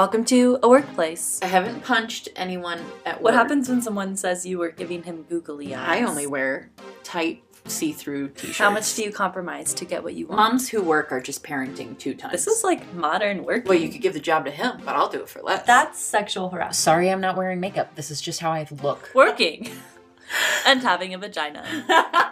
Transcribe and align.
Welcome 0.00 0.24
to 0.24 0.58
a 0.62 0.68
workplace. 0.70 1.40
I 1.42 1.46
haven't 1.48 1.84
punched 1.84 2.30
anyone 2.34 2.80
at 3.04 3.16
work. 3.16 3.22
What 3.22 3.34
happens 3.34 3.68
when 3.68 3.82
someone 3.82 4.16
says 4.16 4.46
you 4.46 4.56
were 4.56 4.70
giving 4.70 5.02
him 5.02 5.24
googly 5.24 5.74
eyes? 5.74 6.00
I 6.00 6.08
only 6.08 6.26
wear 6.26 6.70
tight, 7.02 7.44
see-through 7.66 8.30
t-shirts. 8.30 8.56
How 8.56 8.70
much 8.70 8.94
do 8.94 9.02
you 9.02 9.12
compromise 9.12 9.74
to 9.74 9.84
get 9.84 10.02
what 10.02 10.14
you 10.14 10.26
want? 10.26 10.38
Moms 10.38 10.70
who 10.70 10.80
work 10.82 11.12
are 11.12 11.20
just 11.20 11.44
parenting 11.44 11.98
two 11.98 12.14
times. 12.14 12.32
This 12.32 12.46
is 12.46 12.64
like 12.64 12.94
modern 12.94 13.44
work. 13.44 13.66
well, 13.68 13.76
you 13.76 13.90
could 13.90 14.00
give 14.00 14.14
the 14.14 14.20
job 14.20 14.46
to 14.46 14.50
him, 14.50 14.80
but 14.86 14.96
I'll 14.96 15.10
do 15.10 15.20
it 15.20 15.28
for 15.28 15.42
less. 15.42 15.66
That's 15.66 16.00
sexual 16.00 16.48
harassment. 16.48 16.76
Sorry, 16.76 17.10
I'm 17.10 17.20
not 17.20 17.36
wearing 17.36 17.60
makeup. 17.60 17.94
This 17.94 18.10
is 18.10 18.22
just 18.22 18.40
how 18.40 18.52
I 18.52 18.66
look. 18.82 19.10
Working 19.14 19.70
and 20.66 20.80
having 20.80 21.12
a 21.12 21.18
vagina. 21.18 21.62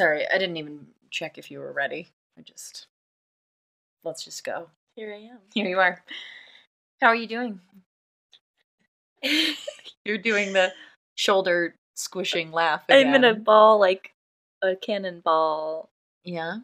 Sorry, 0.00 0.26
I 0.26 0.38
didn't 0.38 0.56
even 0.56 0.86
check 1.10 1.36
if 1.36 1.50
you 1.50 1.58
were 1.58 1.74
ready. 1.74 2.08
I 2.38 2.40
just. 2.40 2.86
Let's 4.02 4.24
just 4.24 4.42
go. 4.44 4.70
Here 4.94 5.12
I 5.12 5.18
am. 5.18 5.40
Here 5.52 5.68
you 5.68 5.78
are. 5.78 6.02
How 7.02 7.08
are 7.08 7.14
you 7.14 7.26
doing? 7.26 7.60
You're 10.06 10.16
doing 10.16 10.54
the 10.54 10.72
shoulder 11.16 11.74
squishing 11.96 12.50
laugh. 12.50 12.80
I'm 12.88 13.14
in 13.14 13.24
a 13.24 13.34
ball 13.34 13.78
like 13.78 14.14
a 14.62 14.74
cannonball. 14.74 15.90
Yeah. 16.24 16.60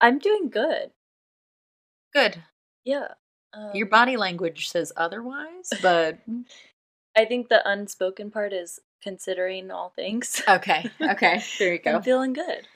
I'm 0.00 0.18
doing 0.18 0.48
good. 0.48 0.90
Good. 2.14 2.42
Yeah. 2.82 3.08
Um, 3.52 3.72
Your 3.74 3.88
body 3.88 4.16
language 4.16 4.70
says 4.70 4.90
otherwise, 4.96 5.68
but 5.82 6.16
I 7.14 7.26
think 7.26 7.50
the 7.50 7.60
unspoken 7.70 8.30
part 8.30 8.54
is 8.54 8.80
considering 9.02 9.70
all 9.70 9.90
things. 9.90 10.42
okay. 10.48 10.90
Okay. 11.00 11.42
There 11.58 11.72
you 11.74 11.78
go. 11.78 11.96
I'm 11.96 12.02
feeling 12.02 12.32
good. 12.32 12.66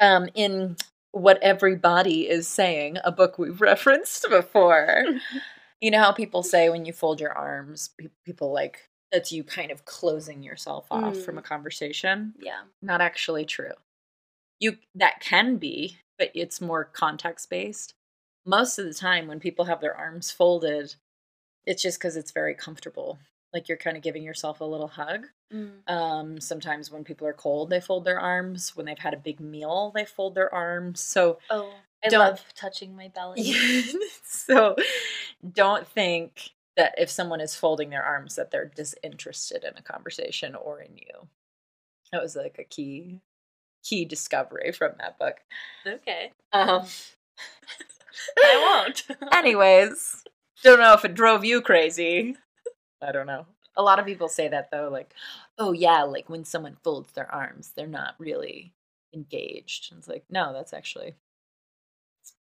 um, 0.00 0.28
in 0.34 0.76
what 1.12 1.38
everybody 1.42 2.28
is 2.28 2.46
saying, 2.46 2.98
a 3.04 3.10
book 3.12 3.38
we've 3.38 3.60
referenced 3.72 4.26
before. 4.28 5.04
you 5.80 5.90
know 5.90 5.98
how 6.00 6.12
people 6.12 6.42
say 6.42 6.68
when 6.70 6.84
you 6.84 6.92
fold 6.92 7.20
your 7.20 7.32
arms, 7.32 7.90
pe- 7.98 8.08
people 8.24 8.52
like 8.52 8.88
that's 9.10 9.32
you 9.32 9.42
kind 9.42 9.70
of 9.70 9.84
closing 9.86 10.42
yourself 10.42 10.86
off 10.90 11.16
from 11.18 11.36
Mm. 11.36 11.38
a 11.38 11.42
conversation. 11.42 12.34
Yeah. 12.38 12.60
Not 12.82 13.00
actually 13.00 13.46
true. 13.46 13.72
You 14.60 14.76
that 14.96 15.20
can 15.20 15.56
be, 15.56 15.96
but 16.18 16.30
it's 16.34 16.60
more 16.60 16.84
context 16.84 17.48
based. 17.48 17.94
Most 18.44 18.78
of 18.78 18.84
the 18.86 18.92
time, 18.94 19.26
when 19.26 19.40
people 19.40 19.64
have 19.66 19.80
their 19.80 19.96
arms 19.96 20.30
folded, 20.30 20.94
it's 21.64 21.82
just 21.82 21.98
because 21.98 22.16
it's 22.16 22.32
very 22.32 22.54
comfortable. 22.54 23.18
Like 23.52 23.68
you're 23.68 23.78
kind 23.78 23.96
of 23.96 24.02
giving 24.02 24.22
yourself 24.22 24.60
a 24.60 24.64
little 24.64 24.88
hug. 24.88 25.26
Mm. 25.52 25.88
Um, 25.90 26.40
sometimes 26.40 26.90
when 26.90 27.02
people 27.04 27.26
are 27.26 27.32
cold, 27.32 27.70
they 27.70 27.80
fold 27.80 28.04
their 28.04 28.20
arms. 28.20 28.76
When 28.76 28.84
they've 28.86 28.98
had 28.98 29.14
a 29.14 29.18
big 29.18 29.40
meal, 29.40 29.90
they 29.94 30.04
fold 30.04 30.34
their 30.34 30.52
arms. 30.54 31.00
So, 31.00 31.38
Oh, 31.50 31.72
I 32.04 32.08
Don't- 32.08 32.20
love 32.20 32.44
touching 32.54 32.94
my 32.94 33.08
belly. 33.14 33.54
so 34.24 34.76
don't 35.52 35.86
think 35.88 36.50
that 36.76 36.94
if 36.98 37.08
someone 37.10 37.40
is 37.40 37.56
folding 37.56 37.90
their 37.90 38.04
arms 38.04 38.36
that 38.36 38.50
they're 38.50 38.66
disinterested 38.74 39.64
in 39.64 39.76
a 39.76 39.82
conversation 39.82 40.54
or 40.54 40.80
in 40.80 40.96
you. 40.96 41.28
That 42.12 42.22
was 42.22 42.36
like 42.36 42.56
a 42.58 42.64
key 42.64 43.20
key 43.84 44.04
discovery 44.04 44.72
from 44.72 44.92
that 44.98 45.18
book. 45.18 45.36
Okay. 45.86 46.32
Um, 46.52 46.84
I 48.38 48.82
won't. 48.84 49.06
anyways, 49.34 50.22
don't 50.62 50.80
know 50.80 50.92
if 50.94 51.04
it 51.04 51.14
drove 51.14 51.44
you 51.44 51.60
crazy. 51.62 52.36
I 53.02 53.12
don't 53.12 53.26
know. 53.26 53.46
A 53.76 53.82
lot 53.82 53.98
of 53.98 54.06
people 54.06 54.28
say 54.28 54.48
that 54.48 54.70
though, 54.70 54.88
like, 54.90 55.14
oh 55.58 55.72
yeah, 55.72 56.02
like 56.02 56.28
when 56.28 56.44
someone 56.44 56.76
folds 56.82 57.12
their 57.12 57.32
arms, 57.32 57.72
they're 57.76 57.86
not 57.86 58.14
really 58.18 58.74
engaged. 59.14 59.90
And 59.92 59.98
it's 59.98 60.08
like, 60.08 60.24
no, 60.30 60.52
that's 60.52 60.72
actually 60.72 61.14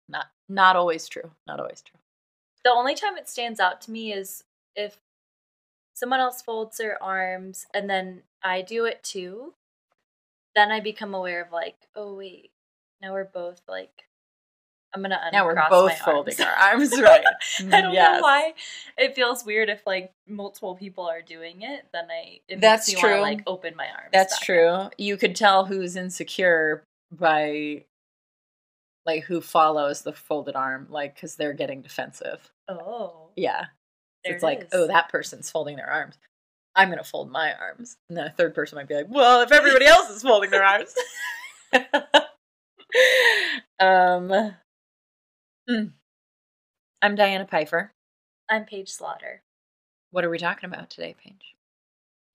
not 0.09 0.27
not 0.49 0.77
always 0.77 1.09
true. 1.09 1.31
Not 1.47 1.61
always 1.61 1.83
true. 1.83 1.99
the 2.65 2.71
only 2.73 2.95
time 2.95 3.17
it 3.19 3.29
stands 3.29 3.61
out 3.61 3.81
to 3.83 3.91
me 3.93 4.12
is 4.12 4.45
if 4.77 4.99
someone 5.95 6.21
else 6.21 6.43
folds 6.43 6.79
their 6.79 7.03
arms 7.03 7.67
and 7.75 7.89
then 7.91 8.23
I 8.43 8.62
do 8.62 8.85
it 8.87 9.03
too. 9.05 9.55
Then 10.56 10.73
I 10.73 10.81
become 10.81 11.15
aware 11.15 11.43
of 11.43 11.53
like, 11.53 11.77
oh 11.95 12.15
wait, 12.17 12.51
now 13.01 13.12
we're 13.12 13.25
both 13.25 13.62
like, 13.69 14.06
I'm 14.95 15.03
gonna 15.03 15.17
uncross 15.23 15.33
Now 15.33 15.45
we're 15.45 15.69
both 15.69 15.99
folding 15.99 16.35
arms. 16.41 16.41
our 16.41 16.69
arms, 16.71 16.93
right? 17.03 17.25
I 17.73 17.81
don't 17.83 17.93
Yes. 17.93 18.17
know 18.17 18.23
why 18.23 18.55
it 18.97 19.15
feels 19.15 19.45
weird 19.45 19.69
if 19.69 19.87
like 19.87 20.13
multiple 20.27 20.75
people 20.75 21.05
are 21.07 21.21
doing 21.23 21.63
it. 21.63 21.87
Then 21.93 22.05
I 22.11 22.41
it 22.49 22.61
That's 22.61 22.89
me 22.89 22.97
wanna, 22.97 23.15
true. 23.15 23.21
like 23.21 23.43
open 23.47 23.75
my 23.77 23.87
arms. 23.89 24.11
That's 24.13 24.35
up. 24.35 24.41
true. 24.41 24.91
You 24.97 25.17
could 25.19 25.37
tell 25.37 25.67
who's 25.67 25.97
insecure 25.97 26.83
by 27.13 27.85
like 29.05 29.25
who 29.25 29.41
follows 29.41 30.03
the 30.03 30.13
folded 30.13 30.57
arm, 30.57 30.87
like 30.91 31.15
because 31.15 31.37
they're 31.37 31.53
getting 31.53 31.83
defensive. 31.83 32.51
Oh, 32.69 33.29
Yeah. 33.37 33.67
there 34.25 34.35
it's 34.35 34.43
it 34.43 34.47
like, 34.47 34.61
is. 34.63 34.69
oh, 34.73 34.87
that 34.87 35.09
person's 35.11 35.51
folding 35.51 35.77
their 35.77 35.91
arms. 35.91 36.17
I'm 36.75 36.89
gonna 36.91 37.05
fold 37.05 37.31
my 37.31 37.53
arms. 37.55 37.97
And 38.09 38.17
then 38.19 38.27
a 38.27 38.31
third 38.31 38.55
person 38.55 38.77
might 38.77 38.89
be 38.89 38.95
like, 38.95 39.07
well, 39.09 39.43
if 39.43 39.53
everybody 39.53 39.87
else 39.87 40.09
is 40.11 40.23
folding 40.23 40.51
their 40.51 40.65
arms. 40.65 40.95
um 43.81 44.55
hmm. 45.69 45.84
I'm 47.03 47.15
Diana 47.15 47.47
Pfeiffer. 47.47 47.93
I'm 48.50 48.65
Paige 48.65 48.88
Slaughter. 48.91 49.43
What 50.10 50.25
are 50.25 50.31
we 50.31 50.38
talking 50.38 50.69
about 50.71 50.91
today, 50.91 51.15
Paige? 51.22 51.54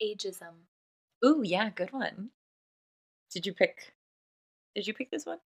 Ageism. 0.04 0.54
Ooh, 1.26 1.42
yeah, 1.44 1.70
good 1.70 1.92
one. 1.94 2.30
Did 3.32 3.46
you 3.46 3.54
pick 3.54 3.94
did 4.76 4.88
you 4.88 4.94
pick 4.94 5.12
this 5.12 5.26
one? 5.26 5.40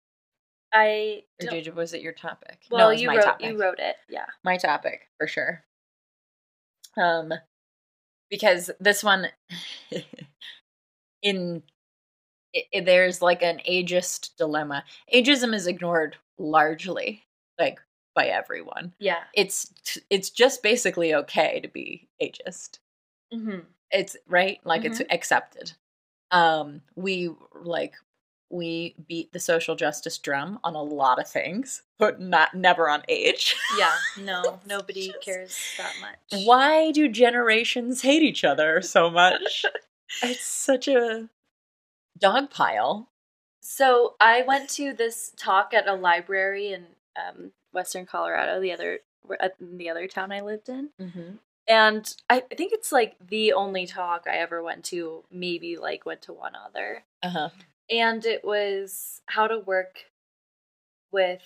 I 0.73 1.23
Or 1.41 1.47
did 1.49 1.65
you, 1.65 1.71
was 1.73 1.93
it 1.93 2.01
your 2.01 2.13
topic? 2.13 2.59
well, 2.71 2.89
it 2.89 2.93
was 2.93 3.01
you 3.01 3.07
my 3.07 3.15
wrote 3.15 3.23
topic. 3.25 3.45
you 3.49 3.61
wrote 3.61 3.79
it. 3.79 3.95
Yeah. 4.09 4.25
my 4.43 4.57
topic 4.57 5.07
for 5.17 5.27
sure. 5.27 5.63
Um, 6.97 7.33
because 8.29 8.69
this 8.79 9.03
one, 9.03 9.27
in 11.21 11.63
i 12.55 12.63
i- 12.75 12.79
there's 12.81 13.21
like 13.21 13.41
an 13.43 13.59
ageist 13.69 14.35
dilemma. 14.37 14.83
Ageism 15.13 15.53
is 15.53 15.67
ignored 15.67 16.17
largely, 16.37 17.23
like 17.59 17.79
by 18.15 18.27
everyone. 18.27 18.93
Yeah. 18.99 19.23
It's 19.33 19.71
it's 20.09 20.29
just 20.29 20.63
basically 20.63 21.13
okay 21.15 21.59
to 21.61 21.67
be 21.67 22.07
ageist. 22.21 22.79
Mm-hmm. 23.33 23.59
It's 23.91 24.15
right, 24.27 24.59
like 24.63 24.85
it's 24.85 25.01
accepted. 25.09 25.73
Um, 26.31 26.81
we 26.95 27.29
like 27.53 27.93
we 28.49 28.95
beat 29.07 29.33
the 29.33 29.39
social 29.39 29.75
justice 29.75 30.17
drum 30.19 30.59
on 30.63 30.75
a 30.75 30.81
lot 30.81 31.19
of 31.19 31.27
things, 31.27 31.81
but 31.97 32.19
not 32.19 32.53
never 32.53 32.87
on 32.89 33.03
age. 33.07 33.55
Yeah. 33.77 33.91
No, 34.23 34.59
nobody 34.67 35.07
just- 35.07 35.21
cares 35.21 35.57
that 35.77 35.93
much. 35.99 36.45
Why 36.45 36.91
do 36.91 37.07
generations 37.07 38.01
hate 38.01 38.21
each 38.21 38.43
other 38.43 38.81
so 38.81 39.09
much? 39.09 39.65
it's 40.23 40.45
such 40.45 40.87
a 40.87 41.29
dog 42.19 42.51
pile. 42.51 43.09
So 43.61 44.15
I 44.19 44.43
went 44.43 44.69
to 44.71 44.93
this 44.93 45.31
talk 45.37 45.73
at 45.73 45.87
a 45.87 45.93
library 45.93 46.73
in 46.73 46.85
um, 47.17 47.51
Western 47.71 48.05
Colorado, 48.05 48.59
the 48.61 48.71
other 48.71 48.99
the 49.59 49.89
other 49.89 50.07
town 50.07 50.31
I 50.31 50.41
lived 50.41 50.67
in, 50.69 50.89
Mm-hmm. 50.99 51.35
and 51.67 52.15
I 52.29 52.41
think 52.41 52.73
it's 52.73 52.91
like 52.91 53.15
the 53.25 53.53
only 53.53 53.85
talk 53.87 54.25
I 54.27 54.35
ever 54.37 54.61
went 54.61 54.83
to. 54.85 55.23
Maybe 55.31 55.77
like 55.77 56.05
went 56.05 56.21
to 56.23 56.33
one 56.33 56.53
other, 56.55 57.03
Uh 57.21 57.29
huh. 57.29 57.49
and 57.89 58.25
it 58.25 58.43
was 58.43 59.21
how 59.27 59.47
to 59.47 59.59
work 59.59 60.05
with 61.11 61.41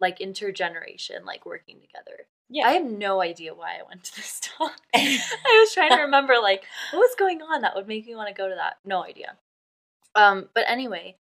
like 0.00 0.18
intergeneration, 0.18 1.24
like 1.24 1.46
working 1.46 1.80
together. 1.80 2.26
Yeah. 2.48 2.66
I 2.68 2.72
have 2.72 2.84
no 2.84 3.22
idea 3.22 3.54
why 3.54 3.76
I 3.78 3.82
went 3.88 4.04
to 4.04 4.16
this 4.16 4.40
talk. 4.58 4.72
I 4.94 5.18
was 5.60 5.72
trying 5.72 5.92
to 5.92 6.02
remember 6.02 6.34
like 6.42 6.64
what 6.92 6.98
was 7.00 7.14
going 7.18 7.40
on 7.40 7.62
that 7.62 7.74
would 7.74 7.88
make 7.88 8.06
me 8.06 8.14
want 8.14 8.28
to 8.28 8.34
go 8.34 8.48
to 8.48 8.54
that. 8.54 8.78
No 8.84 9.02
idea. 9.04 9.36
Um, 10.14 10.48
but 10.54 10.64
anyway, 10.66 11.16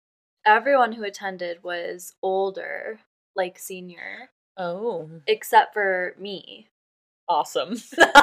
everyone 0.45 0.93
who 0.93 1.03
attended 1.05 1.65
was 1.65 2.15
older, 2.23 3.01
like 3.37 3.59
senior, 3.59 4.31
oh, 4.57 5.09
except 5.27 5.73
for 5.75 6.15
me. 6.19 6.69
awesome. 7.29 7.77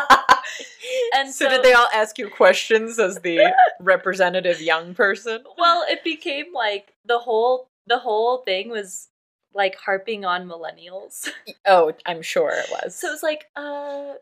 And 1.16 1.30
so, 1.34 1.46
so- 1.46 1.50
did 1.50 1.64
they 1.64 1.74
all 1.74 1.88
ask 1.94 2.18
you 2.18 2.30
questions 2.30 3.00
as 3.00 3.20
the 3.20 3.54
representative 3.80 4.62
young 4.62 4.94
person? 4.94 5.44
Well, 5.58 5.86
it 5.88 6.04
became 6.04 6.48
like 6.54 6.94
the 7.06 7.20
whole 7.20 7.68
the 7.88 8.00
whole 8.00 8.40
thing 8.40 8.70
was 8.70 9.10
like 9.54 9.76
harping 9.76 10.26
on 10.26 10.48
millennials. 10.48 11.30
Oh, 11.66 11.94
I'm 12.06 12.22
sure 12.22 12.52
it 12.52 12.70
was. 12.72 12.96
So 12.96 13.08
it 13.08 13.12
was 13.12 13.24
like, 13.24 13.46
uh 13.56 14.14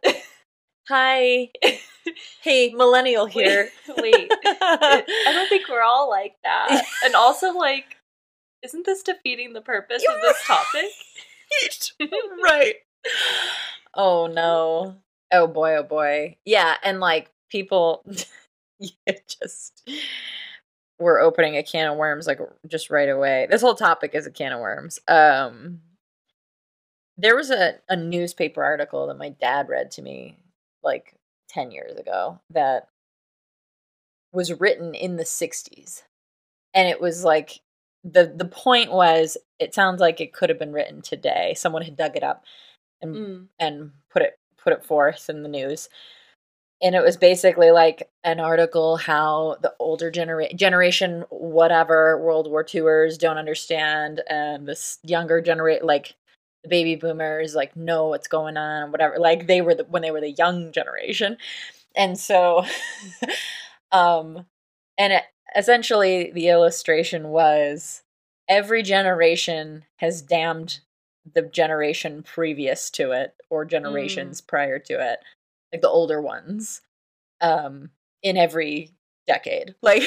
hi, 0.88 1.50
hey, 2.42 2.70
millennial 2.74 3.26
here. 3.26 3.70
wait. 3.98 4.32
I 4.46 5.04
don't 5.34 5.50
think 5.50 5.68
we're 5.70 5.82
all 5.84 6.10
like 6.10 6.36
that. 6.44 6.84
And 7.06 7.16
also 7.16 7.52
like 7.54 7.98
isn't 8.64 8.86
this 8.86 9.04
defeating 9.04 9.54
the 9.54 9.62
purpose 9.62 10.04
of 10.08 10.22
this 10.22 10.38
topic? 10.46 10.86
right. 12.44 12.76
Oh 13.94 14.28
no. 14.28 14.96
Oh 15.32 15.48
boy, 15.48 15.78
oh 15.78 15.84
boy. 15.84 16.38
Yeah, 16.46 16.76
and 16.84 17.00
like 17.00 17.32
people 17.50 18.04
just 19.42 19.90
we're 21.00 21.20
opening 21.20 21.58
a 21.58 21.64
can 21.64 21.92
of 21.92 21.98
worms 21.98 22.28
like 22.28 22.40
just 22.68 22.90
right 22.90 23.10
away. 23.10 23.48
This 23.50 23.62
whole 23.62 23.76
topic 23.76 24.12
is 24.14 24.28
a 24.28 24.32
can 24.32 24.54
of 24.54 24.60
worms. 24.60 25.00
Um 25.08 25.82
there 27.18 27.36
was 27.36 27.52
a, 27.52 27.76
a 27.88 27.96
newspaper 27.96 28.64
article 28.64 29.08
that 29.08 29.18
my 29.18 29.30
dad 29.30 29.70
read 29.70 29.92
to 29.92 30.02
me 30.02 30.38
like 30.84 31.14
10 31.50 31.72
years 31.72 31.98
ago 31.98 32.40
that 32.50 32.88
was 34.34 34.60
written 34.60 34.96
in 34.96 35.18
the 35.18 35.24
60s. 35.24 36.04
And 36.74 36.88
it 36.88 37.02
was 37.02 37.24
like 37.24 37.60
the 38.04 38.34
the 38.36 38.46
point 38.46 38.92
was 38.92 39.38
it 39.60 39.74
sounds 39.74 40.02
like 40.02 40.22
it 40.22 40.34
could 40.34 40.50
have 40.50 40.60
been 40.60 40.74
written 40.74 41.02
today. 41.02 41.54
Someone 41.56 41.84
had 41.84 41.96
dug 41.98 42.16
it 42.16 42.24
up 42.24 42.46
and 43.02 43.16
Mm. 43.16 43.48
and 43.60 43.92
put 44.12 44.22
it 44.24 44.40
put 44.58 44.74
it 44.74 44.86
forth 44.86 45.30
in 45.30 45.44
the 45.44 45.50
news. 45.50 45.90
And 46.84 46.96
it 46.96 47.04
was 47.04 47.16
basically 47.18 47.70
like 47.72 48.10
an 48.24 48.40
article 48.40 48.98
how 48.98 49.58
the 49.62 49.74
older 49.80 50.10
genera- 50.10 50.54
generation, 50.54 51.26
whatever 51.30 52.18
World 52.18 52.50
War 52.50 52.64
IIers 52.64 53.20
don't 53.20 53.38
understand, 53.38 54.22
and 54.28 54.68
this 54.68 54.98
younger 55.04 55.42
generation, 55.42 55.86
like 55.86 56.16
the 56.64 56.70
baby 56.70 56.96
boomers, 56.96 57.54
like 57.56 57.76
know 57.76 58.08
what's 58.08 58.28
going 58.28 58.58
on, 58.58 58.92
whatever. 58.92 59.20
Like 59.20 59.46
they 59.48 59.62
were 59.62 59.76
the, 59.76 59.84
when 59.86 60.02
they 60.02 60.10
were 60.12 60.22
the 60.22 60.32
young 60.32 60.72
generation, 60.72 61.38
and 61.96 62.18
so, 62.20 62.66
um, 63.92 64.46
and 64.98 65.14
it, 65.14 65.24
essentially 65.56 66.32
the 66.32 66.48
illustration 66.48 67.30
was 67.30 68.04
every 68.48 68.84
generation 68.84 69.86
has 69.98 70.22
damned 70.22 70.80
the 71.34 71.42
generation 71.44 72.24
previous 72.24 72.90
to 72.90 73.12
it 73.12 73.36
or 73.50 73.64
generations 73.66 74.42
prior 74.42 74.80
to 74.80 74.94
it 74.94 75.20
like 75.72 75.82
the 75.82 75.90
older 75.90 76.20
ones 76.22 76.82
um 77.42 77.90
in 78.24 78.38
every 78.38 78.92
decade 79.28 79.76
like 79.82 80.04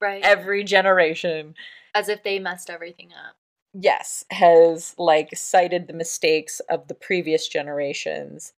Right. 0.00 0.22
every 0.24 0.64
generation 0.64 1.54
As 1.94 2.08
if 2.08 2.22
they 2.22 2.38
messed 2.38 2.70
everything 2.70 3.10
up. 3.12 3.36
yes 3.74 4.24
has 4.30 4.94
like 4.98 5.36
cited 5.36 5.86
the 5.86 5.92
mistakes 5.92 6.60
of 6.68 6.88
the 6.88 6.94
previous 6.94 7.46
generations 7.48 8.52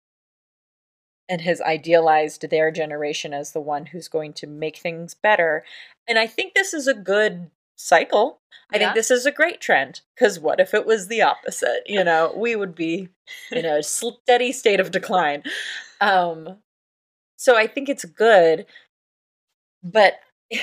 and 1.27 1.41
has 1.41 1.61
idealized 1.61 2.49
their 2.49 2.71
generation 2.71 3.33
as 3.33 3.51
the 3.51 3.61
one 3.61 3.87
who's 3.87 4.07
going 4.07 4.33
to 4.33 4.47
make 4.47 4.77
things 4.77 5.13
better 5.13 5.63
and 6.09 6.19
i 6.19 6.27
think 6.27 6.53
this 6.55 6.73
is 6.73 6.87
a 6.87 6.93
good 6.93 7.51
cycle 7.77 8.41
i 8.73 8.77
Yeah. 8.77 8.85
think 8.87 8.95
this 8.95 9.11
is 9.11 9.25
a 9.25 9.31
great 9.31 9.61
trend 9.61 10.01
because 10.15 10.39
what 10.39 10.59
if 10.59 10.73
it 10.73 10.85
was 10.85 11.07
the 11.07 11.21
opposite 11.21 11.83
you 11.87 12.03
know 12.03 12.33
we 12.37 12.55
would 12.57 12.75
be 12.75 13.09
in 13.51 13.65
a 13.65 13.83
steady 13.83 14.51
state 14.51 14.81
of 14.81 14.91
decline 14.91 15.43
um 16.01 16.57
so 17.37 17.57
i 17.57 17.67
think 17.67 17.89
it's 17.89 18.05
good 18.05 18.65
but 19.83 20.19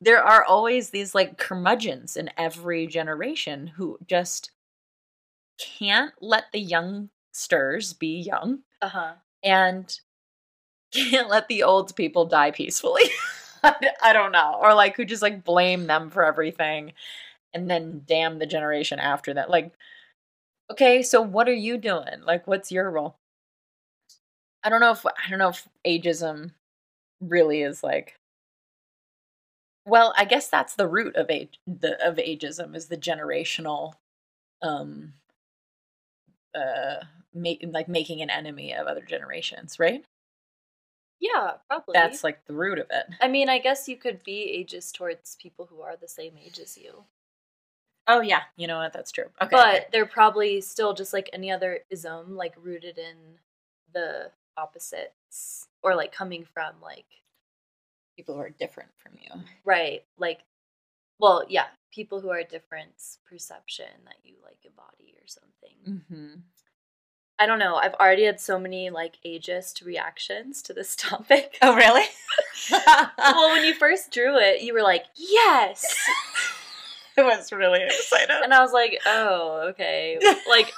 there 0.00 0.22
are 0.22 0.44
always 0.44 0.90
these 0.90 1.14
like 1.14 1.38
curmudgeons 1.38 2.16
in 2.16 2.30
every 2.36 2.86
generation 2.86 3.66
who 3.68 3.98
just 4.06 4.50
can't 5.58 6.12
let 6.20 6.44
the 6.52 6.60
youngsters 6.60 7.92
be 7.92 8.20
young 8.20 8.60
Uh 8.80 8.88
huh. 8.88 9.12
and 9.42 10.00
can't 10.92 11.28
let 11.28 11.48
the 11.48 11.62
old 11.64 11.94
people 11.96 12.24
die 12.26 12.50
peacefully. 12.50 13.02
I 14.02 14.12
don't 14.12 14.32
know. 14.32 14.58
Or 14.60 14.74
like 14.74 14.96
who 14.96 15.04
just 15.04 15.22
like 15.22 15.44
blame 15.44 15.86
them 15.86 16.10
for 16.10 16.24
everything 16.24 16.92
and 17.54 17.70
then 17.70 18.02
damn 18.06 18.38
the 18.38 18.46
generation 18.46 18.98
after 18.98 19.34
that. 19.34 19.50
Like, 19.50 19.72
okay, 20.70 21.02
so 21.02 21.20
what 21.22 21.48
are 21.48 21.54
you 21.54 21.78
doing? 21.78 22.22
Like, 22.24 22.46
what's 22.46 22.72
your 22.72 22.90
role? 22.90 23.16
I 24.62 24.68
don't 24.70 24.80
know 24.80 24.92
if 24.92 25.04
I 25.06 25.30
don't 25.30 25.38
know 25.38 25.50
if 25.50 25.68
ageism 25.86 26.52
really 27.20 27.62
is 27.62 27.82
like 27.82 28.18
well, 29.86 30.12
I 30.18 30.26
guess 30.26 30.48
that's 30.48 30.74
the 30.74 30.86
root 30.86 31.16
of 31.16 31.30
age 31.30 31.58
the 31.66 31.96
of 32.06 32.16
ageism 32.16 32.76
is 32.76 32.86
the 32.88 32.96
generational 32.96 33.94
um 34.62 35.14
uh 36.54 36.96
make, 37.34 37.64
like 37.72 37.88
making 37.88 38.20
an 38.22 38.30
enemy 38.30 38.74
of 38.74 38.86
other 38.86 39.02
generations, 39.02 39.78
right? 39.78 40.04
Yeah, 41.20 41.52
probably. 41.68 41.94
That's 41.94 42.22
like 42.22 42.44
the 42.46 42.54
root 42.54 42.78
of 42.78 42.86
it. 42.90 43.06
I 43.20 43.28
mean, 43.28 43.48
I 43.48 43.58
guess 43.58 43.88
you 43.88 43.96
could 43.96 44.22
be 44.22 44.64
ageist 44.64 44.94
towards 44.94 45.36
people 45.36 45.66
who 45.66 45.80
are 45.80 45.96
the 45.96 46.08
same 46.08 46.34
age 46.44 46.58
as 46.60 46.78
you. 46.78 47.04
Oh 48.06 48.20
yeah, 48.20 48.42
you 48.56 48.66
know 48.66 48.78
what? 48.78 48.92
That's 48.92 49.12
true. 49.12 49.26
Okay, 49.42 49.50
but 49.50 49.74
okay. 49.74 49.86
they're 49.92 50.06
probably 50.06 50.60
still 50.60 50.94
just 50.94 51.12
like 51.12 51.28
any 51.32 51.50
other 51.50 51.80
ism, 51.90 52.36
like 52.36 52.54
rooted 52.60 52.98
in 52.98 53.16
the 53.92 54.30
opposites 54.56 55.66
or 55.82 55.94
like 55.94 56.12
coming 56.12 56.44
from 56.44 56.74
like 56.80 57.06
people 58.16 58.34
who 58.34 58.40
are 58.40 58.50
different 58.50 58.90
from 58.96 59.12
you. 59.20 59.42
right, 59.64 60.04
like 60.18 60.40
well, 61.18 61.44
yeah, 61.48 61.66
people 61.92 62.20
who 62.20 62.30
are 62.30 62.42
different 62.42 62.92
perception 63.28 63.86
that 64.04 64.16
you 64.24 64.36
like 64.42 64.58
embody 64.64 65.14
or 65.20 65.26
something. 65.26 66.02
Mm-hmm. 66.10 66.40
I 67.38 67.46
don't 67.46 67.58
know. 67.58 67.76
I've 67.76 67.94
already 67.94 68.24
had 68.24 68.40
so 68.40 68.58
many 68.58 68.90
like 68.90 69.18
ageist 69.24 69.84
reactions 69.84 70.62
to 70.62 70.72
this 70.72 70.96
topic. 70.96 71.56
Oh 71.62 71.74
really? 71.74 72.04
well, 73.18 73.50
when 73.52 73.64
you 73.64 73.74
first 73.74 74.10
drew 74.10 74.36
it, 74.38 74.62
you 74.62 74.74
were 74.74 74.82
like, 74.82 75.04
"Yes." 75.14 75.84
I 77.16 77.22
was 77.22 77.50
really 77.52 77.82
excited. 77.82 78.30
And 78.30 78.54
I 78.54 78.60
was 78.60 78.72
like, 78.72 79.00
"Oh, 79.06 79.68
okay." 79.70 80.18
Like 80.48 80.72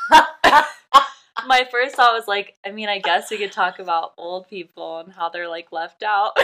my 1.47 1.67
first 1.71 1.97
thought 1.97 2.15
was 2.15 2.29
like, 2.29 2.57
I 2.65 2.71
mean, 2.71 2.89
I 2.89 2.99
guess 2.99 3.31
we 3.31 3.39
could 3.39 3.53
talk 3.53 3.79
about 3.79 4.13
old 4.17 4.49
people 4.49 4.99
and 4.99 5.13
how 5.13 5.29
they're 5.29 5.49
like 5.49 5.73
left 5.73 6.03
out. 6.03 6.37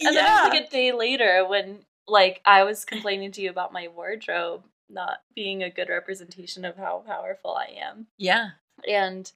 and 0.00 0.16
then 0.16 0.24
it 0.24 0.44
was 0.44 0.48
like 0.50 0.66
a 0.66 0.70
day 0.70 0.92
later 0.92 1.46
when 1.46 1.80
like 2.08 2.40
I 2.44 2.64
was 2.64 2.84
complaining 2.84 3.32
to 3.32 3.42
you 3.42 3.50
about 3.50 3.72
my 3.72 3.88
wardrobe 3.88 4.64
not 4.88 5.18
being 5.34 5.62
a 5.62 5.70
good 5.70 5.88
representation 5.88 6.64
of 6.64 6.76
how 6.76 7.02
powerful 7.06 7.54
I 7.54 7.74
am. 7.80 8.06
yeah. 8.18 8.50
And 8.88 9.30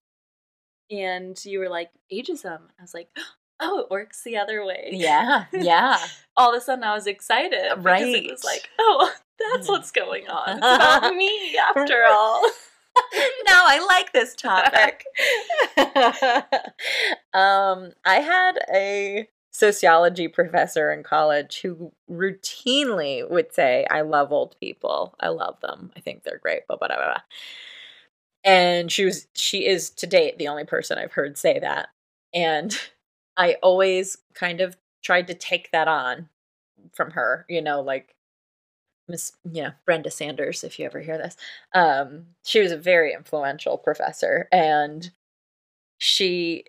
and 0.90 1.42
you 1.44 1.58
were 1.58 1.68
like, 1.68 1.90
ageism. 2.12 2.60
I 2.78 2.82
was 2.82 2.94
like, 2.94 3.08
oh, 3.60 3.80
it 3.80 3.90
works 3.90 4.22
the 4.22 4.36
other 4.36 4.64
way. 4.64 4.90
Yeah. 4.92 5.46
Yeah. 5.52 5.98
All 6.36 6.54
of 6.54 6.60
a 6.60 6.64
sudden 6.64 6.84
I 6.84 6.94
was 6.94 7.06
excited. 7.06 7.82
Because 7.82 8.02
it 8.02 8.30
was 8.30 8.44
like, 8.44 8.68
oh, 8.78 9.12
that's 9.52 9.68
what's 9.68 9.90
going 9.90 10.28
on. 10.28 10.58
It's 10.58 10.58
about 10.58 11.14
me 11.16 11.56
after 11.56 12.04
all. 12.06 12.42
now 13.46 13.62
I 13.66 13.84
like 13.86 14.12
this 14.12 14.34
topic. 14.34 15.04
um, 17.34 17.92
I 18.04 18.20
had 18.20 18.58
a 18.72 19.28
sociology 19.50 20.28
professor 20.28 20.90
in 20.90 21.02
college 21.02 21.60
who 21.62 21.92
routinely 22.10 23.28
would 23.28 23.52
say, 23.54 23.86
I 23.90 24.02
love 24.02 24.32
old 24.32 24.56
people. 24.60 25.14
I 25.20 25.28
love 25.28 25.60
them. 25.60 25.90
I 25.96 26.00
think 26.00 26.22
they're 26.22 26.38
great. 26.38 26.66
Blah, 26.66 26.76
blah, 26.76 26.88
blah, 26.88 26.96
blah. 26.96 27.20
And 28.46 28.90
she 28.92 29.04
was 29.04 29.28
she 29.34 29.66
is 29.66 29.90
to 29.90 30.06
date 30.06 30.38
the 30.38 30.48
only 30.48 30.64
person 30.64 30.98
I've 30.98 31.12
heard 31.12 31.36
say 31.38 31.58
that. 31.60 31.90
And 32.34 32.78
I 33.36 33.56
always 33.62 34.18
kind 34.34 34.62
of 34.62 34.78
tried 35.02 35.26
to 35.28 35.34
take 35.34 35.70
that 35.72 35.88
on 35.88 36.30
from 36.94 37.12
her, 37.12 37.44
you 37.48 37.62
know, 37.62 37.82
like 37.82 38.16
Miss, 39.08 39.32
you 39.52 39.62
know, 39.62 39.72
Brenda 39.84 40.10
Sanders, 40.10 40.64
if 40.64 40.78
you 40.78 40.86
ever 40.86 41.00
hear 41.00 41.18
this. 41.18 41.36
Um, 41.74 42.26
she 42.44 42.60
was 42.60 42.72
a 42.72 42.76
very 42.76 43.12
influential 43.14 43.78
professor, 43.78 44.48
and 44.52 45.10
she, 45.98 46.64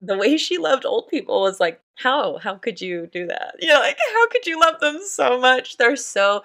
the 0.00 0.16
way 0.18 0.36
she 0.36 0.58
loved 0.58 0.86
old 0.86 1.08
people 1.08 1.42
was 1.42 1.60
like, 1.60 1.80
how, 1.96 2.38
how 2.38 2.56
could 2.56 2.80
you 2.80 3.08
do 3.12 3.26
that? 3.26 3.56
You 3.60 3.68
know, 3.68 3.80
like, 3.80 3.98
how 4.14 4.28
could 4.28 4.46
you 4.46 4.60
love 4.60 4.80
them 4.80 4.98
so 5.04 5.38
much? 5.38 5.76
They're 5.78 5.96
so 5.96 6.44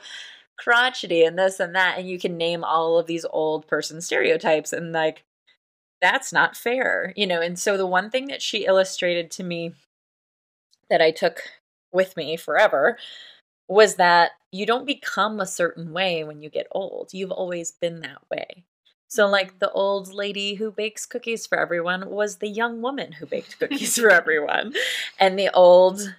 crotchety 0.58 1.24
and 1.24 1.38
this 1.38 1.60
and 1.60 1.76
that, 1.76 1.98
and 1.98 2.10
you 2.10 2.20
can 2.20 2.38
name 2.38 2.64
all 2.64 2.98
of 2.98 3.08
these 3.08 3.26
old 3.30 3.68
person 3.68 4.02
stereotypes, 4.02 4.74
and 4.74 4.92
like, 4.92 5.24
that's 6.02 6.32
not 6.32 6.56
fair, 6.56 7.14
you 7.16 7.26
know. 7.26 7.42
And 7.42 7.58
so 7.58 7.78
the 7.78 7.88
one 7.88 8.10
thing 8.10 8.28
that 8.28 8.42
she 8.42 8.66
illustrated 8.66 9.32
to 9.32 9.44
me 9.44 9.74
that 10.90 11.02
I 11.02 11.12
took 11.12 11.42
with 11.92 12.16
me 12.16 12.38
forever 12.38 12.98
was 13.68 13.96
that 13.96 14.32
you 14.52 14.66
don't 14.66 14.86
become 14.86 15.40
a 15.40 15.46
certain 15.46 15.92
way 15.92 16.24
when 16.24 16.42
you 16.42 16.50
get 16.50 16.68
old. 16.72 17.10
You've 17.14 17.32
always 17.32 17.72
been 17.72 18.02
that 18.02 18.22
way. 18.32 18.64
So, 19.10 19.28
like 19.28 19.60
the 19.60 19.72
old 19.72 20.14
lady 20.14 20.56
who 20.56 20.72
bakes 20.72 21.06
cookies 21.06 21.48
for 21.48 21.58
everyone 21.58 22.10
was 22.10 22.38
the 22.38 22.50
young 22.50 22.82
woman 22.82 23.14
who 23.14 23.26
baked 23.26 23.58
cookies 23.60 23.96
for 23.96 24.10
everyone. 24.12 24.74
And 25.20 25.40
the 25.40 25.54
old 25.54 26.16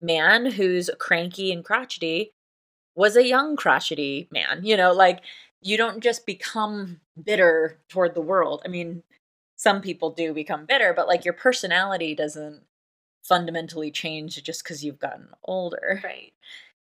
man 0.00 0.46
who's 0.46 0.90
cranky 0.98 1.52
and 1.52 1.64
crotchety 1.64 2.32
was 2.96 3.16
a 3.16 3.26
young 3.26 3.54
crotchety 3.56 4.26
man. 4.32 4.60
You 4.64 4.76
know, 4.76 4.92
like 4.92 5.20
you 5.62 5.76
don't 5.76 6.00
just 6.02 6.26
become 6.26 7.00
bitter 7.22 7.78
toward 7.88 8.14
the 8.14 8.20
world. 8.20 8.62
I 8.64 8.68
mean, 8.68 9.02
some 9.56 9.80
people 9.80 10.10
do 10.10 10.34
become 10.34 10.66
bitter, 10.66 10.92
but 10.94 11.06
like 11.08 11.24
your 11.24 11.34
personality 11.34 12.14
doesn't 12.14 12.62
fundamentally 13.22 13.90
change 13.90 14.42
just 14.42 14.62
because 14.64 14.84
you've 14.84 14.98
gotten 14.98 15.28
older. 15.44 16.00
Right. 16.04 16.32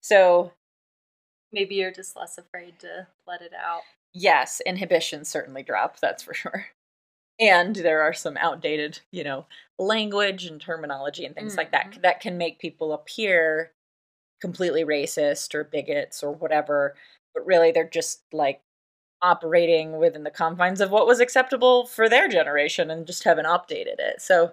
So, 0.03 0.53
Maybe 1.53 1.75
you're 1.77 1.91
just 1.93 2.17
less 2.17 2.39
afraid 2.39 2.79
to 2.81 3.09
let 3.27 3.43
it 3.43 3.53
out. 3.53 3.83
yes, 4.13 4.61
inhibitions 4.65 5.29
certainly 5.29 5.63
drop, 5.63 5.99
that's 6.01 6.23
for 6.23 6.35
sure. 6.35 6.67
and 7.41 7.75
there 7.77 8.03
are 8.03 8.13
some 8.13 8.37
outdated, 8.37 9.01
you 9.11 9.25
know, 9.25 9.47
language 9.79 10.45
and 10.47 10.61
terminology 10.61 11.25
and 11.25 11.35
things 11.35 11.57
like 11.57 11.73
that 11.73 11.91
Mhm. 11.93 12.03
that 12.03 12.21
can 12.21 12.37
make 12.39 12.59
people 12.59 12.93
appear 12.93 13.73
completely 14.41 14.85
racist 14.85 15.55
or 15.55 15.65
bigots 15.65 16.23
or 16.23 16.33
whatever, 16.33 16.95
but 17.35 17.47
really 17.47 17.71
they're 17.73 17.89
just 17.89 18.23
like 18.33 18.61
operating 19.23 19.99
within 19.99 20.25
the 20.25 20.31
confines 20.31 20.81
of 20.81 20.91
what 20.91 21.07
was 21.07 21.21
acceptable 21.21 21.87
for 21.87 22.09
their 22.09 22.29
generation 22.29 22.91
and 22.91 23.07
just 23.07 23.25
haven't 23.25 23.45
updated 23.47 23.99
it. 23.99 24.21
So 24.23 24.53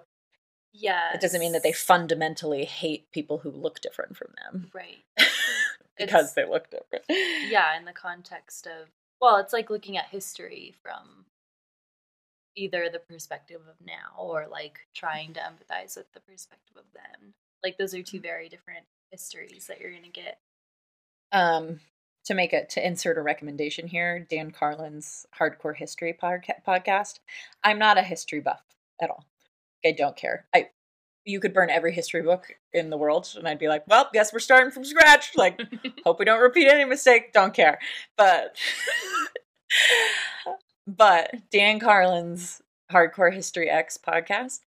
Yeah. 0.72 1.14
it 1.14 1.20
doesn't 1.20 1.40
mean 1.40 1.52
that 1.52 1.62
they 1.62 1.72
fundamentally 1.72 2.64
hate 2.66 3.10
people 3.10 3.38
who 3.38 3.50
look 3.50 3.80
different 3.80 4.16
from 4.16 4.34
them 4.36 4.70
Right. 4.74 4.98
because 5.96 6.30
It's- 6.30 6.34
they 6.34 6.44
look 6.44 6.70
different. 6.70 7.04
yeah 7.08 7.76
in 7.78 7.84
the 7.86 7.92
context 7.92 8.66
of 8.66 8.88
well 9.20 9.36
it's 9.38 9.52
like 9.54 9.70
looking 9.70 9.96
at 9.96 10.06
history 10.06 10.74
from 10.82 11.24
either 12.56 12.88
the 12.90 12.98
perspective 12.98 13.62
of 13.68 13.84
now 13.86 14.14
or 14.18 14.46
like 14.48 14.80
trying 14.94 15.32
to 15.32 15.40
empathize 15.40 15.96
with 15.96 16.12
the 16.12 16.20
perspective 16.20 16.76
of 16.76 16.84
then 16.92 17.32
like 17.62 17.78
those 17.78 17.94
are 17.94 18.02
two 18.02 18.18
mm-hmm. 18.18 18.22
very 18.24 18.48
different 18.48 18.84
histories 19.10 19.66
that 19.66 19.80
you're 19.80 19.92
gonna 19.92 20.08
get. 20.08 20.38
Um 21.32 21.80
to 22.28 22.34
make 22.34 22.52
it 22.52 22.68
to 22.68 22.86
insert 22.86 23.16
a 23.16 23.22
recommendation 23.22 23.86
here 23.86 24.26
dan 24.28 24.50
carlin's 24.50 25.24
hardcore 25.38 25.74
history 25.74 26.16
podca- 26.22 26.62
podcast. 26.66 27.20
I'm 27.64 27.78
not 27.78 27.96
a 27.96 28.02
history 28.02 28.40
buff 28.40 28.62
at 29.00 29.08
all. 29.08 29.24
I 29.84 29.92
don't 29.92 30.16
care. 30.16 30.46
I 30.54 30.68
you 31.24 31.40
could 31.40 31.54
burn 31.54 31.70
every 31.70 31.92
history 31.92 32.22
book 32.22 32.46
in 32.72 32.90
the 32.90 32.96
world 32.96 33.28
and 33.36 33.46
i'd 33.46 33.58
be 33.58 33.68
like 33.68 33.86
well 33.86 34.08
guess 34.12 34.32
we're 34.32 34.38
starting 34.38 34.70
from 34.70 34.84
scratch. 34.84 35.32
Like 35.36 35.60
hope 36.04 36.18
we 36.18 36.24
don't 36.24 36.40
repeat 36.40 36.68
any 36.68 36.84
mistake. 36.84 37.32
Don't 37.32 37.54
care. 37.54 37.78
But 38.16 38.56
but 40.86 41.34
dan 41.50 41.80
carlin's 41.80 42.62
hardcore 42.92 43.32
history 43.32 43.68
x 43.70 43.98
podcast 43.98 44.60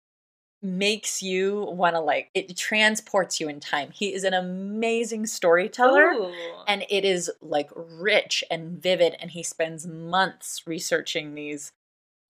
makes 0.61 1.21
you 1.21 1.61
want 1.71 1.95
to 1.95 1.99
like 1.99 2.29
it 2.33 2.55
transports 2.57 3.39
you 3.39 3.47
in 3.47 3.59
time. 3.59 3.91
He 3.91 4.13
is 4.13 4.23
an 4.23 4.33
amazing 4.33 5.25
storyteller 5.25 6.11
Ooh. 6.11 6.33
and 6.67 6.85
it 6.89 7.05
is 7.05 7.31
like 7.41 7.69
rich 7.75 8.43
and 8.51 8.81
vivid 8.81 9.15
and 9.19 9.31
he 9.31 9.43
spends 9.43 9.87
months 9.87 10.63
researching 10.65 11.33
these 11.33 11.71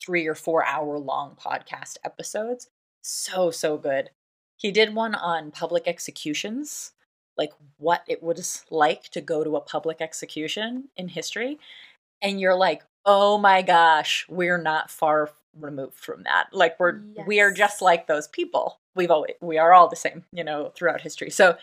three 0.02 0.28
or 0.28 0.36
four 0.36 0.66
hour 0.66 0.98
long 1.00 1.36
podcast 1.36 1.98
episodes. 2.04 2.70
So 3.02 3.52
so 3.52 3.78
good. 3.78 4.12
He 4.58 4.72
did 4.72 4.94
one 4.94 5.16
on 5.16 5.52
public 5.52 5.88
executions 5.88 6.92
like 7.40 7.54
what 7.78 8.04
it 8.06 8.22
was 8.22 8.66
like 8.70 9.04
to 9.04 9.22
go 9.22 9.44
to 9.44 9.56
a 9.56 9.62
public 9.62 10.02
execution 10.02 10.90
in 10.98 11.08
history 11.08 11.58
and 12.22 12.40
you're 12.40 12.56
like 12.56 12.84
oh 13.06 13.38
my 13.38 13.62
gosh 13.62 14.28
we're 14.30 14.62
not 14.62 14.92
far 14.92 15.32
removed 15.58 15.96
from 15.96 16.24
that. 16.24 16.48
Like 16.54 16.80
we're 16.80 17.00
we 17.26 17.40
are 17.40 17.52
just 17.52 17.82
like 17.82 18.08
those 18.08 18.28
people. 18.28 18.80
We've 18.96 19.12
always 19.12 19.34
we 19.42 19.58
are 19.58 19.74
all 19.74 19.88
the 19.88 19.96
same 19.96 20.24
you 20.32 20.44
know 20.44 20.72
throughout 20.76 21.02
history. 21.02 21.30
So 21.30 21.58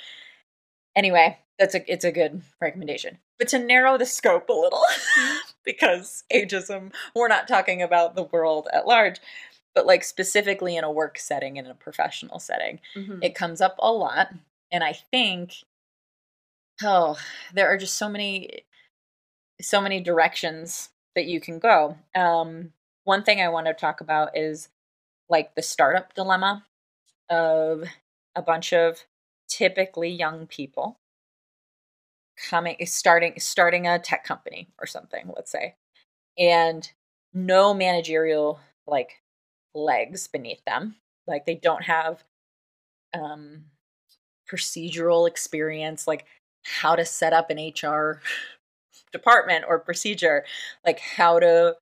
anyway 0.94 1.38
that's 1.58 1.74
a 1.74 1.90
it's 1.92 2.04
a 2.04 2.12
good 2.12 2.42
recommendation. 2.60 3.18
But 3.38 3.48
to 3.48 3.58
narrow 3.58 3.98
the 3.98 4.06
scope 4.06 4.48
a 4.48 4.52
little 4.52 4.82
because 5.64 6.24
ageism 6.32 6.92
we're 7.14 7.28
not 7.28 7.48
talking 7.48 7.82
about 7.82 8.14
the 8.14 8.24
world 8.24 8.68
at 8.72 8.86
large 8.86 9.18
but 9.74 9.86
like 9.86 10.04
specifically 10.04 10.74
in 10.76 10.84
a 10.84 10.90
work 10.90 11.18
setting 11.18 11.56
in 11.58 11.66
a 11.66 11.74
professional 11.74 12.38
setting 12.38 12.80
Mhm. 12.96 13.18
it 13.22 13.34
comes 13.34 13.60
up 13.60 13.76
a 13.78 13.92
lot. 13.92 14.28
And 14.72 14.82
i 14.84 14.92
think 14.92 15.52
oh 16.82 17.18
there 17.54 17.68
are 17.68 17.76
just 17.78 17.96
so 17.96 18.08
many 18.08 18.62
so 19.60 19.80
many 19.80 20.00
directions 20.00 20.90
that 21.14 21.24
you 21.24 21.40
can 21.40 21.58
go. 21.58 21.96
Um 22.14 22.72
one 23.06 23.22
thing 23.22 23.40
i 23.40 23.48
want 23.48 23.66
to 23.66 23.72
talk 23.72 24.00
about 24.00 24.36
is 24.36 24.68
like 25.28 25.54
the 25.54 25.62
startup 25.62 26.14
dilemma 26.14 26.64
of 27.30 27.84
a 28.34 28.42
bunch 28.42 28.72
of 28.72 29.04
typically 29.48 30.10
young 30.10 30.46
people 30.46 30.98
coming 32.50 32.76
starting 32.84 33.32
starting 33.38 33.86
a 33.86 33.98
tech 33.98 34.24
company 34.24 34.68
or 34.78 34.86
something 34.86 35.32
let's 35.34 35.50
say 35.50 35.74
and 36.38 36.92
no 37.32 37.74
managerial 37.74 38.60
like 38.86 39.22
legs 39.74 40.26
beneath 40.26 40.64
them. 40.64 40.96
Like 41.26 41.46
they 41.46 41.54
don't 41.54 41.84
have 41.84 42.24
um 43.14 43.64
procedural 44.50 45.28
experience 45.28 46.06
like 46.06 46.24
how 46.64 46.94
to 46.96 47.04
set 47.04 47.32
up 47.32 47.50
an 47.50 47.58
hr 47.58 48.20
department 49.12 49.64
or 49.66 49.78
procedure 49.78 50.44
like 50.84 51.00
how 51.00 51.38
to 51.38 51.76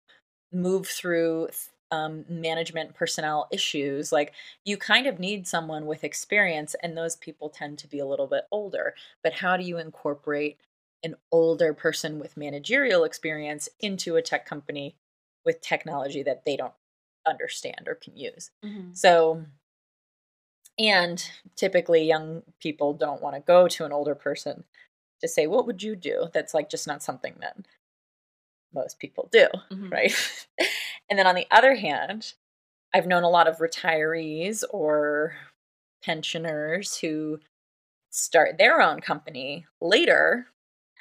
move 0.55 0.87
through 0.89 1.49
um, 1.93 2.25
management 2.29 2.95
personnel 2.95 3.47
issues 3.53 4.11
like 4.13 4.33
you 4.65 4.77
kind 4.77 5.07
of 5.07 5.21
need 5.21 5.47
someone 5.47 5.87
with 5.87 6.03
experience 6.05 6.75
and 6.83 6.97
those 6.97 7.17
people 7.17 7.49
tend 7.51 7.79
to 7.79 7.89
be 7.89 7.99
a 8.01 8.07
little 8.07 8.27
bit 8.27 8.45
older 8.51 8.95
but 9.23 9.35
how 9.35 9.57
do 9.57 9.65
you 9.65 9.79
incorporate 9.79 10.59
an 11.05 11.15
older 11.31 11.75
person 11.75 12.19
with 12.19 12.37
managerial 12.37 13.05
experience 13.05 13.69
into 13.81 14.17
a 14.17 14.23
tech 14.23 14.47
company 14.47 14.97
with 15.45 15.61
technology 15.61 16.23
that 16.23 16.45
they 16.47 16.57
don't 16.57 16.75
understand 17.27 17.87
or 17.87 17.95
can 17.95 18.17
use 18.17 18.51
Mhm. 18.65 18.97
so 18.97 19.45
and 20.79 21.31
typically 21.57 22.05
young 22.05 22.43
people 22.61 22.93
don't 22.95 23.23
want 23.23 23.37
to 23.37 23.41
go 23.41 23.69
to 23.69 23.85
an 23.85 23.93
older 23.93 24.15
person 24.15 24.65
to 25.21 25.29
say 25.29 25.47
what 25.47 25.67
would 25.67 25.83
you 25.83 25.95
do 25.97 26.29
that's 26.33 26.55
like 26.55 26.69
just 26.71 26.87
not 26.87 27.03
something 27.03 27.37
that 27.41 27.57
most 28.75 28.99
people 28.99 29.29
do 29.33 29.47
Mhm. 29.71 29.91
right? 29.91 30.47
and 31.09 31.19
then 31.19 31.27
on 31.27 31.35
the 31.35 31.47
other 31.51 31.75
hand, 31.75 32.35
I've 32.95 33.07
known 33.07 33.23
a 33.25 33.31
lot 33.31 33.49
of 33.49 33.59
retirees 33.59 34.63
or 34.71 35.37
pensioners 36.03 36.99
who 36.99 37.41
start 38.11 38.59
their 38.59 38.81
own 38.81 39.01
company 39.01 39.67
later 39.81 40.47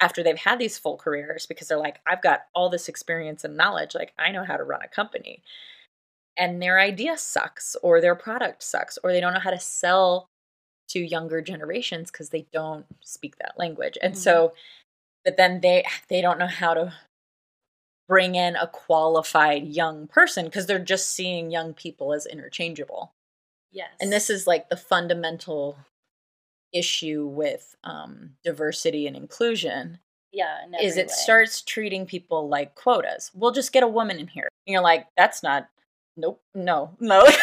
after 0.00 0.22
they've 0.22 0.38
had 0.38 0.58
these 0.58 0.78
full 0.78 0.96
careers 0.96 1.46
because 1.46 1.68
they're 1.68 1.78
like, 1.78 2.00
I've 2.06 2.22
got 2.22 2.46
all 2.54 2.68
this 2.68 2.88
experience 2.88 3.44
and 3.44 3.56
knowledge, 3.56 3.94
like 3.94 4.12
I 4.18 4.32
know 4.32 4.44
how 4.44 4.56
to 4.56 4.64
run 4.64 4.82
a 4.82 4.88
company. 4.88 5.42
And 6.36 6.60
their 6.60 6.80
idea 6.80 7.16
sucks, 7.16 7.76
or 7.82 8.00
their 8.00 8.16
product 8.16 8.62
sucks, 8.64 8.98
or 9.04 9.12
they 9.12 9.20
don't 9.20 9.34
know 9.34 9.40
how 9.40 9.50
to 9.50 9.60
sell 9.60 10.28
to 10.88 10.98
younger 11.00 11.40
generations 11.40 12.10
because 12.10 12.30
they 12.30 12.46
don't 12.52 12.86
speak 13.00 13.36
that 13.38 13.54
language. 13.56 13.96
And 14.02 14.14
Mhm. 14.14 14.18
so, 14.18 14.54
but 15.24 15.36
then 15.36 15.60
they 15.60 15.84
they 16.08 16.20
don't 16.20 16.38
know 16.38 16.46
how 16.48 16.74
to 16.74 16.92
bring 18.08 18.34
in 18.34 18.56
a 18.56 18.66
qualified 18.66 19.64
young 19.66 20.06
person 20.06 20.44
because 20.46 20.66
they're 20.66 20.78
just 20.78 21.10
seeing 21.10 21.50
young 21.50 21.72
people 21.74 22.12
as 22.12 22.26
interchangeable. 22.26 23.12
yes 23.72 23.88
And 24.00 24.12
this 24.12 24.28
is 24.30 24.46
like 24.46 24.68
the 24.68 24.76
fundamental 24.76 25.78
issue 26.72 27.26
with 27.26 27.76
um, 27.84 28.30
diversity 28.44 29.06
and 29.06 29.16
inclusion 29.16 29.98
yeah 30.32 30.64
in 30.64 30.74
is 30.74 30.96
it 30.96 31.06
way. 31.06 31.12
starts 31.12 31.62
treating 31.62 32.04
people 32.06 32.48
like 32.48 32.74
quotas. 32.74 33.30
We'll 33.34 33.52
just 33.52 33.72
get 33.72 33.82
a 33.84 33.88
woman 33.88 34.18
in 34.18 34.26
here. 34.26 34.48
And 34.66 34.72
you're 34.72 34.82
like, 34.82 35.06
that's 35.16 35.42
not. 35.42 35.68
Nope. 36.16 36.42
No. 36.54 36.90
No. 37.00 37.26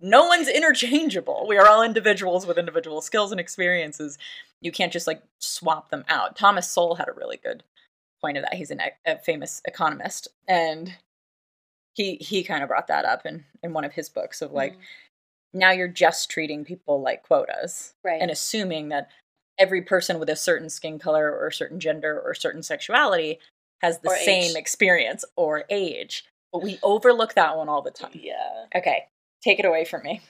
No 0.00 0.26
one's 0.26 0.48
interchangeable. 0.48 1.44
We 1.48 1.56
are 1.58 1.68
all 1.68 1.82
individuals 1.84 2.44
with 2.44 2.58
individual 2.58 3.00
skills 3.00 3.30
and 3.30 3.38
experiences. 3.38 4.18
You 4.60 4.72
can't 4.72 4.92
just 4.92 5.06
like 5.06 5.22
swap 5.38 5.90
them 5.90 6.04
out. 6.08 6.34
Thomas 6.34 6.68
Sowell 6.68 6.96
had 6.96 7.08
a 7.08 7.12
really 7.12 7.36
good 7.36 7.62
point 8.24 8.38
of 8.38 8.42
that. 8.44 8.54
He's 8.54 8.70
an, 8.70 8.80
a 9.06 9.18
famous 9.18 9.60
economist, 9.66 10.28
and 10.48 10.94
he 11.94 12.16
he 12.16 12.42
kind 12.42 12.62
of 12.62 12.68
brought 12.70 12.86
that 12.86 13.04
up 13.04 13.26
in 13.26 13.44
in 13.62 13.72
one 13.74 13.84
of 13.84 13.92
his 13.92 14.08
books 14.08 14.40
of 14.40 14.50
like 14.52 14.72
Mhm. 14.72 14.80
now 15.52 15.70
you're 15.70 15.88
just 15.88 16.30
treating 16.30 16.64
people 16.64 17.00
like 17.02 17.22
quotas 17.22 17.94
right 18.02 18.20
and 18.22 18.30
assuming 18.30 18.88
that 18.88 19.10
every 19.58 19.82
person 19.82 20.18
with 20.18 20.28
a 20.30 20.36
certain 20.36 20.70
skin 20.70 20.98
color 20.98 21.30
or 21.30 21.46
a 21.48 21.52
certain 21.52 21.78
gender 21.78 22.18
or 22.20 22.30
a 22.32 22.36
certain 22.36 22.62
sexuality 22.62 23.38
has 23.82 23.98
the 24.00 24.08
Or 24.08 24.16
same 24.16 24.52
age. 24.52 24.56
experience 24.56 25.24
or 25.36 25.64
age. 25.70 26.24
But 26.52 26.62
we 26.62 26.78
overlook 26.82 27.34
that 27.34 27.56
one 27.56 27.68
all 27.68 27.82
the 27.82 27.90
time. 27.92 28.10
yeah 28.14 28.66
Okay, 28.74 29.06
take 29.42 29.58
it 29.60 29.64
away 29.66 29.84
from 29.84 30.02
me. 30.02 30.22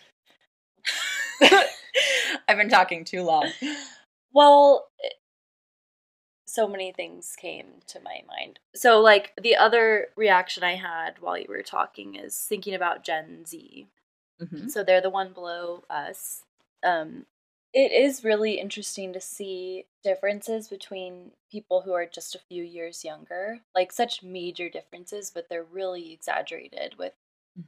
I've 2.48 2.56
been 2.58 2.68
talking 2.68 3.04
too 3.04 3.22
long. 3.22 3.52
Well, 4.36 4.88
so 6.54 6.68
many 6.68 6.92
things 6.92 7.34
came 7.36 7.80
to 7.88 8.00
my 8.00 8.22
mind. 8.28 8.60
So, 8.74 9.00
like, 9.00 9.32
the 9.40 9.56
other 9.56 10.08
reaction 10.16 10.62
I 10.64 10.76
had 10.76 11.18
while 11.20 11.36
you 11.38 11.46
were 11.48 11.62
talking 11.62 12.14
is 12.16 12.36
thinking 12.38 12.74
about 12.74 13.04
Gen 13.04 13.44
Z. 13.46 13.88
Mhm. 14.40 14.70
So, 14.70 14.84
they're 14.84 15.00
the 15.00 15.10
one 15.10 15.32
below 15.32 15.84
us. 15.90 16.44
Um, 16.82 17.26
it 17.72 17.90
is 17.92 18.24
really 18.24 18.60
interesting 18.60 19.12
to 19.12 19.20
see 19.20 19.86
differences 20.04 20.68
between 20.68 21.32
people 21.50 21.82
who 21.82 21.92
are 21.92 22.06
just 22.06 22.34
a 22.34 22.38
few 22.48 22.62
years 22.62 23.04
younger. 23.04 23.60
Like, 23.74 23.92
such 23.92 24.22
major 24.22 24.68
differences, 24.68 25.30
but 25.30 25.48
they're 25.48 25.64
really 25.64 26.12
exaggerated 26.12 26.96
with 26.98 27.14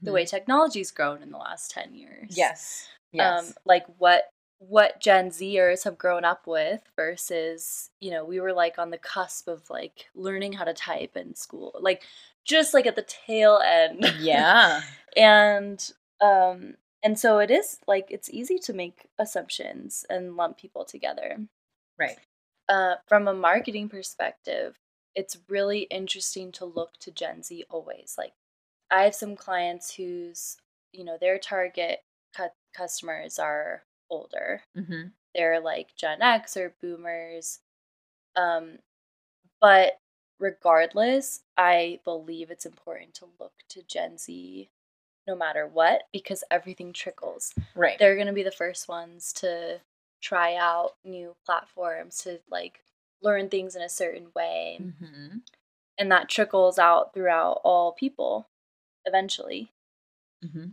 the 0.03 0.13
way 0.13 0.25
technology's 0.25 0.91
grown 0.93 1.23
in 1.23 1.31
the 1.31 1.39
last 1.39 1.71
10 1.71 1.95
years. 1.95 2.37
Yes. 2.37 2.89
Yes. 3.13 3.49
um, 3.49 3.55
like 3.65 3.87
what 3.99 4.25
what 4.59 5.01
Gen 5.01 5.31
Zers 5.31 5.85
have 5.85 5.99
grown 5.99 6.25
up 6.25 6.47
with 6.47 6.83
versus, 6.97 7.91
you 8.01 8.11
know, 8.11 8.25
we 8.25 8.41
were 8.41 8.53
like 8.53 8.79
on 8.79 8.91
the 8.91 8.99
cusp 8.99 9.49
of 9.49 9.69
like 9.69 10.07
learning 10.15 10.55
how 10.55 10.65
to 10.65 10.73
type 10.73 11.17
in 11.17 11.35
school, 11.35 11.75
like 11.81 12.03
just 12.45 12.73
like 12.73 12.87
at 12.87 12.97
the 12.97 13.07
tail 13.27 13.61
end. 13.65 14.05
Yeah. 14.19 14.81
and 15.17 15.93
um 16.21 16.75
and 17.03 17.19
so 17.19 17.39
it 17.39 17.51
is 17.51 17.79
like 17.87 18.07
it's 18.11 18.31
easy 18.31 18.59
to 18.59 18.73
make 18.73 19.07
assumptions 19.19 20.07
and 20.09 20.37
lump 20.37 20.57
people 20.57 20.85
together. 20.85 21.39
right. 21.99 22.19
Uh 22.69 22.95
from 23.07 23.29
a 23.29 23.35
marketing 23.35 23.89
perspective, 23.89 24.79
it's 25.15 25.39
really 25.49 25.81
interesting 25.83 26.51
to 26.53 26.65
look 26.65 26.93
to 27.01 27.11
Gen 27.11 27.43
Z 27.43 27.65
always. 27.69 28.15
Like 28.17 28.33
I 28.91 29.03
have 29.03 29.15
some 29.15 29.37
clients 29.37 29.95
whose, 29.95 30.57
you 30.93 31.05
know, 31.05 31.19
their 31.21 31.39
target 31.39 32.01
cu- 32.35 32.45
customers 32.75 33.39
are 33.39 33.83
older 34.11 34.63
Mm-hmm. 34.77 35.09
they're 35.35 35.61
like 35.61 35.95
Gen 35.97 36.23
X 36.23 36.57
or 36.57 36.75
boomers. 36.81 37.61
Um, 38.37 38.79
but 39.61 39.99
regardless, 40.39 41.41
I 41.57 42.01
believe 42.05 42.51
it's 42.51 42.67
important 42.67 43.15
to 43.15 43.27
look 43.41 43.53
to 43.71 43.83
Gen 43.83 44.19
Z 44.19 44.69
no 45.27 45.35
matter 45.35 45.67
what 45.67 46.03
because 46.13 46.45
everything 46.51 46.93
trickles. 46.93 47.53
Right. 47.75 47.99
They're 47.99 48.15
going 48.15 48.29
to 48.29 48.33
be 48.33 48.43
the 48.45 48.51
first 48.51 48.89
ones 48.89 49.33
to 49.35 49.81
try 50.23 50.55
out 50.55 50.93
new 51.05 51.35
platforms 51.45 52.19
to 52.19 52.41
like 52.51 52.83
learn 53.23 53.49
things 53.49 53.75
in 53.75 53.83
a 53.83 53.89
certain 53.89 54.29
way 54.35 54.79
Mm-hmm. 54.81 55.39
and 55.99 56.13
that 56.13 56.29
trickles 56.29 56.79
out 56.79 57.13
throughout 57.15 57.61
all 57.65 57.93
people 57.93 58.47
eventually. 59.05 59.73
Mm-hmm. 60.45 60.67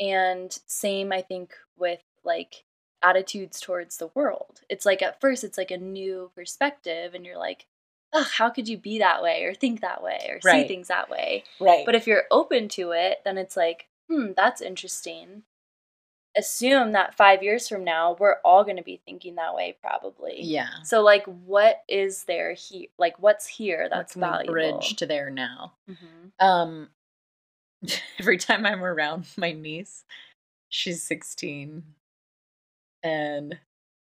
And 0.00 0.58
same, 0.66 1.12
I 1.12 1.20
think, 1.22 1.54
with 1.76 2.02
like 2.24 2.64
attitudes 3.02 3.60
towards 3.60 3.96
the 3.96 4.08
world. 4.14 4.60
It's 4.68 4.86
like 4.86 5.02
at 5.02 5.20
first, 5.20 5.44
it's 5.44 5.58
like 5.58 5.70
a 5.70 5.78
new 5.78 6.30
perspective, 6.34 7.14
and 7.14 7.24
you're 7.26 7.38
like, 7.38 7.66
ugh, 8.12 8.26
how 8.36 8.50
could 8.50 8.68
you 8.68 8.76
be 8.76 8.98
that 8.98 9.22
way 9.22 9.44
or 9.44 9.54
think 9.54 9.80
that 9.80 10.02
way 10.02 10.28
or 10.30 10.40
see 10.40 10.68
things 10.68 10.88
that 10.88 11.08
way? 11.10 11.44
Right. 11.60 11.84
But 11.86 11.94
if 11.94 12.06
you're 12.06 12.24
open 12.30 12.68
to 12.70 12.92
it, 12.92 13.18
then 13.24 13.38
it's 13.38 13.56
like, 13.56 13.88
hmm, 14.10 14.32
that's 14.36 14.60
interesting. 14.60 15.42
Assume 16.36 16.92
that 16.92 17.14
five 17.14 17.42
years 17.42 17.68
from 17.68 17.84
now, 17.84 18.16
we're 18.18 18.36
all 18.42 18.64
going 18.64 18.78
to 18.78 18.82
be 18.82 19.00
thinking 19.04 19.34
that 19.34 19.54
way, 19.54 19.76
probably. 19.82 20.40
yeah. 20.42 20.82
So, 20.82 21.02
like, 21.02 21.24
what 21.26 21.82
is 21.88 22.24
there 22.24 22.54
here? 22.54 22.86
Like, 22.98 23.18
what's 23.18 23.46
here 23.46 23.88
that's 23.90 24.14
valuable? 24.14 24.52
bridge 24.52 24.96
to 24.96 25.06
there 25.06 25.28
now. 25.28 25.74
Mhm. 25.90 26.32
Um, 26.40 26.88
every 28.18 28.38
time 28.38 28.64
I'm 28.64 28.82
around 28.82 29.26
my 29.36 29.52
niece, 29.52 30.04
she's 30.70 31.02
16, 31.02 31.82
and 33.02 33.58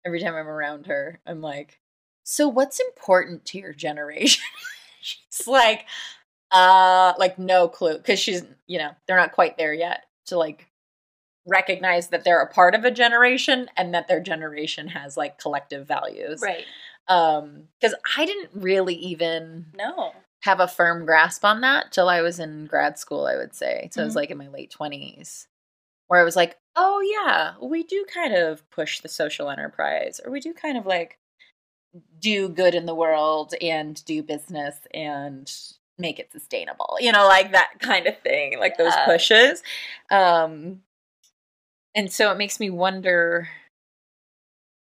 every 0.05 0.19
time 0.19 0.35
I'm 0.35 0.47
around 0.47 0.87
her, 0.87 1.19
I'm 1.25 1.41
like, 1.41 1.79
"So 2.23 2.47
what's 2.47 2.79
important 2.79 3.45
to 3.45 3.57
your 3.57 3.73
generation?" 3.73 4.43
she's 5.01 5.47
like, 5.47 5.85
"Uh, 6.51 7.13
like 7.17 7.37
no 7.39 7.67
clue," 7.67 7.97
because 7.97 8.19
she's, 8.19 8.43
you 8.67 8.77
know, 8.79 8.91
they're 9.07 9.17
not 9.17 9.33
quite 9.33 9.57
there 9.57 9.73
yet 9.73 10.05
to 10.27 10.37
like 10.37 10.67
recognize 11.47 12.09
that 12.09 12.23
they're 12.23 12.41
a 12.41 12.51
part 12.53 12.75
of 12.75 12.85
a 12.85 12.91
generation 12.91 13.69
and 13.75 13.93
that 13.93 14.07
their 14.07 14.19
generation 14.19 14.89
has 14.89 15.17
like 15.17 15.39
collective 15.39 15.87
values. 15.87 16.41
Right. 16.41 16.65
Um, 17.07 17.63
because 17.79 17.95
I 18.17 18.25
didn't 18.25 18.51
really 18.53 18.93
even 18.95 19.65
No. 19.73 20.13
have 20.43 20.59
a 20.59 20.67
firm 20.67 21.05
grasp 21.05 21.43
on 21.43 21.61
that 21.61 21.91
till 21.91 22.09
I 22.09 22.21
was 22.21 22.39
in 22.39 22.67
grad 22.67 22.99
school, 22.99 23.25
I 23.25 23.37
would 23.37 23.55
say. 23.55 23.89
So 23.91 24.01
I 24.01 24.05
was 24.05 24.15
like 24.15 24.29
in 24.29 24.37
my 24.37 24.47
late 24.49 24.71
20s, 24.77 25.47
where 26.07 26.19
I 26.21 26.23
was 26.23 26.35
like, 26.35 26.57
oh, 26.75 27.01
yeah, 27.01 27.53
we 27.61 27.83
do 27.83 28.05
kind 28.13 28.33
of 28.33 28.67
push 28.69 28.99
the 29.01 29.09
social 29.09 29.49
enterprise, 29.49 30.19
or 30.23 30.31
we 30.31 30.39
do 30.39 30.53
kind 30.53 30.77
of 30.77 30.85
like 30.85 31.17
do 32.19 32.47
good 32.47 32.73
in 32.75 32.85
the 32.85 32.95
world 32.95 33.53
and 33.61 34.03
do 34.05 34.23
business 34.23 34.75
and 34.93 35.51
make 35.97 36.19
it 36.19 36.31
sustainable, 36.31 36.97
you 36.99 37.11
know, 37.11 37.27
like 37.27 37.51
that 37.51 37.73
kind 37.79 38.07
of 38.07 38.17
thing, 38.19 38.57
like 38.59 38.77
those 38.77 38.93
pushes. 39.05 39.61
Um, 40.09 40.81
and 41.93 42.11
so 42.11 42.31
it 42.31 42.37
makes 42.37 42.59
me 42.59 42.69
wonder 42.69 43.49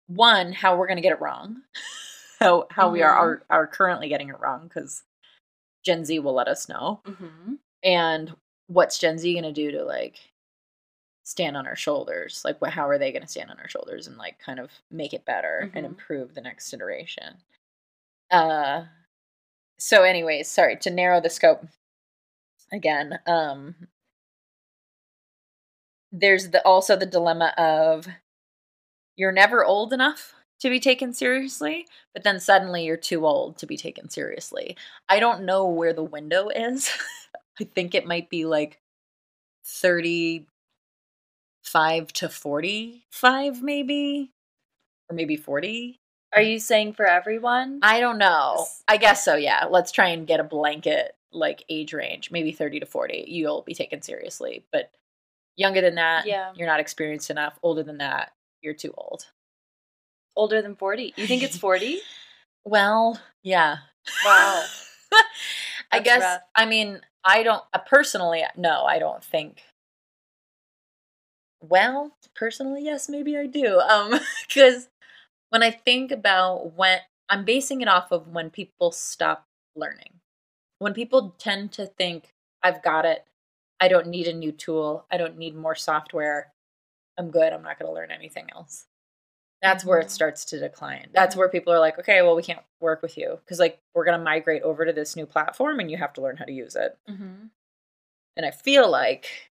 one, 0.07 0.53
how 0.53 0.77
we're 0.77 0.87
going 0.87 0.97
to 0.97 1.01
get 1.01 1.11
it 1.13 1.21
wrong. 1.21 1.61
How, 2.41 2.67
how 2.69 2.89
we 2.91 3.01
are, 3.01 3.15
Mhm. 3.15 3.19
are 3.21 3.43
are 3.49 3.65
currently 3.67 4.09
getting 4.09 4.27
it 4.27 4.37
wrong 4.41 4.67
because 4.67 5.03
Gen 5.85 6.03
Z 6.03 6.19
will 6.19 6.33
let 6.33 6.49
us 6.49 6.67
know. 6.67 6.99
Mm-hmm. 7.05 7.53
And 7.81 8.35
what's 8.67 8.99
Gen 8.99 9.17
Z 9.17 9.31
going 9.31 9.45
to 9.45 9.53
do 9.53 9.71
to 9.71 9.85
like 9.85 10.19
stand 11.25 11.57
on 11.57 11.67
our 11.67 11.75
shoulders? 11.75 12.41
Like, 12.45 12.61
what, 12.61 12.71
how 12.71 12.87
are 12.87 12.97
they 12.97 13.11
going 13.11 13.23
to 13.23 13.27
stand 13.27 13.51
on 13.51 13.59
our 13.59 13.67
shoulders 13.67 14.07
and 14.07 14.15
like 14.17 14.39
kind 14.39 14.59
of 14.59 14.71
make 14.89 15.13
it 15.13 15.25
better 15.25 15.69
and 15.73 15.83
Mhm. 15.85 15.89
improve 15.89 16.33
the 16.33 16.41
next 16.41 16.71
iteration? 16.73 17.37
Uh, 18.31 18.85
so, 19.77 20.03
anyways, 20.03 20.49
sorry 20.49 20.77
to 20.77 20.89
narrow 20.89 21.19
the 21.19 21.29
scope 21.29 21.65
again. 22.71 23.19
Um, 23.25 23.87
there's 26.11 26.51
the 26.51 26.65
also 26.65 26.95
the 26.95 27.05
dilemma 27.05 27.53
of 27.57 28.07
you're 29.17 29.31
never 29.31 29.65
old 29.65 29.91
enough 29.93 30.33
to 30.61 30.69
be 30.69 30.79
taken 30.79 31.13
seriously, 31.13 31.87
but 32.13 32.23
then 32.23 32.39
suddenly 32.39 32.85
you're 32.85 32.95
too 32.97 33.25
old 33.25 33.57
to 33.57 33.65
be 33.65 33.77
taken 33.77 34.09
seriously. 34.09 34.77
I 35.09 35.19
don't 35.19 35.43
know 35.43 35.67
where 35.67 35.93
the 35.93 36.03
window 36.03 36.49
is. 36.49 36.89
I 37.59 37.65
think 37.65 37.95
it 37.95 38.05
might 38.05 38.29
be 38.29 38.45
like 38.45 38.79
35 41.75 42.13
to 42.13 42.29
45 42.29 43.61
maybe 43.61 44.31
or 45.09 45.15
maybe 45.15 45.35
40. 45.35 45.99
Are 46.33 46.41
you 46.41 46.59
saying 46.59 46.93
for 46.93 47.05
everyone? 47.05 47.79
I 47.81 47.99
don't 47.99 48.17
know. 48.17 48.65
I 48.87 48.95
guess 48.97 49.23
so, 49.25 49.35
yeah. 49.35 49.65
Let's 49.69 49.91
try 49.91 50.07
and 50.09 50.25
get 50.25 50.39
a 50.39 50.43
blanket 50.43 51.15
like 51.33 51.65
age 51.67 51.91
range, 51.93 52.31
maybe 52.31 52.53
30 52.53 52.79
to 52.79 52.85
40. 52.85 53.25
You'll 53.27 53.61
be 53.63 53.73
taken 53.73 54.01
seriously, 54.01 54.65
but 54.71 54.89
younger 55.57 55.81
than 55.81 55.95
that, 55.95 56.25
Yeah. 56.25 56.53
you're 56.55 56.67
not 56.67 56.79
experienced 56.79 57.29
enough. 57.29 57.59
Older 57.61 57.83
than 57.83 57.97
that, 57.97 58.31
you're 58.61 58.73
too 58.73 58.93
old. 58.97 59.25
Older 60.37 60.61
than 60.61 60.75
40. 60.75 61.13
You 61.17 61.27
think 61.27 61.43
it's 61.43 61.57
40? 61.57 61.99
Well, 62.67 63.21
yeah. 63.43 63.77
Wow. 64.25 64.63
I 65.91 65.99
guess 65.99 66.21
rough. 66.21 66.41
I 66.55 66.65
mean, 66.65 66.99
I 67.23 67.43
don't 67.43 67.61
uh, 67.75 67.77
personally 67.77 68.43
no, 68.57 68.85
I 68.85 68.97
don't 68.97 69.23
think 69.23 69.61
well, 71.69 72.15
personally 72.35 72.83
yes, 72.83 73.09
maybe 73.09 73.37
I 73.37 73.45
do. 73.47 73.79
Um 73.79 74.19
cuz 74.53 74.89
when 75.49 75.63
I 75.63 75.71
think 75.71 76.11
about 76.11 76.73
when 76.73 76.99
I'm 77.29 77.45
basing 77.45 77.81
it 77.81 77.87
off 77.87 78.11
of 78.11 78.27
when 78.27 78.49
people 78.49 78.91
stop 78.91 79.45
learning. 79.75 80.19
When 80.79 80.93
people 80.93 81.35
tend 81.37 81.71
to 81.73 81.85
think 81.87 82.29
I've 82.63 82.83
got 82.83 83.05
it. 83.05 83.25
I 83.79 83.87
don't 83.89 84.07
need 84.07 84.27
a 84.27 84.33
new 84.33 84.51
tool. 84.51 85.05
I 85.11 85.17
don't 85.17 85.37
need 85.37 85.55
more 85.55 85.75
software. 85.75 86.53
I'm 87.17 87.31
good. 87.31 87.53
I'm 87.53 87.63
not 87.63 87.77
going 87.79 87.89
to 87.89 87.93
learn 87.93 88.11
anything 88.11 88.47
else. 88.55 88.85
That's 89.61 89.83
where 89.85 89.99
it 89.99 90.07
Mhm. 90.07 90.11
starts 90.11 90.45
to 90.45 90.59
decline. 90.59 91.09
That's 91.13 91.35
where 91.35 91.49
people 91.49 91.73
are 91.73 91.79
like, 91.79 91.97
okay, 91.99 92.21
well, 92.21 92.35
we 92.35 92.43
can't 92.43 92.63
work 92.79 93.01
with 93.01 93.17
you 93.17 93.37
because, 93.43 93.59
like, 93.59 93.79
we're 93.93 94.05
going 94.05 94.17
to 94.17 94.23
migrate 94.23 94.61
over 94.63 94.85
to 94.85 94.93
this 94.93 95.15
new 95.15 95.25
platform 95.25 95.79
and 95.79 95.89
you 95.91 95.97
have 95.97 96.13
to 96.13 96.21
learn 96.21 96.37
how 96.37 96.45
to 96.45 96.51
use 96.51 96.75
it. 96.75 96.97
Mm-hmm. 97.09 97.47
And 98.37 98.45
I 98.45 98.51
feel 98.51 98.89
like 98.89 99.51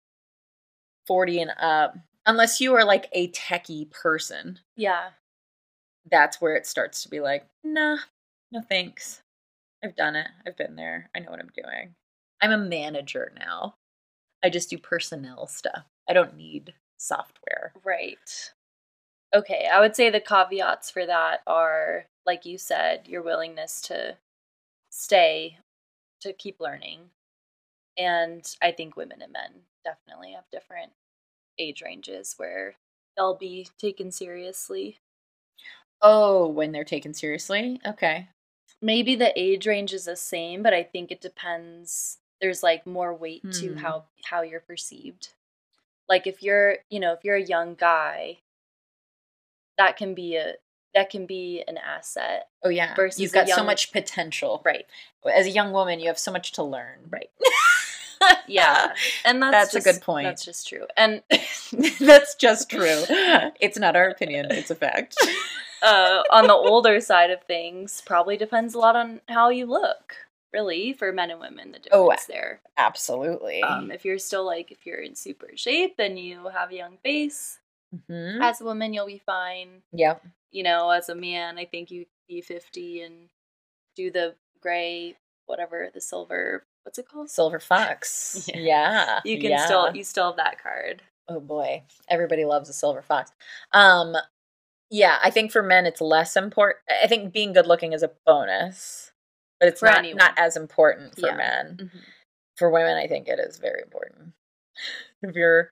40 1.09 1.40
and 1.40 1.51
up, 1.59 1.97
unless 2.27 2.61
you 2.61 2.75
are 2.77 2.85
like 2.85 3.09
a 3.12 3.29
techie 3.33 3.90
person, 3.90 4.61
Yeah. 4.77 5.11
that's 6.11 6.40
where 6.40 6.55
it 6.55 6.66
starts 6.66 7.03
to 7.03 7.09
be 7.09 7.18
like, 7.21 7.47
nah, 7.64 7.99
no 8.53 8.61
thanks. 8.61 9.23
I've 9.83 9.97
done 9.97 10.14
it. 10.16 10.29
I've 10.47 10.57
been 10.57 10.77
there. 10.77 11.11
I 11.16 11.21
know 11.21 11.31
what 11.31 11.40
I'm 11.40 11.51
doing. 11.55 11.94
I'm 12.40 12.53
a 12.53 12.59
manager 12.59 13.33
now. 13.38 13.75
I 14.44 14.51
just 14.51 14.71
do 14.71 14.79
personnel 14.79 15.47
stuff. 15.49 15.85
I 16.09 16.12
don't 16.12 16.37
need 16.37 16.75
software. 16.99 17.73
Right. 17.85 18.53
Okay. 19.35 19.66
I 19.73 19.81
would 19.81 19.97
say 19.97 20.11
the 20.11 20.21
caveats 20.21 20.90
for 20.90 21.05
that 21.07 21.40
are, 21.47 22.07
like 22.27 22.44
you 22.47 22.59
said, 22.59 23.09
your 23.09 23.23
willingness 23.23 23.81
to 23.83 24.16
stay, 24.90 25.59
to 26.21 26.33
keep 26.33 26.61
learning. 26.61 27.11
And 27.97 28.44
I 28.62 28.71
think 28.73 28.97
women 28.97 29.21
and 29.23 29.33
men 29.33 29.62
definitely 29.85 30.33
have 30.33 30.45
different 30.53 30.93
age 31.59 31.83
ranges 31.83 32.35
where 32.37 32.77
they'll 33.17 33.35
be 33.37 33.69
taken 33.79 34.11
seriously. 34.12 34.99
Oh, 36.01 36.47
when 36.47 36.73
they're 36.73 36.85
taken 36.85 37.14
seriously? 37.14 37.81
Okay. 37.87 38.29
maybe 38.81 39.17
the 39.17 39.33
age 39.37 39.67
range 39.67 39.93
is 39.93 40.05
the 40.05 40.14
same, 40.14 40.62
but 40.62 40.73
I 40.73 40.85
think 40.85 41.11
it 41.11 41.21
depends. 41.21 42.19
There's 42.41 42.62
like 42.62 42.87
more 42.87 43.12
weight 43.12 43.43
to 43.55 43.73
Hmm. 43.73 43.79
how 43.79 44.05
how 44.25 44.43
you're 44.43 44.61
perceived. 44.61 45.31
Like 46.09 46.27
if 46.29 46.43
you're, 46.43 46.79
you 46.88 47.01
know, 47.01 47.12
if 47.12 47.25
you're 47.25 47.35
a 47.37 47.43
young 47.43 47.75
guy, 47.75 48.38
that 49.79 49.97
can 49.97 50.14
be 50.14 50.37
a 50.37 50.55
that 50.95 51.11
can 51.11 51.27
be 51.27 51.62
an 51.69 51.77
asset. 51.77 52.49
Oh, 52.64 52.69
yeah. 52.71 52.95
Versus 52.95 53.21
You've 53.21 53.33
got 53.33 53.49
so 53.49 53.62
much 53.64 53.93
potential. 53.93 54.62
Right. 54.64 54.87
As 55.33 55.47
a 55.47 55.51
young 55.51 55.71
woman, 55.73 56.01
you 56.01 56.07
have 56.07 56.19
so 56.19 56.33
much 56.33 56.53
to 56.53 56.62
learn. 56.62 57.01
Right. 57.11 57.31
yeah, 58.46 58.92
and 59.24 59.42
that's, 59.42 59.72
That's 59.72 59.87
a 59.87 59.92
good 59.92 60.02
point. 60.02 60.26
That's 60.26 60.44
just 60.44 60.68
true. 60.68 60.87
And 60.96 61.22
That's 62.00 62.35
just 62.35 62.70
true. 62.70 63.04
It's 63.61 63.78
not 63.78 63.96
our 63.96 64.09
opinion, 64.09 64.46
it's 64.50 64.70
a 64.70 64.74
fact. 64.74 65.16
uh, 65.83 66.22
on 66.31 66.46
the 66.46 66.54
older 66.54 67.00
side 67.00 67.31
of 67.31 67.42
things, 67.42 68.02
probably 68.07 68.37
depends 68.37 68.74
a 68.74 68.78
lot 68.78 68.96
on 68.96 69.20
how 69.28 69.48
you 69.50 69.66
look. 69.66 70.14
Really, 70.52 70.94
for 70.94 71.12
men 71.12 71.31
and 71.31 71.40
women, 71.40 71.72
the 71.72 71.78
difference 71.78 71.90
Oh, 71.92 72.04
difference 72.04 72.24
there. 72.24 72.61
Absolutely. 72.78 73.62
Um, 73.62 73.90
if 73.90 74.07
you're 74.07 74.18
still 74.18 74.46
like, 74.46 74.72
if 74.72 74.87
you're 74.87 75.00
in 75.00 75.14
super 75.14 75.48
shape 75.57 75.96
and 75.98 76.18
you 76.18 76.48
have 76.48 76.70
a 76.70 76.74
young 76.76 76.96
face, 77.04 77.59
Mhm. 77.94 78.42
as 78.42 78.61
a 78.61 78.64
woman, 78.64 78.94
you'll 78.94 79.07
be 79.07 79.18
fine. 79.24 79.83
Yeah. 79.92 80.16
You 80.50 80.62
know, 80.62 80.88
as 80.88 81.11
a 81.11 81.14
man, 81.14 81.59
I 81.59 81.66
think 81.66 81.90
you 81.90 82.07
be 82.28 82.40
50 82.40 83.02
and 83.02 83.28
do 83.94 84.11
the 84.11 84.37
gray, 84.62 85.16
whatever, 85.44 85.90
the 85.92 86.00
silver, 86.00 86.64
what's 86.88 86.98
it 86.98 87.07
called? 87.07 87.29
Silver 87.29 87.61
Fox. 87.72 88.48
Yeah. 88.48 88.61
Yeah. 88.62 89.20
You 89.27 89.38
can 89.38 89.51
yeah. 89.51 89.66
still, 89.66 89.94
you 89.94 90.05
still 90.05 90.29
have 90.29 90.37
that 90.37 90.62
card. 90.62 91.03
Oh 91.29 91.38
boy, 91.38 91.83
everybody 92.09 92.46
loves 92.46 92.70
a 92.70 92.72
silver 92.72 93.03
fox. 93.03 93.31
Um, 93.72 94.16
yeah, 94.90 95.18
I 95.22 95.29
think 95.29 95.53
for 95.53 95.62
men 95.62 95.85
it's 95.85 96.01
less 96.01 96.35
important. 96.37 96.79
I 97.03 97.07
think 97.07 97.35
being 97.35 97.53
good 97.53 97.66
looking 97.66 97.92
is 97.92 98.03
a 98.03 98.12
bonus, 98.24 99.12
but 99.61 99.68
it's 99.68 99.81
For 99.81 99.87
not 99.87 99.98
anyone. 99.98 100.16
not 100.16 100.38
as 100.38 100.57
important 100.57 101.20
for 101.20 101.27
Yeah. 101.27 101.37
men. 101.37 101.90
For 102.57 102.70
women, 102.70 102.96
I 102.96 103.07
think 103.07 103.29
it 103.29 103.38
is 103.38 103.59
very 103.59 103.83
important. 103.83 104.33
If 105.20 105.35
you're 105.35 105.70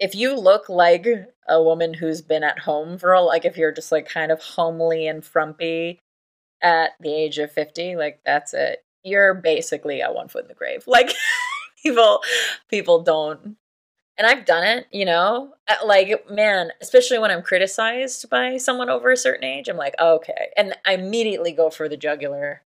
if 0.00 0.14
you 0.14 0.34
look 0.34 0.70
like 0.70 1.06
a 1.46 1.62
woman 1.62 1.92
who's 1.92 2.22
been 2.22 2.42
at 2.42 2.60
home 2.60 2.96
for 2.98 3.12
a 3.12 3.20
like 3.20 3.44
if 3.44 3.58
you're 3.58 3.70
just 3.72 3.92
like 3.92 4.08
kind 4.08 4.32
of 4.32 4.40
homely 4.40 5.06
and 5.06 5.22
frumpy 5.22 5.98
at 6.62 6.92
the 6.98 7.14
age 7.14 7.38
of 7.38 7.52
50, 7.52 7.94
like 7.96 8.20
that's 8.24 8.54
it. 8.54 8.82
You're 9.04 9.34
basically 9.34 10.00
at 10.02 10.14
one 10.14 10.28
foot 10.28 10.44
in 10.44 10.48
the 10.48 10.54
grave. 10.54 10.84
Like 10.86 11.12
people 11.82 12.20
people 12.68 13.02
don't 13.02 13.56
and 14.18 14.26
I've 14.26 14.44
done 14.44 14.64
it, 14.64 14.86
you 14.92 15.04
know, 15.04 15.54
Uh, 15.68 15.76
like 15.86 16.28
man, 16.30 16.70
especially 16.80 17.18
when 17.18 17.30
I'm 17.30 17.42
criticized 17.42 18.28
by 18.28 18.56
someone 18.58 18.90
over 18.90 19.10
a 19.10 19.16
certain 19.16 19.44
age, 19.44 19.68
I'm 19.68 19.76
like, 19.76 19.94
okay, 19.98 20.48
and 20.56 20.74
I 20.86 20.94
immediately 20.94 21.52
go 21.52 21.70
for 21.70 21.88
the 21.88 21.96
jugular 21.96 22.62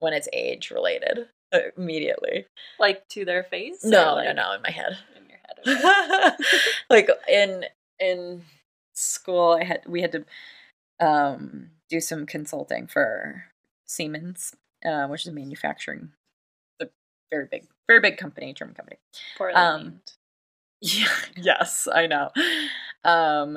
when 0.00 0.12
it's 0.12 0.28
age 0.32 0.70
related. 0.70 1.28
Uh, 1.52 1.60
Immediately, 1.76 2.46
Like 2.78 3.06
to 3.08 3.24
their 3.24 3.44
face? 3.44 3.84
no, 3.84 4.14
like, 4.16 4.24
no, 4.24 4.32
no, 4.32 4.52
in 4.54 4.62
my 4.62 4.70
head. 4.70 4.98
In 5.16 5.28
your 5.28 5.38
head. 5.78 6.34
okay. 6.34 6.44
like 6.90 7.08
in 7.28 7.66
in 8.00 8.42
school, 8.94 9.52
I 9.60 9.64
had 9.64 9.82
we 9.86 10.00
had 10.02 10.12
to 10.12 10.24
um, 10.98 11.70
do 11.88 12.00
some 12.00 12.26
consulting 12.26 12.86
for 12.86 13.44
Siemens, 13.86 14.54
uh, 14.84 15.06
which 15.08 15.22
is 15.22 15.28
a 15.28 15.32
manufacturing, 15.32 16.10
a 16.80 16.86
very 17.30 17.46
big, 17.50 17.66
very 17.88 18.00
big 18.00 18.16
company, 18.18 18.52
German 18.52 18.74
company. 18.74 18.98
Poorly 19.36 19.54
Um, 19.54 19.82
named. 19.82 20.00
Yeah, 20.80 21.08
yes, 21.36 21.88
I 21.92 22.06
know. 22.06 22.30
Um, 23.04 23.56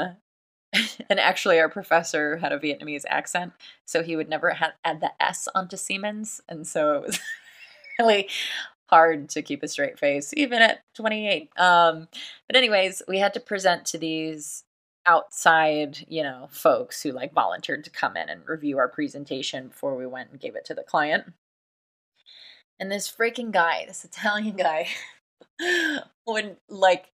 and 1.09 1.19
actually, 1.19 1.59
our 1.59 1.69
professor 1.69 2.37
had 2.37 2.51
a 2.51 2.59
Vietnamese 2.59 3.03
accent, 3.07 3.53
so 3.85 4.03
he 4.03 4.15
would 4.15 4.29
never 4.29 4.51
ha- 4.51 4.73
add 4.83 5.01
the 5.01 5.11
S 5.21 5.47
onto 5.55 5.77
Siemens, 5.77 6.41
and 6.49 6.67
so 6.67 6.97
it 6.97 7.01
was 7.07 7.19
really 7.99 8.29
hard 8.87 9.29
to 9.29 9.41
keep 9.41 9.63
a 9.63 9.67
straight 9.67 9.97
face, 9.97 10.33
even 10.37 10.61
at 10.61 10.83
28. 10.95 11.49
Um, 11.57 12.07
but 12.47 12.55
anyways, 12.55 13.01
we 13.07 13.17
had 13.19 13.33
to 13.33 13.39
present 13.39 13.85
to 13.87 13.97
these 13.97 14.63
outside, 15.05 16.05
you 16.07 16.23
know, 16.23 16.47
folks 16.51 17.01
who 17.01 17.11
like 17.11 17.33
volunteered 17.33 17.83
to 17.83 17.89
come 17.89 18.17
in 18.17 18.29
and 18.29 18.47
review 18.47 18.77
our 18.77 18.87
presentation 18.87 19.67
before 19.69 19.95
we 19.95 20.05
went 20.05 20.31
and 20.31 20.39
gave 20.39 20.55
it 20.55 20.65
to 20.65 20.73
the 20.73 20.83
client. 20.83 21.33
And 22.79 22.91
this 22.91 23.11
freaking 23.11 23.51
guy, 23.51 23.85
this 23.87 24.03
Italian 24.03 24.55
guy, 24.57 24.87
would 26.27 26.57
like 26.69 27.11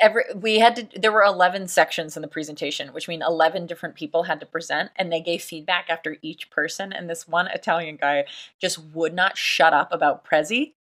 every 0.00 0.24
we 0.34 0.58
had 0.58 0.76
to 0.76 1.00
there 1.00 1.12
were 1.12 1.22
11 1.22 1.68
sections 1.68 2.16
in 2.16 2.22
the 2.22 2.28
presentation 2.28 2.92
which 2.92 3.08
mean 3.08 3.22
11 3.22 3.66
different 3.66 3.94
people 3.94 4.24
had 4.24 4.40
to 4.40 4.46
present 4.46 4.90
and 4.96 5.12
they 5.12 5.20
gave 5.20 5.42
feedback 5.42 5.86
after 5.88 6.16
each 6.22 6.50
person 6.50 6.92
and 6.92 7.10
this 7.10 7.26
one 7.26 7.48
italian 7.48 7.96
guy 7.96 8.24
just 8.60 8.78
would 8.94 9.14
not 9.14 9.36
shut 9.36 9.72
up 9.72 9.92
about 9.92 10.24
prezi 10.24 10.74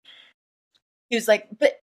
he 1.09 1.15
was 1.15 1.27
like 1.27 1.47
but 1.57 1.79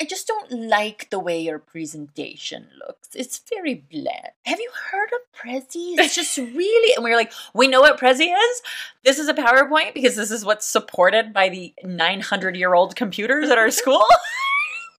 i 0.00 0.04
just 0.04 0.26
don't 0.26 0.50
like 0.52 1.08
the 1.10 1.18
way 1.18 1.40
your 1.40 1.58
presentation 1.58 2.68
looks 2.86 3.08
it's 3.14 3.42
very 3.54 3.74
bland 3.74 4.30
have 4.44 4.60
you 4.60 4.70
heard 4.90 5.08
of 5.12 5.38
prezi 5.38 5.98
it's 5.98 6.14
just 6.14 6.36
really 6.38 6.94
and 6.94 7.04
we 7.04 7.10
were 7.10 7.16
like 7.16 7.32
we 7.54 7.68
know 7.68 7.80
what 7.80 7.98
prezi 7.98 8.32
is 8.32 8.62
this 9.04 9.18
is 9.18 9.28
a 9.28 9.34
powerpoint 9.34 9.94
because 9.94 10.16
this 10.16 10.30
is 10.30 10.44
what's 10.44 10.66
supported 10.66 11.32
by 11.32 11.48
the 11.48 11.74
900 11.84 12.56
year 12.56 12.74
old 12.74 12.96
computers 12.96 13.50
at 13.50 13.58
our 13.58 13.70
school 13.70 14.04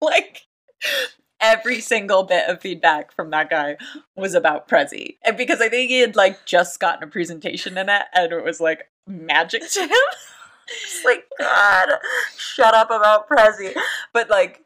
like 0.00 0.46
every 1.40 1.80
single 1.80 2.22
bit 2.22 2.48
of 2.48 2.60
feedback 2.60 3.12
from 3.12 3.30
that 3.30 3.50
guy 3.50 3.76
was 4.16 4.34
about 4.34 4.68
Prezi. 4.68 5.16
And 5.24 5.36
because 5.36 5.60
I 5.60 5.68
think 5.68 5.90
he 5.90 6.00
had 6.00 6.16
like 6.16 6.44
just 6.44 6.80
gotten 6.80 7.02
a 7.02 7.10
presentation 7.10 7.78
in 7.78 7.88
it 7.88 8.02
and 8.14 8.32
it 8.32 8.44
was 8.44 8.60
like 8.60 8.88
magic 9.06 9.62
to 9.70 9.80
him. 9.80 9.90
It's 10.84 11.04
like, 11.04 11.24
God, 11.38 11.88
shut 12.36 12.74
up 12.74 12.90
about 12.90 13.28
Prezi. 13.28 13.74
But 14.12 14.30
like 14.30 14.64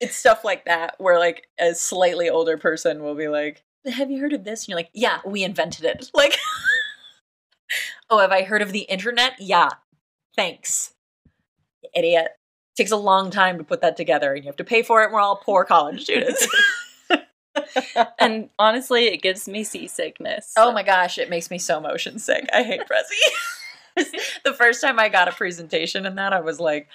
it's 0.00 0.16
stuff 0.16 0.44
like 0.44 0.64
that 0.64 0.94
where 0.98 1.18
like 1.18 1.48
a 1.58 1.74
slightly 1.74 2.28
older 2.30 2.56
person 2.58 3.02
will 3.02 3.14
be 3.14 3.28
like, 3.28 3.62
Have 3.86 4.10
you 4.10 4.20
heard 4.20 4.32
of 4.32 4.44
this? 4.44 4.62
And 4.62 4.68
you're 4.68 4.78
like, 4.78 4.90
Yeah, 4.92 5.18
we 5.24 5.44
invented 5.44 5.84
it. 5.84 6.10
Like 6.14 6.36
Oh, 8.08 8.18
have 8.18 8.32
I 8.32 8.42
heard 8.42 8.62
of 8.62 8.72
the 8.72 8.80
internet? 8.80 9.34
Yeah. 9.38 9.70
Thanks. 10.34 10.94
You 11.82 11.90
idiot 11.94 12.28
takes 12.76 12.90
a 12.90 12.96
long 12.96 13.30
time 13.30 13.58
to 13.58 13.64
put 13.64 13.80
that 13.82 13.96
together 13.96 14.32
and 14.32 14.42
you 14.42 14.48
have 14.48 14.56
to 14.56 14.64
pay 14.64 14.82
for 14.82 15.02
it 15.02 15.06
and 15.06 15.12
we're 15.12 15.20
all 15.20 15.36
poor 15.36 15.64
college 15.64 16.02
students 16.02 16.46
And 18.18 18.48
honestly, 18.58 19.06
it 19.08 19.22
gives 19.22 19.46
me 19.48 19.64
seasickness. 19.64 20.54
oh 20.56 20.72
my 20.72 20.82
gosh 20.82 21.18
it 21.18 21.28
makes 21.28 21.50
me 21.50 21.58
so 21.58 21.80
motion 21.80 22.18
sick 22.18 22.48
i 22.54 22.62
hate 22.62 22.80
prezi 22.82 24.10
the 24.44 24.54
first 24.54 24.80
time 24.80 24.98
i 24.98 25.08
got 25.08 25.28
a 25.28 25.32
presentation 25.32 26.06
in 26.06 26.14
that 26.14 26.32
i 26.32 26.40
was 26.40 26.58
like 26.58 26.88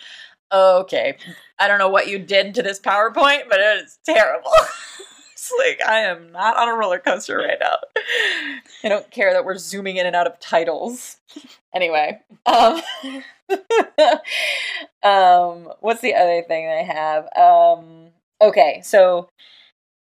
okay. 0.51 1.17
I 1.59 1.67
don't 1.67 1.79
know 1.79 1.89
what 1.89 2.07
you 2.07 2.19
did 2.19 2.55
to 2.55 2.63
this 2.63 2.79
powerpoint 2.79 3.49
but 3.49 3.59
it 3.59 3.83
is 3.83 3.99
terrible. 4.05 4.51
It's 5.33 5.51
like 5.59 5.87
i 5.87 5.99
am 5.99 6.31
not 6.31 6.57
on 6.57 6.69
a 6.69 6.73
roller 6.73 6.97
coaster 6.97 7.37
right 7.37 7.57
now. 7.59 7.75
I 8.83 8.87
don't 8.89 9.11
care 9.11 9.33
that 9.33 9.45
we're 9.45 9.57
zooming 9.57 9.97
in 9.97 10.07
and 10.07 10.15
out 10.15 10.27
of 10.27 10.39
titles. 10.39 11.17
Anyway 11.73 12.21
um 12.45 12.81
um 15.03 15.73
what's 15.81 15.99
the 15.99 16.15
other 16.15 16.41
thing 16.41 16.67
i 16.67 16.83
have? 16.83 17.27
Um 17.35 18.11
okay 18.41 18.81
so 18.81 19.27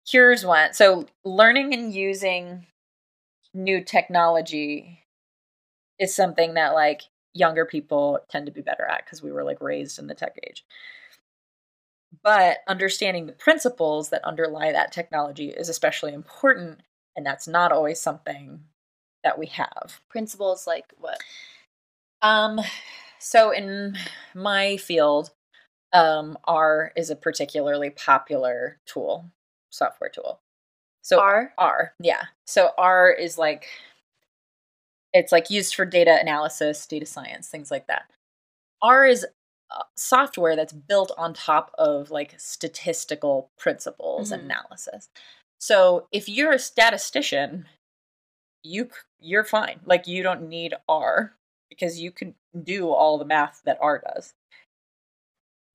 here's 0.07 0.45
one. 0.45 0.73
So 0.73 1.05
learning 1.23 1.73
and 1.73 1.93
using 1.93 2.65
new 3.53 3.83
technology 3.83 5.03
is 5.99 6.15
something 6.15 6.55
that 6.55 6.73
like 6.73 7.03
younger 7.33 7.65
people 7.65 8.19
tend 8.29 8.45
to 8.45 8.51
be 8.51 8.61
better 8.61 8.85
at 8.85 9.05
because 9.05 9.21
we 9.23 9.31
were 9.31 9.43
like 9.43 9.61
raised 9.61 9.99
in 9.99 10.07
the 10.07 10.15
tech 10.15 10.37
age 10.47 10.65
but 12.23 12.57
understanding 12.67 13.25
the 13.25 13.33
principles 13.33 14.09
that 14.09 14.23
underlie 14.25 14.71
that 14.71 14.91
technology 14.91 15.49
is 15.49 15.69
especially 15.69 16.13
important 16.13 16.81
and 17.15 17.25
that's 17.25 17.47
not 17.47 17.71
always 17.71 17.99
something 17.99 18.61
that 19.23 19.37
we 19.37 19.47
have 19.47 20.01
Principles 20.09 20.67
like 20.67 20.85
what? 20.97 21.19
um, 22.21 22.59
so 23.19 23.51
in 23.51 23.97
my 24.33 24.77
field, 24.77 25.31
um, 25.93 26.37
R 26.45 26.91
is 26.95 27.09
a 27.09 27.15
particularly 27.15 27.91
popular 27.91 28.79
tool, 28.85 29.25
software 29.69 30.09
tool. 30.09 30.39
So 31.01 31.19
R? 31.19 31.53
R, 31.57 31.93
yeah. 31.99 32.25
So 32.45 32.71
R 32.77 33.11
is 33.11 33.37
like 33.37 33.65
it's 35.13 35.31
like 35.31 35.49
used 35.49 35.75
for 35.75 35.85
data 35.85 36.17
analysis, 36.19 36.85
data 36.87 37.05
science, 37.05 37.47
things 37.49 37.71
like 37.71 37.87
that. 37.87 38.03
R 38.81 39.05
is 39.05 39.25
uh, 39.71 39.83
software 39.95 40.55
that's 40.55 40.73
built 40.73 41.11
on 41.17 41.33
top 41.33 41.71
of 41.77 42.11
like 42.11 42.35
statistical 42.37 43.49
principles 43.57 44.31
and 44.31 44.41
Mhm. 44.43 44.45
analysis. 44.45 45.09
So 45.59 46.07
if 46.11 46.27
you're 46.27 46.53
a 46.53 46.59
statistician, 46.59 47.67
you 48.63 48.89
you're 49.19 49.43
fine. 49.43 49.79
Like 49.85 50.07
you 50.07 50.23
don't 50.23 50.49
need 50.49 50.73
R 50.89 51.35
because 51.69 51.99
you 51.99 52.11
can 52.11 52.35
do 52.63 52.89
all 52.91 53.17
the 53.17 53.25
math 53.25 53.61
that 53.65 53.77
R 53.81 53.99
does. 53.99 54.33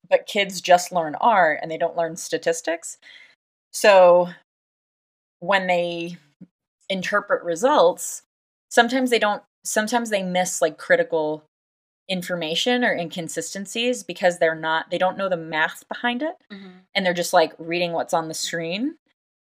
But 0.09 0.25
kids 0.25 0.61
just 0.61 0.91
learn 0.91 1.15
R 1.15 1.57
and 1.61 1.69
they 1.71 1.77
don't 1.77 1.97
learn 1.97 2.15
statistics. 2.15 2.97
So 3.73 4.29
when 5.39 5.67
they 5.67 6.17
interpret 6.89 7.43
results, 7.43 8.23
sometimes 8.69 9.09
they 9.09 9.19
don't 9.19 9.43
sometimes 9.63 10.09
they 10.09 10.23
miss 10.23 10.61
like 10.61 10.77
critical 10.77 11.43
information 12.09 12.83
or 12.83 12.93
inconsistencies 12.93 14.01
because 14.03 14.39
they're 14.39 14.55
not 14.55 14.89
they 14.91 14.97
don't 14.97 15.17
know 15.17 15.29
the 15.29 15.37
math 15.37 15.87
behind 15.89 16.21
it. 16.21 16.35
Mm-hmm. 16.51 16.69
and 16.95 17.05
they're 17.05 17.13
just 17.13 17.33
like 17.33 17.53
reading 17.57 17.91
what's 17.91 18.13
on 18.13 18.27
the 18.27 18.33
screen. 18.33 18.95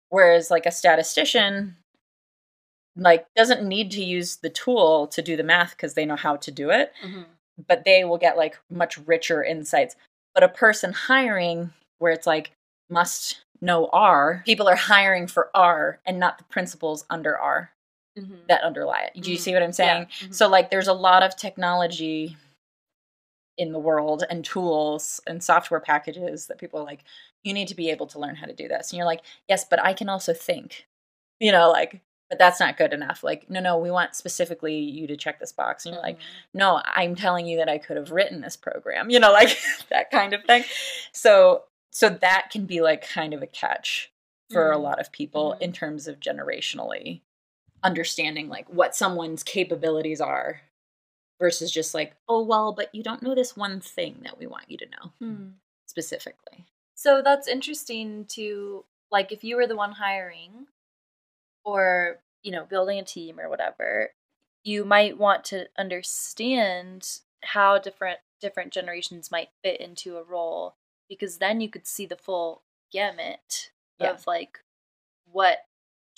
Whereas 0.10 0.52
like 0.52 0.66
a 0.66 0.72
statistician 0.72 1.78
like 2.96 3.28
doesn't 3.36 3.66
need 3.66 3.92
to 3.92 4.04
use 4.04 4.38
the 4.38 4.50
tool 4.50 5.08
to 5.08 5.22
do 5.22 5.38
the 5.38 5.44
math 5.44 5.72
because 5.72 5.94
they 5.94 6.06
know 6.06 6.18
how 6.18 6.36
to 6.38 6.52
do 6.52 6.70
it. 6.70 6.92
Mm-hmm. 7.06 7.22
but 7.68 7.84
they 7.86 8.04
will 8.04 8.18
get 8.18 8.38
like 8.38 8.58
much 8.70 8.98
richer 9.00 9.44
insights. 9.44 9.96
But 10.34 10.44
a 10.44 10.50
person 10.50 10.94
hiring 10.94 11.72
where 12.00 12.12
it's 12.12 12.28
like 12.28 12.52
must 12.90 13.44
know 13.62 13.90
R, 13.92 14.42
people 14.46 14.68
are 14.68 14.76
hiring 14.76 15.28
for 15.28 15.50
R 15.54 16.00
and 16.06 16.20
not 16.20 16.38
the 16.38 16.44
principles 16.46 17.06
under 17.10 17.38
R 17.38 17.72
Mhm. 18.20 18.48
that 18.48 18.62
underlie 18.64 19.10
it. 19.14 19.22
Do 19.22 19.32
you 19.32 19.38
Mhm. 19.38 19.42
see 19.42 19.54
what 19.54 19.64
I'm 19.64 19.72
saying? 19.74 20.08
Yeah. 20.22 20.28
Mhm. 20.28 20.36
So 20.36 20.48
like 20.48 20.70
there's 20.70 20.88
a 20.88 20.94
lot 20.94 21.24
of 21.24 21.36
technology 21.36 22.36
in 23.58 23.72
the 23.74 23.80
world 23.80 24.24
and 24.30 24.46
tools 24.46 25.20
and 25.28 25.44
software 25.44 25.80
packages 25.82 26.48
that 26.48 26.58
people 26.58 26.80
are 26.80 26.86
like 26.86 27.04
you 27.44 27.54
need 27.54 27.68
to 27.70 27.76
be 27.76 27.90
able 27.90 28.06
to 28.08 28.20
learn 28.20 28.36
how 28.36 28.46
to 28.46 28.54
do 28.54 28.68
this. 28.68 28.92
And 28.92 28.98
you're 28.98 29.06
like, 29.06 29.22
"Yes, 29.48 29.64
but 29.64 29.82
I 29.84 29.94
can 29.94 30.10
also 30.10 30.34
think." 30.34 30.88
You 31.40 31.52
know, 31.52 31.70
like 31.72 32.02
but 32.30 32.38
that's 32.38 32.60
not 32.60 32.78
good 32.78 32.94
enough. 32.94 33.24
Like, 33.24 33.50
no, 33.50 33.60
no, 33.60 33.76
we 33.80 33.90
want 33.90 34.14
specifically 34.14 34.78
you 34.78 35.08
to 35.08 35.18
check 35.18 35.40
this 35.40 35.52
box. 35.52 35.84
And 35.88 35.96
you're 35.96 36.04
like, 36.04 36.20
Mhm. 36.20 36.24
no, 36.54 36.80
I'm 36.86 37.16
telling 37.16 37.48
you 37.48 37.58
that 37.58 37.68
I 37.70 37.80
could 37.80 37.98
have 37.98 38.12
written 38.12 38.42
this 38.42 38.56
program, 38.56 39.10
you 39.10 39.20
know, 39.20 39.32
like 39.32 39.48
that 39.90 40.12
kind 40.12 40.34
of 40.34 40.44
thing. 40.44 40.64
So, 41.12 41.64
so 41.90 42.08
that 42.10 42.50
can 42.52 42.68
be 42.68 42.82
like 42.82 43.02
kind 43.10 43.34
of 43.34 43.42
a 43.42 43.48
catch 43.48 44.12
for 44.52 44.72
a 44.72 44.76
Mhm. 44.78 44.82
lot 44.84 45.00
of 45.00 45.12
people 45.12 45.56
Mhm. 45.58 45.62
in 45.64 45.74
terms 45.74 46.08
of 46.08 46.20
generationally 46.20 47.22
understanding 47.84 48.50
like 48.50 48.68
what 48.70 48.96
someone's 48.96 49.44
capabilities 49.44 50.22
are 50.22 50.62
versus 51.40 51.72
just 51.72 51.94
like, 51.94 52.16
oh, 52.28 52.44
well, 52.44 52.74
but 52.74 52.94
you 52.94 53.02
don't 53.04 53.24
know 53.24 53.34
this 53.36 53.56
one 53.56 53.80
thing 53.80 54.18
that 54.24 54.38
we 54.38 54.46
want 54.48 54.70
you 54.70 54.78
to 54.78 54.86
know 54.88 55.12
Hmm. 55.20 55.48
specifically. 55.86 56.66
So 56.96 57.22
that's 57.24 57.48
interesting 57.48 58.26
to 58.30 58.84
like 59.12 59.32
if 59.32 59.44
you 59.44 59.56
were 59.56 59.68
the 59.68 59.76
one 59.78 59.94
hiring 59.94 60.68
or, 61.64 62.20
you 62.44 62.52
know, 62.52 62.66
building 62.66 63.00
a 63.00 63.04
team 63.04 63.40
or 63.40 63.50
whatever, 63.50 64.10
you 64.64 64.86
might 64.86 65.18
want 65.18 65.46
to 65.46 65.68
understand 65.78 67.20
how 67.44 67.78
different 67.78 68.20
different 68.42 68.72
generations 68.74 69.32
might 69.32 69.50
fit 69.64 69.80
into 69.82 70.18
a 70.18 70.24
role 70.24 70.76
because 71.10 71.38
then 71.38 71.60
you 71.62 71.70
could 71.70 71.88
see 71.88 72.06
the 72.06 72.16
full 72.16 72.64
gamut 72.92 73.72
Yeah. 74.00 74.12
of 74.12 74.28
like 74.28 74.60
what 75.26 75.60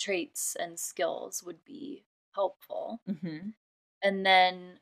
traits 0.02 0.56
and 0.58 0.78
skills 0.78 1.42
would 1.44 1.64
be 1.64 2.04
helpful 2.34 3.00
Mm-hmm. 3.08 3.50
and 4.02 4.26
then 4.26 4.78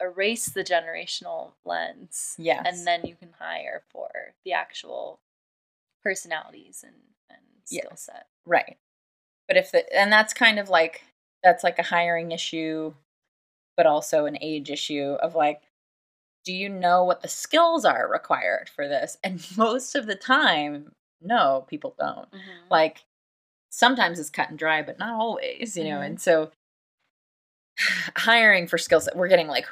erase 0.00 0.46
the 0.46 0.62
generational 0.64 1.52
lens 1.64 2.34
Yes. 2.38 2.62
and 2.66 2.86
then 2.86 3.06
you 3.06 3.14
can 3.14 3.32
hire 3.38 3.82
for 3.90 4.10
the 4.44 4.52
actual 4.52 5.20
personalities 6.02 6.84
and, 6.86 6.94
and 7.30 7.40
skill 7.64 7.96
set. 7.96 8.26
Right. 8.44 8.76
But 9.48 9.56
if 9.56 9.72
the 9.72 9.90
and 9.96 10.12
that's 10.12 10.32
kind 10.34 10.58
of 10.58 10.68
like 10.68 11.02
that's 11.42 11.64
like 11.64 11.78
a 11.78 11.82
hiring 11.84 12.32
issue, 12.32 12.94
but 13.76 13.86
also 13.86 14.26
an 14.26 14.36
age 14.40 14.70
issue 14.70 15.16
of 15.20 15.34
like, 15.34 15.62
do 16.44 16.52
you 16.52 16.68
know 16.68 17.04
what 17.04 17.22
the 17.22 17.28
skills 17.28 17.84
are 17.84 18.08
required 18.10 18.68
for 18.68 18.88
this? 18.88 19.16
And 19.24 19.44
most 19.56 19.94
of 19.94 20.06
the 20.06 20.14
time, 20.16 20.92
no, 21.22 21.64
people 21.68 21.94
don't. 21.98 22.28
Like 22.70 23.04
sometimes 23.76 24.18
it's 24.18 24.30
cut 24.30 24.48
and 24.48 24.58
dry, 24.58 24.80
but 24.80 24.98
not 24.98 25.20
always, 25.20 25.76
you 25.76 25.84
know. 25.84 25.98
Mhm. 25.98 26.06
And 26.06 26.20
so 26.20 26.50
hiring 28.16 28.66
for 28.66 28.78
skill 28.78 29.00
set, 29.00 29.16
we're 29.16 29.28
getting 29.28 29.48
like 29.48 29.66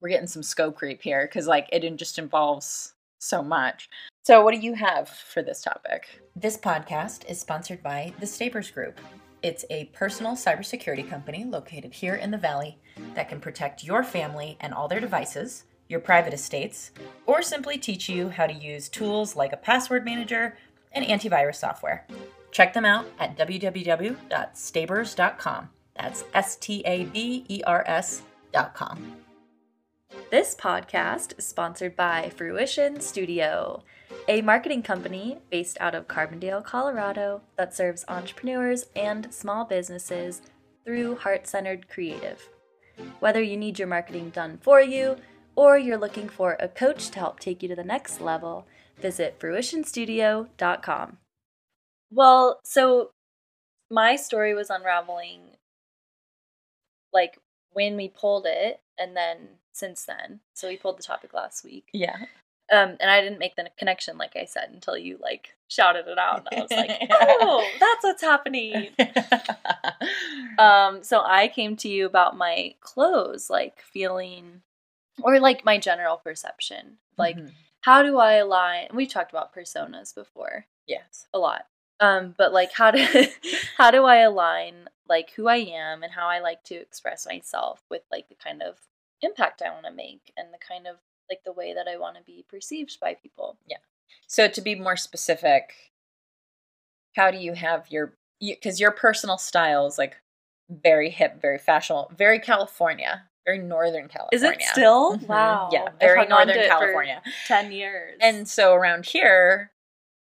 we're 0.00 0.10
getting 0.10 0.28
some 0.28 0.44
scope 0.44 0.76
creep 0.76 1.02
here 1.02 1.26
because 1.26 1.48
like 1.48 1.68
it 1.72 1.80
just 1.96 2.20
involves 2.20 2.94
so 3.18 3.42
much. 3.42 3.90
So 4.24 4.44
what 4.44 4.54
do 4.54 4.60
you 4.60 4.74
have 4.74 5.08
for 5.08 5.42
this 5.42 5.60
topic? 5.60 6.20
This 6.36 6.56
podcast 6.56 7.28
is 7.28 7.40
sponsored 7.40 7.82
by 7.82 8.12
the 8.20 8.26
Stabers 8.26 8.70
Group. 8.70 9.00
It's 9.42 9.64
a 9.70 9.86
personal 9.86 10.32
cybersecurity 10.32 11.08
company 11.08 11.44
located 11.44 11.94
here 11.94 12.14
in 12.14 12.30
the 12.30 12.38
Valley 12.38 12.78
that 13.14 13.28
can 13.28 13.40
protect 13.40 13.82
your 13.82 14.04
family 14.04 14.56
and 14.60 14.72
all 14.72 14.86
their 14.86 15.00
devices, 15.00 15.64
your 15.88 15.98
private 15.98 16.32
estates, 16.34 16.92
or 17.26 17.42
simply 17.42 17.76
teach 17.76 18.08
you 18.08 18.28
how 18.28 18.46
to 18.46 18.54
use 18.54 18.88
tools 18.88 19.34
like 19.34 19.52
a 19.52 19.56
password 19.56 20.04
manager 20.04 20.56
and 20.92 21.04
antivirus 21.04 21.56
software. 21.56 22.06
Check 22.58 22.74
them 22.74 22.84
out 22.84 23.06
at 23.20 23.38
www.stabers.com. 23.38 25.68
That's 25.94 26.24
S 26.34 26.56
T 26.56 26.82
A 26.84 27.04
B 27.04 27.44
E 27.46 27.62
R 27.64 27.84
S.com. 27.86 29.14
This 30.32 30.56
podcast 30.56 31.38
is 31.38 31.46
sponsored 31.46 31.94
by 31.94 32.32
Fruition 32.36 32.98
Studio, 32.98 33.84
a 34.26 34.42
marketing 34.42 34.82
company 34.82 35.38
based 35.50 35.76
out 35.80 35.94
of 35.94 36.08
Carbondale, 36.08 36.64
Colorado 36.64 37.42
that 37.56 37.76
serves 37.76 38.04
entrepreneurs 38.08 38.86
and 38.96 39.32
small 39.32 39.64
businesses 39.64 40.42
through 40.84 41.14
heart 41.14 41.46
centered 41.46 41.88
creative. 41.88 42.48
Whether 43.20 43.40
you 43.40 43.56
need 43.56 43.78
your 43.78 43.86
marketing 43.86 44.30
done 44.30 44.58
for 44.60 44.80
you 44.80 45.18
or 45.54 45.78
you're 45.78 45.96
looking 45.96 46.28
for 46.28 46.56
a 46.58 46.66
coach 46.66 47.10
to 47.10 47.20
help 47.20 47.38
take 47.38 47.62
you 47.62 47.68
to 47.68 47.76
the 47.76 47.84
next 47.84 48.20
level, 48.20 48.66
visit 49.00 49.38
fruitionstudio.com. 49.38 51.18
Well, 52.10 52.60
so 52.64 53.10
my 53.90 54.16
story 54.16 54.54
was 54.54 54.70
unraveling 54.70 55.40
like 57.12 57.38
when 57.72 57.96
we 57.96 58.08
pulled 58.08 58.46
it 58.46 58.80
and 58.98 59.16
then 59.16 59.48
since 59.72 60.04
then. 60.04 60.40
So 60.54 60.68
we 60.68 60.76
pulled 60.76 60.98
the 60.98 61.02
topic 61.02 61.32
last 61.32 61.64
week. 61.64 61.88
Yeah. 61.92 62.16
Um, 62.70 62.96
and 63.00 63.10
I 63.10 63.22
didn't 63.22 63.38
make 63.38 63.56
the 63.56 63.70
connection, 63.78 64.18
like 64.18 64.36
I 64.36 64.44
said, 64.44 64.68
until 64.70 64.96
you 64.98 65.18
like 65.22 65.54
shouted 65.68 66.06
it 66.06 66.18
out, 66.18 66.46
and 66.50 66.58
I 66.58 66.62
was 66.62 66.70
like, 66.70 67.08
"Oh, 67.10 67.66
that's 67.80 68.04
what's 68.04 68.22
happening." 68.22 68.88
Um, 70.58 71.04
so 71.04 71.22
I 71.24 71.46
came 71.46 71.76
to 71.76 71.88
you 71.88 72.04
about 72.04 72.36
my 72.36 72.74
clothes, 72.80 73.48
like 73.48 73.80
feeling, 73.80 74.62
or 75.22 75.38
like 75.38 75.64
my 75.64 75.78
general 75.78 76.16
perception, 76.16 76.98
like 77.16 77.36
Mhm. 77.36 77.52
how 77.82 78.02
do 78.02 78.18
I 78.18 78.34
align? 78.34 78.88
We've 78.92 79.08
talked 79.08 79.30
about 79.30 79.54
personas 79.54 80.12
before 80.12 80.66
yes. 80.86 81.28
a 81.32 81.38
lot, 81.38 81.66
um, 82.00 82.34
but 82.36 82.52
like 82.52 82.72
how 82.72 82.90
do 82.90 83.04
how 83.76 83.90
do 83.90 84.04
I 84.04 84.16
align 84.16 84.88
like 85.08 85.32
who 85.32 85.48
I 85.48 85.56
am 85.56 86.02
and 86.02 86.12
how 86.12 86.28
I 86.28 86.40
like 86.40 86.62
to 86.64 86.74
express 86.74 87.26
myself 87.26 87.82
with 87.90 88.02
like 88.10 88.28
the 88.28 88.34
kind 88.34 88.62
of 88.62 88.78
impact 89.22 89.62
I 89.62 89.70
want 89.70 89.86
to 89.86 89.92
make 89.92 90.32
and 90.36 90.48
the 90.52 90.58
kind 90.58 90.86
of 90.86 90.96
like 91.30 91.40
the 91.44 91.52
way 91.52 91.74
that 91.74 91.88
I 91.88 91.98
want 91.98 92.16
to 92.16 92.22
be 92.22 92.44
perceived 92.48 92.98
by 93.00 93.14
people. 93.14 93.58
Yeah. 93.66 93.78
So 94.26 94.48
to 94.48 94.60
be 94.60 94.74
more 94.74 94.96
specific, 94.96 95.72
how 97.16 97.30
do 97.30 97.38
you 97.38 97.54
have 97.54 97.90
your 97.90 98.14
because 98.40 98.78
your 98.78 98.92
personal 98.92 99.38
style 99.38 99.86
is 99.86 99.98
like 99.98 100.16
very 100.70 101.10
hip, 101.10 101.40
very 101.40 101.58
fashionable, 101.58 102.12
very 102.16 102.38
California, 102.38 103.24
very 103.46 103.58
Northern 103.58 104.08
California. 104.08 104.28
Is 104.32 104.42
it 104.42 104.62
still? 104.62 105.16
Mhm. 105.16 105.26
Wow. 105.26 105.70
Yeah, 105.72 105.88
very 105.98 106.18
hung 106.18 106.32
on 106.32 106.46
to 106.46 106.54
Northern 106.54 106.70
California. 106.70 107.22
10 107.46 107.72
years. 107.72 108.18
And 108.20 108.46
so 108.46 108.74
around 108.74 109.06
here, 109.06 109.72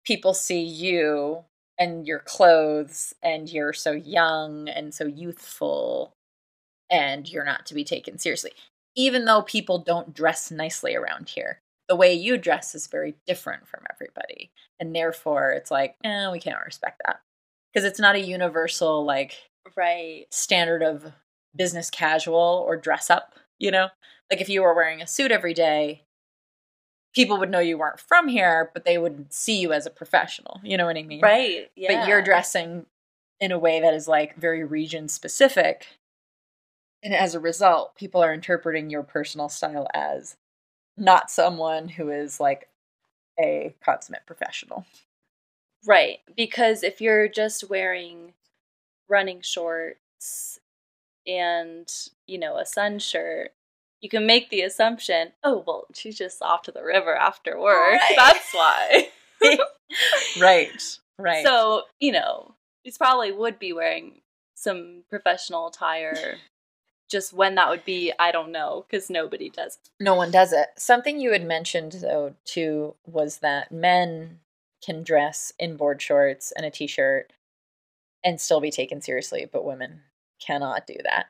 people 0.04 0.34
see 0.34 0.62
you 0.62 1.46
and 1.82 2.06
your 2.06 2.20
clothes, 2.20 3.16
and 3.24 3.50
you're 3.50 3.74
so 3.74 3.92
young 3.92 4.70
and 4.70 4.94
so 4.94 5.06
youthful, 5.06 6.14
and 6.92 7.28
you're 7.28 7.44
not 7.44 7.66
to 7.66 7.74
be 7.74 7.84
taken 7.84 8.20
seriously. 8.20 8.52
Even 8.96 9.26
though 9.26 9.42
people 9.42 9.80
don't 9.80 10.14
dress 10.14 10.52
nicely 10.52 10.96
around 10.96 11.30
here, 11.30 11.60
the 11.90 11.96
way 11.96 12.14
you 12.14 12.38
dress 12.38 12.76
is 12.76 12.86
very 12.86 13.16
different 13.26 13.68
from 13.68 13.82
everybody. 13.92 14.52
And 14.80 14.96
therefore, 14.96 15.54
it's 15.54 15.72
like, 15.72 15.96
eh, 16.04 16.30
we 16.32 16.40
can't 16.40 16.64
respect 16.64 17.02
that. 17.06 17.22
Because 17.74 17.84
it's 17.84 18.00
not 18.00 18.16
a 18.16 18.20
universal, 18.20 19.04
like, 19.04 19.50
right. 19.76 20.28
standard 20.30 20.84
of 20.84 21.14
business 21.56 21.90
casual 21.90 22.64
or 22.68 22.78
dress 22.78 23.10
up, 23.10 23.34
you 23.60 23.72
know? 23.72 23.88
Like 24.30 24.40
if 24.40 24.50
you 24.50 24.62
were 24.62 24.76
wearing 24.76 25.02
a 25.02 25.08
suit 25.08 25.32
every 25.32 25.54
day, 25.56 26.04
people 27.14 27.38
would 27.38 27.50
know 27.50 27.60
you 27.60 27.78
weren't 27.78 28.00
from 28.00 28.28
here, 28.28 28.72
but 28.74 28.86
they 28.86 28.98
would 28.98 29.32
see 29.34 29.60
you 29.60 29.74
as 29.74 29.86
a 29.86 29.90
professional. 29.90 30.60
You 30.64 30.78
know 30.78 30.86
what 30.86 30.98
I 30.98 31.04
mean? 31.04 31.22
Right. 31.22 31.70
Yeah. 31.76 32.00
But 32.00 32.08
you're 32.08 32.22
dressing 32.22 32.86
in 33.40 33.52
a 33.52 33.60
way 33.60 33.80
that 33.82 33.94
is 33.94 34.08
like 34.08 34.36
very 34.36 34.64
region 34.64 35.08
specific. 35.08 35.88
And 37.04 37.14
as 37.14 37.34
a 37.34 37.40
result, 37.40 37.96
people 37.96 38.24
are 38.24 38.34
interpreting 38.34 38.90
your 38.90 39.04
personal 39.04 39.50
style 39.50 39.88
as 39.94 40.38
not 40.98 41.32
someone 41.32 41.90
who 41.90 42.10
is 42.12 42.40
like 42.40 42.70
a 43.40 43.74
consummate 43.84 44.26
professional. 44.28 44.86
Right. 45.86 46.20
Because 46.36 46.84
if 46.84 47.02
you're 47.02 47.28
just 47.28 47.70
wearing 47.70 48.34
running 49.10 49.42
shorts 49.42 50.60
and, 51.26 51.92
you 52.28 52.38
know, 52.38 52.58
a 52.58 52.66
sun 52.66 53.00
shirt, 53.00 53.54
you 54.02 54.10
can 54.10 54.26
make 54.26 54.50
the 54.50 54.62
assumption, 54.62 55.32
oh, 55.44 55.64
well, 55.66 55.86
she's 55.94 56.18
just 56.18 56.42
off 56.42 56.64
to 56.64 56.72
the 56.72 56.84
river 56.84 57.16
after 57.16 57.60
work. 57.60 57.94
Right. 57.94 58.14
That's 58.16 58.54
why. 58.54 59.08
right. 60.42 60.98
Right. 61.18 61.46
So, 61.46 61.84
you 62.00 62.12
know, 62.12 62.56
he's 62.84 62.98
probably 62.98 63.32
would 63.32 63.60
be 63.60 63.74
wearing 63.74 64.22
some 64.56 65.04
professional 65.10 65.68
attire. 65.68 66.38
Just 67.10 67.34
when 67.34 67.56
that 67.56 67.70
would 67.70 67.86
be, 67.86 68.14
I 68.18 68.32
don't 68.32 68.52
know, 68.52 68.86
because 68.90 69.10
nobody 69.10 69.50
does. 69.50 69.78
No 70.00 70.16
one 70.16 70.32
does 70.32 70.54
it. 70.54 70.68
Something 70.78 71.20
you 71.20 71.34
had 71.34 71.46
mentioned 71.46 71.92
though 72.02 72.36
too 72.46 72.96
was 73.06 73.40
that 73.40 73.72
men 73.72 74.40
can 74.84 75.04
dress 75.04 75.52
in 75.60 75.76
board 75.76 76.02
shorts 76.02 76.52
and 76.56 76.66
a 76.66 76.72
t-shirt 76.72 77.34
and 78.24 78.40
still 78.40 78.62
be 78.62 78.72
taken 78.72 79.02
seriously, 79.02 79.48
but 79.52 79.66
women 79.66 80.02
cannot 80.40 80.88
do 80.88 80.96
that. 81.04 81.28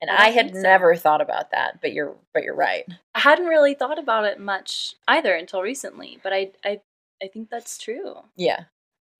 And 0.00 0.10
I 0.10 0.26
I, 0.26 0.28
had 0.30 0.54
so. 0.54 0.60
never 0.60 0.94
thought 0.94 1.20
about 1.20 1.50
that, 1.50 1.80
but 1.80 1.92
you're 1.92 2.14
but 2.32 2.44
you're 2.44 2.54
right. 2.54 2.84
I 3.14 3.20
hadn't 3.20 3.46
really 3.46 3.74
thought 3.74 3.98
about 3.98 4.24
it 4.24 4.38
much 4.38 4.94
either 5.08 5.34
until 5.34 5.60
recently, 5.62 6.18
but 6.22 6.32
I 6.32 6.52
I 6.64 6.80
I 7.22 7.26
think 7.28 7.50
that's 7.50 7.78
true. 7.78 8.16
Yeah. 8.36 8.64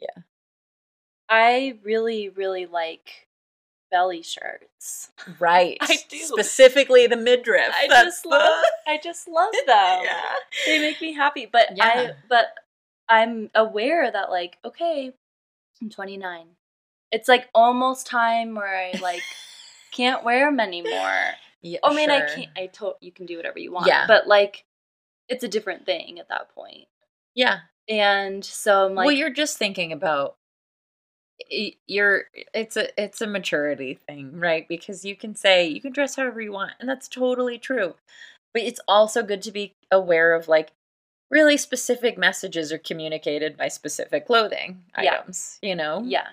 Yeah. 0.00 0.22
I 1.28 1.78
really 1.82 2.28
really 2.28 2.66
like 2.66 3.26
belly 3.90 4.22
shirts. 4.22 5.10
Right. 5.40 5.76
I 5.80 5.98
do. 6.08 6.18
Specifically 6.18 7.06
the 7.06 7.16
midriff. 7.16 7.70
I 7.74 7.86
That's 7.88 8.04
just 8.06 8.22
the- 8.22 8.28
love 8.30 8.64
I 8.86 8.98
just 9.02 9.28
love 9.28 9.52
them. 9.66 10.00
Yeah. 10.04 10.34
They 10.66 10.78
make 10.78 11.00
me 11.00 11.12
happy, 11.12 11.46
but 11.50 11.76
Yeah. 11.76 11.84
I 11.86 12.10
but 12.28 12.46
I'm 13.08 13.50
aware 13.54 14.10
that 14.10 14.30
like 14.30 14.58
okay, 14.64 15.12
I'm 15.82 15.90
29. 15.90 16.46
It's 17.10 17.26
like 17.28 17.48
almost 17.54 18.06
time 18.06 18.54
where 18.54 18.68
I 18.76 18.98
like 19.00 19.22
can't 19.92 20.24
wear 20.24 20.46
them 20.50 20.60
anymore. 20.60 21.34
Yeah, 21.62 21.78
I 21.82 21.94
mean, 21.94 22.10
I 22.10 22.20
can't. 22.20 22.50
I 22.56 22.66
told 22.66 22.94
you 23.00 23.10
can 23.12 23.26
do 23.26 23.36
whatever 23.36 23.58
you 23.58 23.72
want. 23.72 23.86
Yeah. 23.86 24.06
but 24.06 24.26
like, 24.26 24.64
it's 25.28 25.44
a 25.44 25.48
different 25.48 25.84
thing 25.86 26.18
at 26.18 26.28
that 26.28 26.54
point. 26.54 26.86
Yeah. 27.34 27.60
And 27.88 28.44
so 28.44 28.86
I'm 28.86 28.94
like, 28.94 29.06
well, 29.06 29.14
you're 29.14 29.30
just 29.32 29.56
thinking 29.58 29.92
about 29.92 30.36
you're 31.86 32.24
it's 32.52 32.76
a 32.76 33.02
it's 33.02 33.20
a 33.20 33.26
maturity 33.26 33.94
thing, 33.94 34.38
right? 34.38 34.66
Because 34.68 35.04
you 35.04 35.16
can 35.16 35.34
say 35.34 35.66
you 35.66 35.80
can 35.80 35.92
dress 35.92 36.16
however 36.16 36.40
you 36.40 36.52
want, 36.52 36.72
and 36.80 36.88
that's 36.88 37.08
totally 37.08 37.58
true. 37.58 37.94
But 38.52 38.62
it's 38.62 38.80
also 38.88 39.22
good 39.22 39.42
to 39.42 39.52
be 39.52 39.74
aware 39.90 40.34
of 40.34 40.48
like 40.48 40.72
really 41.30 41.56
specific 41.56 42.18
messages 42.18 42.72
are 42.72 42.78
communicated 42.78 43.56
by 43.56 43.68
specific 43.68 44.26
clothing 44.26 44.82
Yeah. 45.00 45.18
items, 45.20 45.58
you 45.62 45.74
know? 45.76 46.02
yeah, 46.04 46.28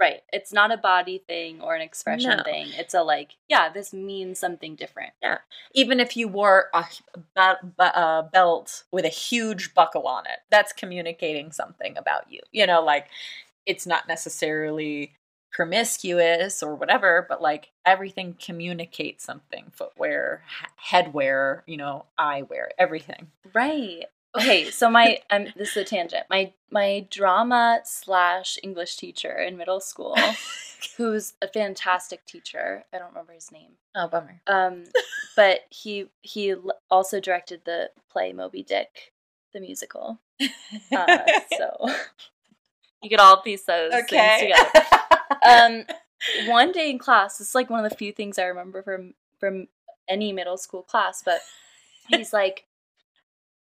right. 0.00 0.22
It's 0.32 0.52
not 0.52 0.72
a 0.72 0.76
body 0.76 1.22
thing 1.26 1.60
or 1.60 1.74
an 1.74 1.82
expression 1.82 2.36
No. 2.38 2.42
thing. 2.42 2.68
It's 2.76 2.94
a 2.94 3.02
like, 3.02 3.36
yeah, 3.48 3.68
this 3.68 3.92
means 3.92 4.38
something 4.38 4.74
different. 4.76 5.12
Yeah. 5.22 5.38
Even 5.74 6.00
if 6.00 6.16
you 6.16 6.28
wore 6.28 6.68
a 6.74 6.84
be- 7.34 7.58
uh, 7.78 8.22
belt 8.22 8.84
with 8.92 9.04
a 9.04 9.08
huge 9.08 9.74
buckle 9.74 10.06
on 10.06 10.26
it, 10.26 10.38
that's 10.50 10.72
communicating 10.72 11.52
something 11.52 11.96
about 11.96 12.30
you. 12.30 12.40
You 12.52 12.66
know, 12.66 12.82
like 12.82 13.08
it's 13.66 13.86
not 13.86 14.08
necessarily 14.08 15.14
promiscuous 15.52 16.62
or 16.62 16.74
whatever, 16.74 17.26
but 17.28 17.42
like 17.42 17.70
everything 17.84 18.36
communicates 18.40 19.24
something. 19.24 19.64
Footwear, 19.72 20.42
headwear, 20.90 21.62
you 21.66 21.76
know, 21.76 22.04
eyewear, 22.18 22.68
everything. 22.78 23.28
Right. 23.54 24.04
Okay, 24.38 24.70
so 24.70 24.90
my 24.90 25.18
um, 25.30 25.46
this 25.56 25.70
is 25.70 25.76
a 25.76 25.84
tangent. 25.84 26.24
My 26.30 26.52
my 26.70 27.06
drama 27.10 27.80
slash 27.84 28.58
English 28.62 28.96
teacher 28.96 29.36
in 29.36 29.56
middle 29.56 29.80
school, 29.80 30.16
who's 30.96 31.34
a 31.42 31.48
fantastic 31.48 32.24
teacher. 32.26 32.84
I 32.92 32.98
don't 32.98 33.08
remember 33.08 33.32
his 33.32 33.50
name. 33.50 33.72
Oh, 33.94 34.08
bummer. 34.08 34.40
Um, 34.46 34.84
but 35.36 35.60
he 35.70 36.06
he 36.22 36.54
also 36.90 37.20
directed 37.20 37.62
the 37.64 37.90
play 38.10 38.32
Moby 38.32 38.62
Dick, 38.62 39.12
the 39.52 39.60
musical. 39.60 40.20
Uh, 40.92 41.26
so 41.56 41.88
you 43.02 43.10
could 43.10 43.20
all 43.20 43.42
piece 43.42 43.64
those 43.64 43.92
things 44.08 44.40
together. 44.40 44.86
Um, 45.46 45.84
one 46.46 46.72
day 46.72 46.90
in 46.90 46.98
class, 46.98 47.40
it's 47.40 47.54
like 47.54 47.68
one 47.70 47.84
of 47.84 47.88
the 47.88 47.96
few 47.96 48.12
things 48.12 48.38
I 48.38 48.44
remember 48.44 48.82
from 48.82 49.14
from 49.38 49.68
any 50.08 50.32
middle 50.32 50.56
school 50.56 50.82
class. 50.82 51.22
But 51.22 51.40
he's 52.08 52.32
like, 52.32 52.64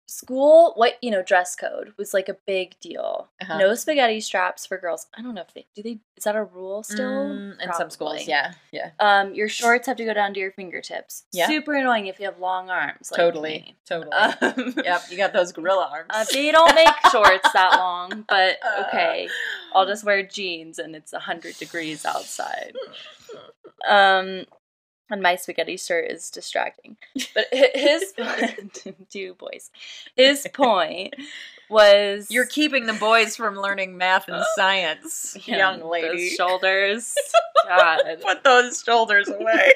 school, 0.10 0.74
what 0.76 0.96
you 1.02 1.12
know, 1.12 1.22
dress 1.24 1.56
code 1.56 1.94
was 1.98 2.14
like 2.14 2.28
a 2.30 2.36
big 2.46 2.80
deal. 2.80 3.30
Uh-huh. 3.42 3.58
No 3.58 3.76
spaghetti 3.76 4.20
straps 4.22 4.66
for 4.66 4.78
girls. 4.78 5.08
I 5.16 5.22
don't 5.22 5.36
know 5.36 5.42
if 5.42 5.54
they 5.54 5.66
do 5.76 5.84
they. 5.84 6.00
Is 6.18 6.24
that 6.26 6.36
a 6.36 6.44
rule 6.44 6.84
still? 6.84 7.30
Mm, 7.30 7.62
in 7.62 7.74
some 7.74 7.90
schools, 7.90 8.28
yeah, 8.28 8.52
yeah, 8.74 8.90
Um, 9.00 9.34
your 9.34 9.48
shorts 9.48 9.88
have 9.88 9.96
to 9.98 10.04
go 10.06 10.14
down 10.14 10.34
to 10.34 10.40
your 10.42 10.52
fingertips. 10.52 11.24
Yeah. 11.32 11.48
Super 11.48 11.74
annoying 11.76 12.08
if 12.08 12.20
you 12.20 12.26
have 12.26 12.40
long 12.40 12.70
arms. 12.70 13.10
Like 13.12 13.18
totally, 13.18 13.50
me. 13.50 13.76
totally. 13.88 14.12
Um, 14.12 14.74
yep, 14.84 15.04
you 15.10 15.16
got 15.16 15.32
those 15.32 15.54
gorilla 15.54 15.88
arms. 15.90 16.08
uh, 16.10 16.26
they 16.34 16.52
don't 16.52 16.76
make 16.76 16.90
shorts 17.12 17.50
that 17.54 17.76
long, 17.78 18.26
but 18.28 18.58
Uh. 18.62 18.84
okay. 18.88 19.30
I'll 19.74 19.86
just 19.86 20.04
wear 20.04 20.24
jeans 20.24 20.78
and 20.80 20.94
it's 20.96 21.14
100 21.14 21.58
degrees 21.58 22.06
outside. 22.06 22.74
Um, 23.88 24.44
and 25.10 25.22
my 25.22 25.36
spaghetti 25.36 25.78
shirt 25.78 26.10
is 26.12 26.30
distracting. 26.30 26.98
But 27.34 27.46
his 27.52 28.14
two 29.10 29.34
boys. 29.36 29.72
His 30.16 30.48
point 30.54 31.16
was 31.70 32.28
You're 32.32 32.46
keeping 32.46 32.86
the 32.86 32.94
boys 32.94 33.36
from 33.36 33.56
learning 33.56 33.98
math 33.98 34.28
and 34.28 34.44
science, 34.56 35.38
Yeah, 35.46 35.58
young 35.58 35.80
those 35.82 35.90
lady. 35.92 36.30
shoulders. 36.30 37.14
God. 37.68 38.00
Put 38.22 38.44
those 38.44 38.82
shoulders 38.84 39.30
away. 39.30 39.74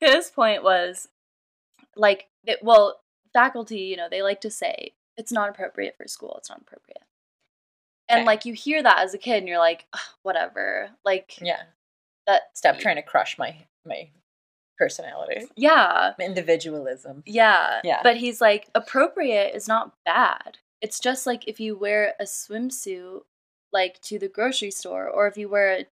his 0.00 0.30
point 0.30 0.62
was 0.62 1.08
like 1.96 2.26
that 2.46 2.62
well 2.62 3.00
faculty 3.32 3.78
you 3.80 3.96
know 3.96 4.08
they 4.10 4.22
like 4.22 4.40
to 4.42 4.50
say 4.50 4.92
it's 5.16 5.32
not 5.32 5.48
appropriate 5.48 5.96
for 5.96 6.06
school 6.06 6.34
it's 6.38 6.48
not 6.50 6.60
appropriate 6.60 7.02
and 8.08 8.20
Okay. 8.20 8.26
like 8.26 8.44
you 8.44 8.52
hear 8.54 8.82
that 8.82 8.98
as 9.00 9.14
a 9.14 9.18
kid 9.18 9.38
and 9.38 9.48
you're 9.48 9.58
like 9.58 9.86
whatever 10.22 10.90
like 11.04 11.38
yeah. 11.40 11.62
That 12.28 12.42
Stop 12.54 12.78
trying 12.78 12.96
to 12.96 13.02
crush 13.02 13.36
my 13.38 13.56
my 13.84 14.10
personality. 14.78 15.48
yeah 15.56 16.12
Individualism. 16.20 17.24
yeah 17.26 17.80
Yeah. 17.82 18.00
but 18.04 18.16
he's 18.18 18.40
like 18.40 18.68
appropriate 18.76 19.54
is 19.56 19.66
not 19.66 19.92
bad 20.04 20.58
it's 20.80 21.00
just 21.00 21.26
like 21.26 21.48
if 21.48 21.58
you 21.58 21.76
wear 21.76 22.14
a 22.20 22.24
swimsuit 22.24 23.22
like 23.72 24.00
to 24.02 24.18
the 24.20 24.28
grocery 24.28 24.70
store 24.70 25.08
or 25.08 25.26
if 25.26 25.36
you 25.36 25.48
wear 25.48 25.72
a, 25.78 25.86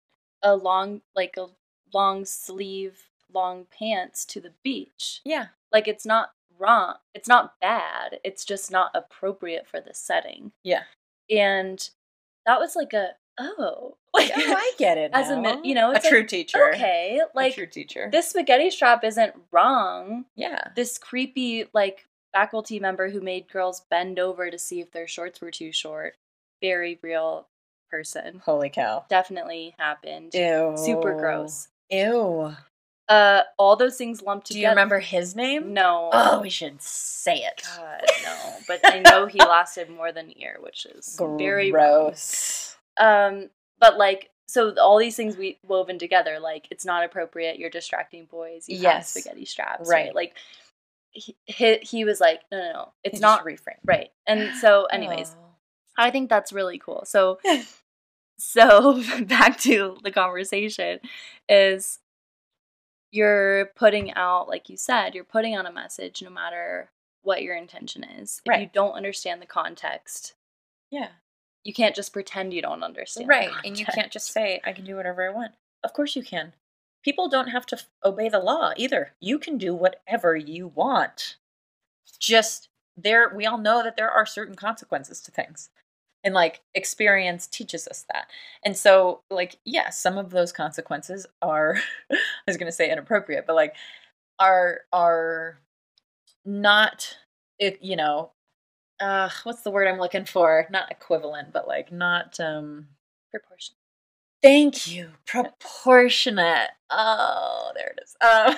a 0.43 0.55
long 0.55 1.01
like 1.17 1.37
a 1.39 1.47
long 1.95 2.27
sleeve 2.27 3.09
long 3.33 3.67
pants 3.71 4.25
to 4.27 4.41
the 4.41 4.53
beach 4.63 5.23
Yeah. 5.25 5.47
like 5.73 5.89
it's 5.89 6.05
not 6.05 6.33
wrong 6.59 6.97
it's 7.15 7.27
not 7.29 7.55
bad 7.61 8.21
it's 8.23 8.45
just 8.45 8.71
not 8.71 8.91
appropriate 8.95 9.67
for 9.67 9.81
the 9.81 9.95
setting 9.95 10.53
Yeah. 10.63 10.83
and 11.31 11.89
that 12.45 12.61
was 12.61 12.77
like 12.77 12.93
a 12.93 13.13
oh 13.39 13.97
like 14.15 14.31
Oh, 14.37 14.55
I 14.57 14.73
get 14.79 14.97
it. 14.99 15.11
as 15.15 15.31
a 15.31 15.41
now. 15.41 15.61
you 15.63 15.75
know 15.75 15.91
a 15.93 15.97
it's 15.97 16.09
true 16.09 16.25
teacher. 16.25 16.71
okay 16.71 17.21
A 17.23 17.37
like 17.37 17.55
true 17.55 17.67
teacher. 17.67 18.09
this 18.13 18.29
spaghetti 18.31 18.71
strap 18.71 19.03
isn't 19.05 19.35
wrong 19.53 20.25
yeah. 20.37 20.69
this 20.77 20.99
creepy 20.99 21.67
like 21.73 22.07
faculty 22.33 22.81
member 22.81 23.11
who 23.11 23.21
made 23.21 23.49
girls 23.49 23.83
bend 23.91 24.19
over 24.19 24.51
to 24.51 24.59
see 24.59 24.81
if 24.81 24.91
their 24.93 25.07
shorts 25.09 25.41
were 25.41 25.51
too 25.51 25.73
short 25.73 26.15
very 26.63 26.99
real 27.03 27.47
person 27.91 28.41
Holy 28.45 28.71
cow. 28.71 29.05
definitely 29.09 29.75
happened 29.79 30.33
Ew. 30.35 30.75
super 30.77 31.15
gross 31.17 31.69
Ew. 31.91 32.55
uh 33.09 33.43
all 33.59 33.77
those 33.77 33.97
things 33.97 34.23
lumped 34.23 34.47
together. 34.47 34.59
Do 34.59 34.63
you 34.63 34.69
remember 34.71 34.99
his 35.01 35.37
name? 35.37 35.75
no 35.75 36.11
Oh, 36.13 36.41
we 36.41 36.51
should 36.51 36.81
say 36.83 37.37
it. 37.37 37.63
God, 37.77 38.01
no. 38.25 38.55
But 38.67 38.81
I 38.85 39.01
know 39.01 39.27
he 39.27 39.39
lasted 39.39 39.91
more 39.91 40.11
than 40.11 40.31
a 40.31 40.35
year, 40.39 40.57
which 40.61 40.87
is 40.87 41.17
very 41.39 41.71
wrong. 41.71 42.05
gross. 42.07 42.74
Um, 42.99 43.51
but 43.79 43.99
like, 43.99 44.31
so 44.47 44.75
all 44.79 44.99
these 44.99 45.17
things 45.17 45.37
we 45.37 45.59
woven 45.67 45.99
together, 45.99 46.39
like 46.41 46.69
it's 46.71 46.85
not 46.85 47.05
appropriate. 47.05 47.59
You're 47.59 47.71
distracting 47.71 48.27
boys. 48.27 48.69
You 48.69 48.77
have 48.77 48.83
Yes. 48.83 49.11
spaghetti 49.11 49.45
straps, 49.45 49.89
right? 49.89 50.07
Right. 50.07 50.15
Like, 50.15 50.37
he, 51.17 51.37
he 51.47 51.77
he 51.79 52.05
was 52.05 52.21
like, 52.21 52.41
no, 52.51 52.59
no, 52.59 52.73
no, 52.73 52.93
it's 53.05 53.15
You 53.17 53.21
not 53.21 53.45
reframe. 53.45 53.79
right. 53.85 54.11
And 54.27 54.55
so, 54.57 54.85
anyways. 54.93 55.35
I 55.97 56.11
think 56.11 56.29
that's 56.29 56.53
really 56.53 56.79
cool. 56.79 57.05
So, 57.07 57.39
so 58.39 59.01
back 59.27 59.59
to 59.61 59.97
the 60.03 60.11
conversation 60.11 60.99
is 61.49 62.01
you're 63.13 63.67
putting 63.77 64.13
out, 64.15 64.49
like 64.49 64.69
you 64.69 64.77
said, 64.77 65.15
you're 65.15 65.23
putting 65.25 65.55
out 65.55 65.67
a 65.67 65.73
message 65.73 66.21
no 66.23 66.31
matter 66.31 66.91
what 67.23 67.43
your 67.43 67.55
intention 67.57 68.03
is. 68.05 68.43
If 68.45 68.61
you 68.61 68.69
don't 68.73 68.95
understand 68.95 69.41
the 69.41 69.47
context, 69.47 70.35
yeah. 70.91 71.09
You 71.65 71.73
can't 71.73 71.97
just 71.97 72.13
pretend 72.13 72.53
you 72.53 72.63
don't 72.63 72.83
understand. 72.83 73.29
Right. 73.29 73.51
And 73.65 73.79
you 73.79 73.87
can't 73.87 74.13
just 74.13 74.31
say, 74.31 74.61
I 74.65 74.73
can 74.73 74.85
do 74.85 74.97
whatever 74.97 75.27
I 75.27 75.33
want. 75.33 75.53
Of 75.83 75.95
course 75.95 76.15
you 76.15 76.23
can. 76.23 76.53
People 77.03 77.29
don't 77.29 77.49
have 77.49 77.67
to 77.67 77.77
f- 77.77 77.89
obey 78.05 78.29
the 78.29 78.39
law 78.39 78.73
either. 78.77 79.13
You 79.21 79.39
can 79.39 79.59
do 79.59 79.75
whatever 79.75 80.37
you 80.37 80.69
want. 80.69 81.37
Just 82.21 82.69
there, 82.97 83.33
we 83.35 83.47
all 83.47 83.59
know 83.59 83.83
that 83.83 83.97
there 83.97 84.11
are 84.11 84.27
certain 84.27 84.55
consequences 84.55 85.21
to 85.23 85.31
things. 85.31 85.71
And 86.23 86.35
like 86.35 86.63
experience 86.75 87.47
teaches 87.47 87.87
us 87.89 88.05
that. 88.13 88.29
And 88.65 88.77
so, 88.77 89.23
like, 89.31 89.57
yeah, 89.65 89.91
some 89.91 90.17
of 90.17 90.31
those 90.31 90.53
consequences 90.53 91.27
are, 91.43 91.77
I 92.13 92.17
was 92.47 92.57
going 92.57 92.69
to 92.69 92.73
say 92.73 92.91
inappropriate, 92.91 93.47
but 93.47 93.57
like, 93.57 93.75
are, 94.39 94.81
are 94.93 95.59
not, 96.45 97.19
it, 97.59 97.79
you 97.83 97.97
know, 97.97 98.31
uh, 99.01 99.29
what's 99.45 99.63
the 99.63 99.71
word 99.71 99.89
I'm 99.89 99.99
looking 99.99 100.25
for? 100.25 100.67
Not 100.71 100.91
equivalent, 100.91 101.53
but 101.53 101.67
like 101.69 101.93
not, 101.93 102.39
um, 102.41 102.89
proportion. 103.31 103.75
Thank 104.43 104.87
you. 104.87 105.09
Proportionate. 105.27 106.71
Oh, 106.91 107.73
there 107.75 107.95
it 107.97 108.01
is. 108.03 108.15
Um, 108.21 108.57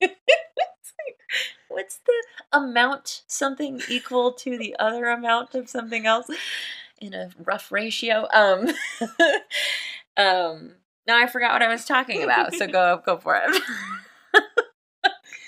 like, 0.02 1.18
what's 1.68 2.00
the 2.04 2.24
amount 2.52 3.22
something 3.26 3.80
equal 3.88 4.32
to 4.34 4.58
the 4.58 4.76
other 4.78 5.06
amount 5.06 5.54
of 5.54 5.70
something 5.70 6.04
else 6.06 6.26
in 7.00 7.14
a 7.14 7.30
rough 7.42 7.72
ratio? 7.72 8.28
Um, 8.34 8.68
um, 10.18 10.72
Now 11.06 11.18
I 11.22 11.26
forgot 11.26 11.52
what 11.52 11.62
I 11.62 11.68
was 11.68 11.86
talking 11.86 12.22
about. 12.22 12.54
So 12.54 12.66
go 12.68 13.00
go 13.04 13.16
for 13.16 13.40
it. 13.42 13.62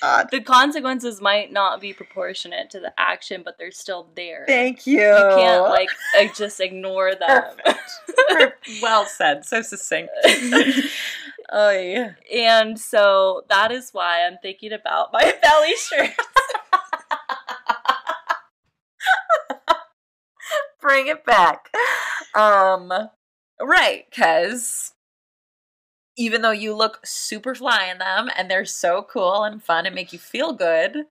The 0.03 0.41
consequences 0.45 1.21
might 1.21 1.53
not 1.53 1.81
be 1.81 1.93
proportionate 1.93 2.71
to 2.71 2.81
the 2.81 2.93
action, 2.99 3.43
but 3.45 3.57
they're 3.59 3.71
still 3.71 4.09
there. 4.17 4.45
Thank 4.49 4.87
you. 4.87 5.01
You 5.01 5.31
can't 5.37 5.63
like 5.63 5.89
just 6.35 6.61
ignore 6.61 7.15
them. 7.15 7.45
well 8.83 9.07
said. 9.07 9.45
So 9.45 9.63
succinct. 9.63 10.11
oh 11.53 11.71
yeah. 11.71 12.13
and 12.35 12.79
so 12.79 13.43
that 13.49 13.71
is 13.71 13.91
why 13.93 14.27
I'm 14.27 14.39
thinking 14.43 14.73
about 14.73 15.13
my 15.13 15.35
belly 15.43 15.75
shirt. 15.77 16.11
Bring 20.81 21.07
it 21.07 21.25
back. 21.25 21.71
Um 22.35 22.93
right, 23.61 24.05
cuz 24.11 24.95
even 26.17 26.43
though 26.43 26.51
you 26.51 26.75
look 26.75 27.01
super 27.05 27.55
fly 27.55 27.87
in 27.87 27.99
them 27.99 28.29
and 28.37 28.51
they're 28.51 28.65
so 28.65 29.03
cool 29.03 29.45
and 29.45 29.63
fun 29.63 29.87
and 29.87 29.95
make 29.95 30.13
you 30.13 30.19
feel 30.19 30.53
good, 30.53 31.07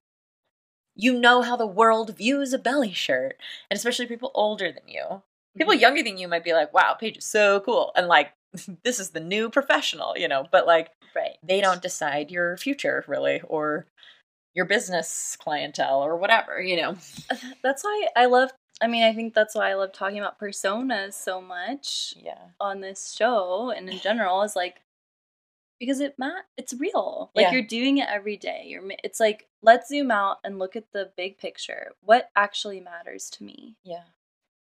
you 0.94 1.18
know 1.18 1.42
how 1.42 1.56
the 1.56 1.66
world 1.66 2.16
views 2.16 2.52
a 2.52 2.58
belly 2.58 2.92
shirt, 2.92 3.36
and 3.70 3.76
especially 3.76 4.06
people 4.06 4.30
older 4.34 4.70
than 4.70 4.86
you. 4.86 5.22
People 5.56 5.74
Mm-hmm. 5.74 5.80
younger 5.80 6.02
than 6.02 6.18
you 6.18 6.28
might 6.28 6.44
be 6.44 6.52
like, 6.54 6.72
"Wow, 6.72 6.94
Paige 6.94 7.18
is 7.18 7.24
so 7.24 7.60
cool," 7.60 7.92
and 7.96 8.08
like, 8.08 8.32
"This 8.84 8.98
is 9.00 9.10
the 9.10 9.20
new 9.20 9.50
professional," 9.50 10.16
you 10.16 10.28
know. 10.28 10.46
But 10.50 10.66
like, 10.66 10.90
right. 11.14 11.38
they 11.42 11.60
don't 11.60 11.82
decide 11.82 12.30
your 12.30 12.56
future 12.56 13.04
really, 13.06 13.40
or 13.42 13.86
your 14.54 14.66
business 14.66 15.36
clientele, 15.40 16.02
or 16.02 16.16
whatever, 16.16 16.60
you 16.60 16.76
know. 16.76 16.96
That's 17.62 17.84
why 17.84 18.08
I 18.16 18.26
love 18.26 18.52
I 18.80 18.86
mean, 18.88 19.04
I 19.04 19.14
think 19.14 19.32
that's 19.34 19.54
why 19.54 19.70
I 19.70 19.74
love 19.74 19.92
talking 19.92 20.18
about 20.18 20.40
personas 20.40 21.14
so 21.14 21.40
much 21.40 22.14
Yeah, 22.16 22.38
on 22.60 22.80
this 22.80 23.12
show 23.16 23.70
and 23.70 23.88
in 23.88 23.98
general 23.98 24.42
is 24.42 24.56
like 24.56 24.80
because 25.82 25.98
it 25.98 26.14
ma- 26.16 26.42
it's 26.56 26.72
real. 26.74 27.32
Like 27.34 27.46
Yeah. 27.46 27.52
you're 27.52 27.62
doing 27.66 27.98
it 27.98 28.08
every 28.08 28.36
day. 28.36 28.62
You're 28.66 28.84
it's 29.02 29.18
like 29.18 29.48
let's 29.62 29.88
zoom 29.88 30.12
out 30.12 30.38
and 30.44 30.58
look 30.60 30.76
at 30.76 30.92
the 30.92 31.10
big 31.16 31.38
picture. 31.38 31.90
What 32.02 32.30
actually 32.36 32.78
matters 32.80 33.28
to 33.30 33.42
me? 33.44 33.74
yeah, 33.82 34.04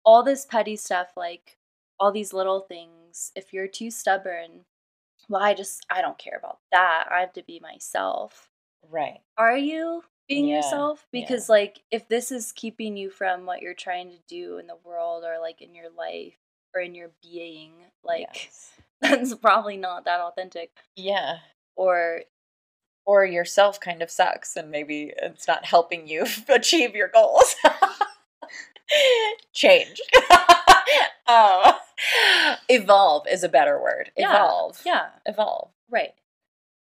All 0.02 0.22
this 0.22 0.46
petty 0.46 0.76
stuff 0.76 1.08
like 1.16 1.58
all 1.98 2.10
these 2.10 2.32
little 2.32 2.60
things. 2.60 3.32
If 3.36 3.52
you're 3.52 3.68
too 3.68 3.90
stubborn, 3.90 4.64
well, 5.28 5.42
I 5.42 5.52
just 5.52 5.84
I 5.90 6.00
don't 6.00 6.16
care 6.18 6.38
about 6.38 6.60
that. 6.72 7.08
I 7.10 7.20
have 7.20 7.34
to 7.34 7.42
be 7.42 7.60
myself. 7.60 8.48
right. 8.88 9.20
Are 9.36 9.56
you 9.58 10.04
being 10.26 10.48
Yeah, 10.48 10.56
yourself? 10.56 11.06
yeah. 11.12 11.20
Because 11.20 11.50
like 11.50 11.82
if 11.90 12.08
this 12.08 12.32
is 12.32 12.50
keeping 12.52 12.96
you 12.96 13.10
from 13.10 13.44
what 13.44 13.60
you're 13.60 13.74
trying 13.74 14.08
to 14.10 14.18
do 14.26 14.56
in 14.56 14.66
the 14.66 14.78
world 14.84 15.24
or 15.24 15.38
like 15.38 15.60
in 15.60 15.74
your 15.74 15.90
life 15.90 16.38
or 16.74 16.80
in 16.80 16.94
your 16.94 17.10
being, 17.22 17.72
like 18.02 18.28
Yes. 18.32 18.72
That's 19.00 19.34
probably 19.34 19.76
not 19.76 20.04
that 20.04 20.20
authentic. 20.20 20.70
yeah. 20.96 21.38
Or 21.76 22.22
or 23.06 23.24
yourself 23.24 23.80
kind 23.80 24.02
of 24.02 24.10
sucks 24.10 24.54
and 24.56 24.70
maybe 24.70 25.12
it's 25.20 25.48
not 25.48 25.64
helping 25.64 26.06
you 26.06 26.26
achieve 26.48 26.94
your 26.94 27.08
goals. 27.08 27.54
Change. 29.52 30.00
oh. 31.26 31.78
Evolve 32.68 33.26
is 33.28 33.42
a 33.44 33.48
better 33.48 33.80
word. 33.80 34.10
Yeah, 34.16 34.34
Evolve. 34.34 34.80
yeah, 34.84 35.06
Evolve. 35.26 35.70
right. 35.90 36.12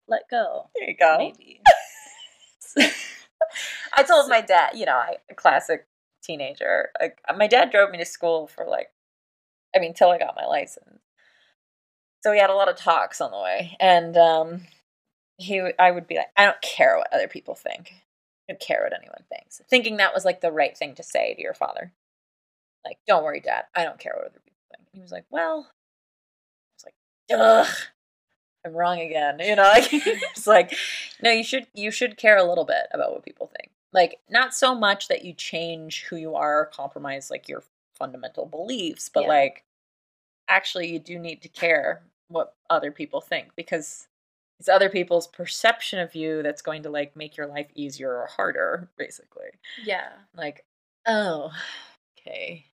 Let 0.09 0.29
go. 0.31 0.69
There 0.75 0.89
you 0.91 0.97
go. 0.97 1.17
Maybe. 1.19 1.61
I 3.97 4.03
told 4.03 4.29
my 4.29 4.41
dad, 4.43 4.73
you 4.75 4.85
know, 4.87 4.97
I 4.97 5.17
a 5.31 5.35
classic 5.35 5.87
teenager. 6.23 6.91
Like 7.01 7.19
my 7.37 7.47
dad 7.47 7.71
drove 7.71 7.91
me 7.91 7.99
to 7.99 8.05
school 8.05 8.47
for 8.47 8.67
like 8.67 8.91
I 9.75 9.79
mean, 9.79 9.95
till 9.95 10.11
I 10.11 10.19
got 10.19 10.37
my 10.37 10.47
license. 10.47 11.01
So 12.25 12.31
we 12.31 12.39
had 12.39 12.49
a 12.49 12.55
lot 12.55 12.71
of 12.71 12.77
talks 12.77 13.21
on 13.21 13.31
the 13.33 13.39
way. 13.39 13.77
And 13.79 14.17
um 14.17 14.63
he 15.37 15.61
I 15.79 15.91
would 15.91 16.07
be 16.07 16.17
like, 16.17 16.31
I 16.39 16.47
don't 16.47 16.61
care 16.63 16.97
what 16.97 17.13
other 17.13 17.29
people 17.29 17.55
think. 17.55 17.93
I 18.49 18.53
don't 18.55 18.61
care 18.61 18.83
what 18.83 18.99
anyone 18.99 19.25
thinks. 19.31 19.61
Thinking 19.69 19.99
that 19.99 20.15
was 20.15 20.25
like 20.25 20.41
the 20.41 20.51
right 20.51 20.75
thing 20.77 20.95
to 20.95 21.03
say 21.03 21.35
to 21.35 21.43
your 21.43 21.53
father. 21.53 21.93
Like, 22.83 22.97
don't 23.07 23.25
worry, 23.25 23.41
dad. 23.41 23.65
I 23.75 23.85
don't 23.85 23.99
care 23.99 24.15
what 24.17 24.25
other 24.25 24.41
people 24.43 24.63
think. 24.75 24.89
He 24.95 25.01
was 25.01 25.13
like, 25.13 25.27
Well 25.29 25.69
I 25.69 26.73
was 26.79 26.85
like, 26.87 26.95
Ugh. 27.39 27.77
I'm 28.67 28.73
wrong 28.73 29.01
again. 29.01 29.39
You 29.41 29.57
know, 29.57 29.63
like 29.75 29.89
it's 29.93 30.47
like, 30.47 30.75
no, 31.23 31.31
you 31.31 31.45
should 31.45 31.67
you 31.75 31.91
should 31.91 32.17
care 32.17 32.39
a 32.39 32.49
little 32.49 32.65
bit 32.65 32.87
about 32.93 33.13
what 33.13 33.23
people 33.23 33.51
think. 33.55 33.71
Like, 33.93 34.21
not 34.31 34.55
so 34.55 34.75
much 34.75 35.09
that 35.09 35.27
you 35.27 35.35
change 35.35 36.05
who 36.05 36.17
you 36.17 36.37
are 36.37 36.61
or 36.61 36.65
compromise 36.65 37.31
like 37.31 37.51
your 37.51 37.65
fundamental 37.95 38.47
beliefs, 38.47 39.11
but 39.13 39.25
Yeah. 39.25 39.29
like 39.29 39.65
actually 40.49 40.91
you 40.91 40.99
do 40.99 41.19
need 41.19 41.43
to 41.43 41.49
care 41.49 42.03
what 42.29 42.55
other 42.71 42.91
people 42.91 43.21
think 43.21 43.49
because 43.57 44.09
it's 44.59 44.69
other 44.69 44.89
people's 44.89 45.27
perception 45.27 45.99
of 45.99 46.15
you 46.15 46.43
that's 46.43 46.63
going 46.63 46.83
to 46.85 46.91
like 46.91 47.17
make 47.17 47.37
your 47.37 47.47
life 47.47 47.67
easier 47.75 48.15
or 48.15 48.27
harder, 48.27 48.89
basically. 48.97 49.49
yeah. 49.85 50.11
Like, 50.37 50.65
oh, 51.07 51.51
okay. 52.19 52.67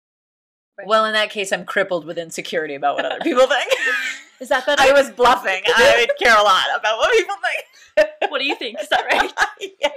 Right. 0.78 0.88
Well, 0.88 1.06
in 1.06 1.14
that 1.14 1.30
case, 1.30 1.52
I'm 1.52 1.66
crippled 1.66 2.06
with 2.06 2.18
insecurity 2.18 2.76
about 2.76 2.96
what 2.96 3.06
other 3.06 3.20
people 3.22 3.48
think. 3.48 3.72
Is 4.40 4.50
that 4.50 4.66
better? 4.66 4.82
I 4.82 4.92
was 4.92 5.12
bluffing. 5.12 5.62
I 5.66 6.08
care 6.18 6.36
a 6.36 6.42
lot 6.42 6.66
about 6.76 6.98
what 6.98 7.12
people 7.12 7.36
think. 7.44 8.32
what 8.32 8.40
do 8.40 8.46
you 8.46 8.56
think? 8.56 8.80
Is 8.82 8.90
that 8.90 9.06
right? 9.12 9.32
yeah. 9.82 9.90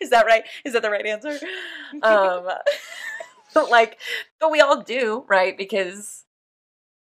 Is 0.00 0.10
that 0.10 0.26
right? 0.26 0.42
Is 0.64 0.72
that 0.72 0.82
the 0.82 0.90
right 0.90 1.06
answer? 1.06 1.38
Um, 2.02 2.48
but 3.54 3.70
like, 3.70 3.98
but 4.40 4.50
we 4.50 4.60
all 4.60 4.82
do, 4.82 5.24
right? 5.28 5.56
Because 5.56 6.24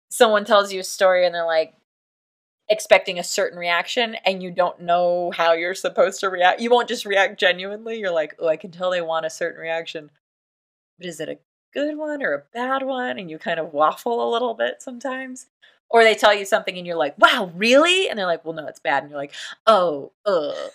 someone 0.10 0.44
tells 0.44 0.74
you 0.74 0.80
a 0.80 0.84
story 0.84 1.26
and 1.26 1.36
they're 1.36 1.46
like 1.46 1.74
expecting 2.72 3.20
a 3.20 3.24
certain 3.24 3.60
reaction 3.60 4.16
and 4.26 4.42
you 4.42 4.50
don't 4.50 4.82
know 4.82 5.32
how 5.36 5.54
you're 5.54 5.76
supposed 5.76 6.22
to 6.22 6.30
react. 6.30 6.62
You 6.62 6.72
won't 6.72 6.88
just 6.88 7.06
react 7.06 7.40
genuinely. 7.40 8.00
You're 8.00 8.14
like, 8.14 8.36
oh, 8.40 8.48
I 8.48 8.56
can 8.56 8.72
tell 8.72 8.90
they 8.90 9.02
want 9.02 9.26
a 9.26 9.30
certain 9.30 9.62
reaction. 9.62 10.10
But 10.98 11.08
is 11.08 11.20
it 11.20 11.30
a 11.30 11.38
good 11.74 11.98
one 11.98 12.24
or 12.24 12.34
a 12.34 12.44
bad 12.54 12.84
one? 12.84 13.20
And 13.20 13.30
you 13.30 13.38
kind 13.38 13.60
of 13.60 13.74
waffle 13.74 14.28
a 14.28 14.32
little 14.32 14.54
bit 14.54 14.82
sometimes. 14.82 15.48
Or 15.90 16.04
they 16.04 16.16
tell 16.16 16.34
you 16.34 16.46
something 16.46 16.78
and 16.78 16.88
you're 16.88 16.96
like, 16.96 17.18
wow, 17.18 17.52
really? 17.54 18.10
And 18.10 18.18
they're 18.18 18.26
like, 18.26 18.46
well, 18.46 18.54
no, 18.54 18.66
it's 18.66 18.80
bad. 18.80 19.04
And 19.04 19.12
you're 19.12 19.20
like, 19.20 19.34
oh. 19.68 20.12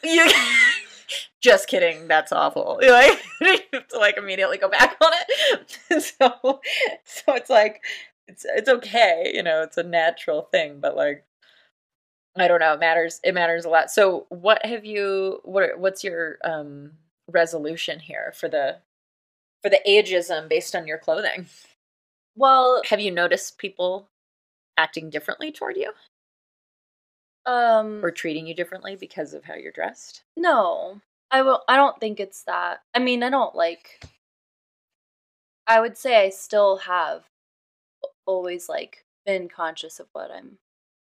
You- 0.05 0.31
just 1.41 1.69
kidding. 1.69 2.09
That's 2.09 2.33
awful. 2.33 2.79
You're 2.83 2.93
like, 2.93 3.23
you 3.41 3.59
have 3.73 3.89
to 3.89 3.99
like 3.99 4.19
immediately 4.19 4.59
go 4.59 4.69
back 4.69 4.97
on 5.01 5.13
it. 5.13 6.03
so, 6.03 6.61
so 7.05 7.35
it's 7.35 7.49
like, 7.51 7.83
it's 8.29 8.45
it's 8.45 8.69
okay. 8.69 9.31
You 9.33 9.43
know, 9.43 9.63
it's 9.63 9.79
a 9.79 9.83
natural 9.83 10.43
thing. 10.43 10.81
But 10.81 10.97
like, 10.97 11.25
I 12.37 12.49
don't 12.49 12.61
know. 12.61 12.74
It 12.74 12.80
matters. 12.80 13.20
It 13.24 13.34
matters 13.34 13.64
a 13.64 13.68
lot. 13.68 13.91
So, 13.91 14.26
what 14.28 14.64
have 14.64 14.84
you? 14.84 15.41
What 15.45 15.78
what's 15.78 16.05
your 16.05 16.39
um 16.45 16.93
resolution 17.28 17.99
here 18.01 18.32
for 18.37 18.49
the 18.49 18.78
for 19.62 19.68
the 19.70 19.80
ageism 19.89 20.49
based 20.49 20.74
on 20.74 20.87
your 20.87 20.99
clothing? 20.99 21.47
well, 22.37 22.82
Have 22.87 23.01
you 23.01 23.11
noticed 23.11 23.59
people 23.59 24.09
acting 24.76 25.09
differently 25.11 25.51
toward 25.51 25.76
you 25.76 25.93
um 27.47 28.05
or 28.05 28.11
treating 28.11 28.47
you 28.47 28.55
differently 28.55 28.97
because 28.97 29.32
of 29.34 29.45
how 29.45 29.55
you're 29.55 29.72
dressed? 29.72 30.22
No, 30.37 31.01
I 31.30 31.43
will. 31.43 31.62
I 31.68 31.76
don't 31.76 31.99
think 32.01 32.20
it's 32.20 32.43
that. 32.45 32.82
I 32.95 32.99
mean, 32.99 33.22
I 33.22 33.30
don't 33.30 33.55
like. 33.55 34.01
I 35.66 35.80
would 35.80 35.97
say 35.97 36.16
I 36.24 36.30
still 36.30 36.76
have 36.78 37.24
always 38.26 38.68
like 38.68 39.05
been 39.24 39.49
conscious 39.49 39.99
of 40.01 40.07
what 40.12 40.30
I'm 40.30 40.59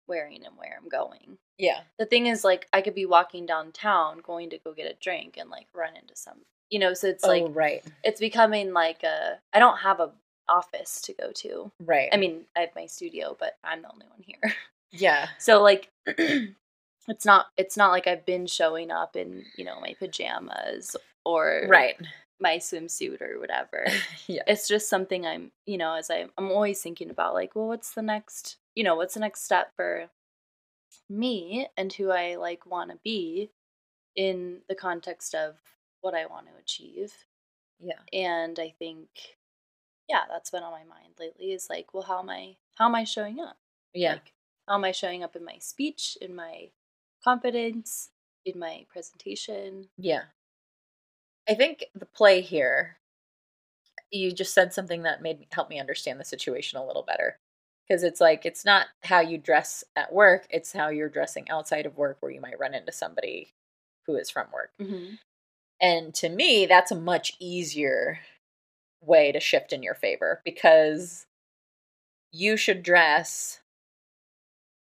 wearing 0.07 0.45
and 0.45 0.57
where 0.57 0.79
I'm 0.81 0.89
going. 0.89 1.37
Yeah. 1.57 1.81
The 1.97 2.05
thing 2.05 2.27
is, 2.27 2.43
like, 2.43 2.67
I 2.73 2.81
could 2.81 2.95
be 2.95 3.05
walking 3.05 3.45
downtown 3.45 4.19
going 4.19 4.49
to 4.51 4.59
go 4.59 4.73
get 4.73 4.91
a 4.91 4.95
drink 5.01 5.37
and 5.37 5.49
like 5.49 5.67
run 5.73 5.95
into 5.95 6.15
some, 6.15 6.39
you 6.69 6.79
know. 6.79 6.93
So 6.93 7.07
it's 7.07 7.23
oh, 7.23 7.29
like 7.29 7.43
oh, 7.43 7.49
right, 7.49 7.83
it's 8.03 8.19
becoming 8.19 8.73
like 8.73 9.03
a. 9.03 9.39
I 9.53 9.59
don't 9.59 9.77
have 9.77 9.99
a 9.99 10.11
office 10.49 11.01
to 11.01 11.13
go 11.13 11.31
to. 11.31 11.71
right. 11.79 12.09
I 12.11 12.17
mean, 12.17 12.45
I 12.55 12.61
have 12.61 12.69
my 12.75 12.85
studio, 12.85 13.35
but 13.39 13.57
I'm 13.63 13.81
the 13.81 13.91
only 13.91 14.05
one 14.07 14.23
here. 14.23 14.53
yeah, 14.91 15.29
So 15.37 15.61
like 15.61 15.89
it's 16.07 17.25
not 17.25 17.47
it's 17.57 17.77
not 17.77 17.91
like 17.91 18.07
I've 18.07 18.25
been 18.25 18.47
showing 18.47 18.91
up 18.91 19.15
in, 19.15 19.45
you 19.55 19.65
know, 19.65 19.79
my 19.79 19.95
pajamas 19.99 20.95
or 21.25 21.65
right. 21.67 21.95
my 22.39 22.57
swimsuit 22.57 23.21
or 23.21 23.39
whatever. 23.39 23.85
yeah, 24.27 24.43
it's 24.47 24.67
just 24.67 24.89
something 24.89 25.25
I'm, 25.25 25.51
you 25.65 25.77
know, 25.77 25.95
as 25.95 26.09
I 26.09 26.27
I'm 26.37 26.51
always 26.51 26.81
thinking 26.81 27.09
about 27.09 27.33
like, 27.33 27.55
well, 27.55 27.67
what's 27.67 27.91
the 27.91 28.01
next, 28.01 28.57
you 28.77 28.83
know, 28.83 28.95
what's 28.95 29.15
the 29.15 29.19
next 29.19 29.43
step 29.43 29.71
for 29.75 30.07
me 31.09 31.67
and 31.75 31.91
who 31.91 32.11
I 32.11 32.35
like 32.35 32.63
want 32.67 32.91
to 32.91 32.99
be 33.03 33.49
in 34.15 34.59
the 34.69 34.75
context 34.75 35.33
of 35.33 35.55
what 36.01 36.13
I 36.13 36.27
want 36.27 36.45
to 36.45 36.53
achieve. 36.61 37.11
yeah, 37.79 37.97
And 38.13 38.59
I 38.59 38.69
think 38.77 39.09
yeah, 40.07 40.25
that's 40.29 40.51
been 40.51 40.61
on 40.61 40.71
my 40.71 40.83
mind 40.83 41.15
lately 41.19 41.53
is 41.53 41.71
like, 41.71 41.91
well, 41.91 42.03
how 42.03 42.19
am 42.19 42.29
I 42.29 42.57
how 42.75 42.85
am 42.85 42.93
I 42.93 43.03
showing 43.03 43.39
up? 43.39 43.57
yeah. 43.95 44.13
Like, 44.13 44.33
how 44.67 44.75
am 44.75 44.83
I 44.83 44.91
showing 44.91 45.23
up 45.23 45.35
in 45.35 45.43
my 45.43 45.57
speech, 45.59 46.15
in 46.21 46.35
my 46.35 46.69
confidence, 47.23 48.09
in 48.45 48.59
my 48.59 48.85
presentation? 48.93 49.89
Yeah. 49.97 50.25
I 51.49 51.55
think 51.55 51.85
the 51.95 52.05
play 52.05 52.41
here, 52.41 52.97
you 54.11 54.31
just 54.31 54.53
said 54.53 54.71
something 54.71 55.01
that 55.03 55.23
made 55.23 55.39
me 55.39 55.47
help 55.51 55.67
me 55.67 55.79
understand 55.79 56.19
the 56.19 56.25
situation 56.25 56.77
a 56.77 56.85
little 56.85 57.03
better. 57.03 57.39
Because 57.87 58.03
it's 58.03 58.21
like 58.21 58.45
it's 58.45 58.65
not 58.65 58.87
how 59.03 59.19
you 59.19 59.37
dress 59.37 59.83
at 59.95 60.13
work 60.13 60.45
it's 60.49 60.73
how 60.73 60.89
you're 60.89 61.09
dressing 61.09 61.49
outside 61.49 61.85
of 61.85 61.97
work 61.97 62.17
where 62.19 62.31
you 62.31 62.41
might 62.41 62.59
run 62.59 62.73
into 62.73 62.91
somebody 62.91 63.53
who 64.05 64.15
is 64.15 64.29
from 64.29 64.47
work. 64.53 64.71
Mm-hmm. 64.81 65.15
and 65.81 66.13
to 66.13 66.29
me 66.29 66.65
that's 66.65 66.91
a 66.91 66.99
much 66.99 67.33
easier 67.39 68.19
way 69.01 69.31
to 69.31 69.39
shift 69.39 69.73
in 69.73 69.83
your 69.83 69.95
favor 69.95 70.41
because 70.43 71.25
you 72.31 72.57
should 72.57 72.83
dress 72.83 73.61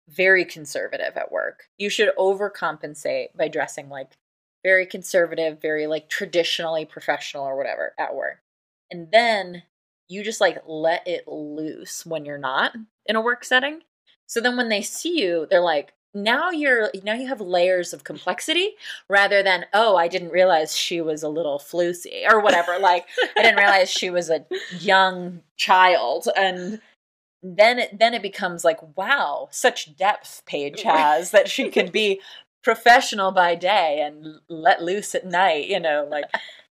very 0.08 0.44
conservative 0.44 1.16
at 1.16 1.32
work. 1.32 1.64
You 1.78 1.88
should 1.88 2.14
overcompensate 2.16 3.28
by 3.36 3.48
dressing 3.48 3.88
like 3.88 4.12
very 4.62 4.86
conservative 4.86 5.60
very 5.60 5.86
like 5.86 6.08
traditionally 6.08 6.84
professional 6.84 7.44
or 7.44 7.56
whatever 7.56 7.94
at 7.98 8.14
work. 8.14 8.40
And 8.90 9.10
then 9.10 9.64
you 10.08 10.22
just 10.22 10.40
like 10.40 10.62
let 10.66 11.06
it 11.06 11.26
loose 11.26 12.04
when 12.04 12.24
you're 12.24 12.38
not 12.38 12.72
in 13.06 13.16
a 13.16 13.20
work 13.20 13.44
setting. 13.44 13.80
So 14.26 14.40
then 14.40 14.56
when 14.56 14.68
they 14.68 14.82
see 14.82 15.20
you, 15.20 15.46
they're 15.50 15.60
like, 15.60 15.92
now 16.14 16.50
you're 16.50 16.90
now 17.02 17.14
you 17.14 17.26
have 17.26 17.40
layers 17.40 17.92
of 17.92 18.04
complexity 18.04 18.74
rather 19.08 19.42
than 19.42 19.66
oh 19.72 19.96
I 19.96 20.06
didn't 20.06 20.30
realize 20.30 20.76
she 20.76 21.00
was 21.00 21.24
a 21.24 21.28
little 21.28 21.58
floosy 21.58 22.22
or 22.30 22.40
whatever. 22.40 22.78
Like 22.78 23.06
I 23.36 23.42
didn't 23.42 23.58
realize 23.58 23.90
she 23.90 24.10
was 24.10 24.30
a 24.30 24.46
young 24.78 25.40
child. 25.56 26.28
And 26.36 26.80
then 27.42 27.80
it 27.80 27.98
then 27.98 28.14
it 28.14 28.22
becomes 28.22 28.64
like 28.64 28.78
wow 28.96 29.48
such 29.50 29.96
depth 29.96 30.42
Paige 30.46 30.82
has 30.84 31.32
that 31.32 31.48
she 31.48 31.68
can 31.68 31.90
be 31.90 32.20
professional 32.62 33.32
by 33.32 33.54
day 33.54 34.00
and 34.00 34.40
let 34.48 34.82
loose 34.82 35.14
at 35.14 35.26
night 35.26 35.66
you 35.66 35.78
know 35.78 36.08
like 36.10 36.24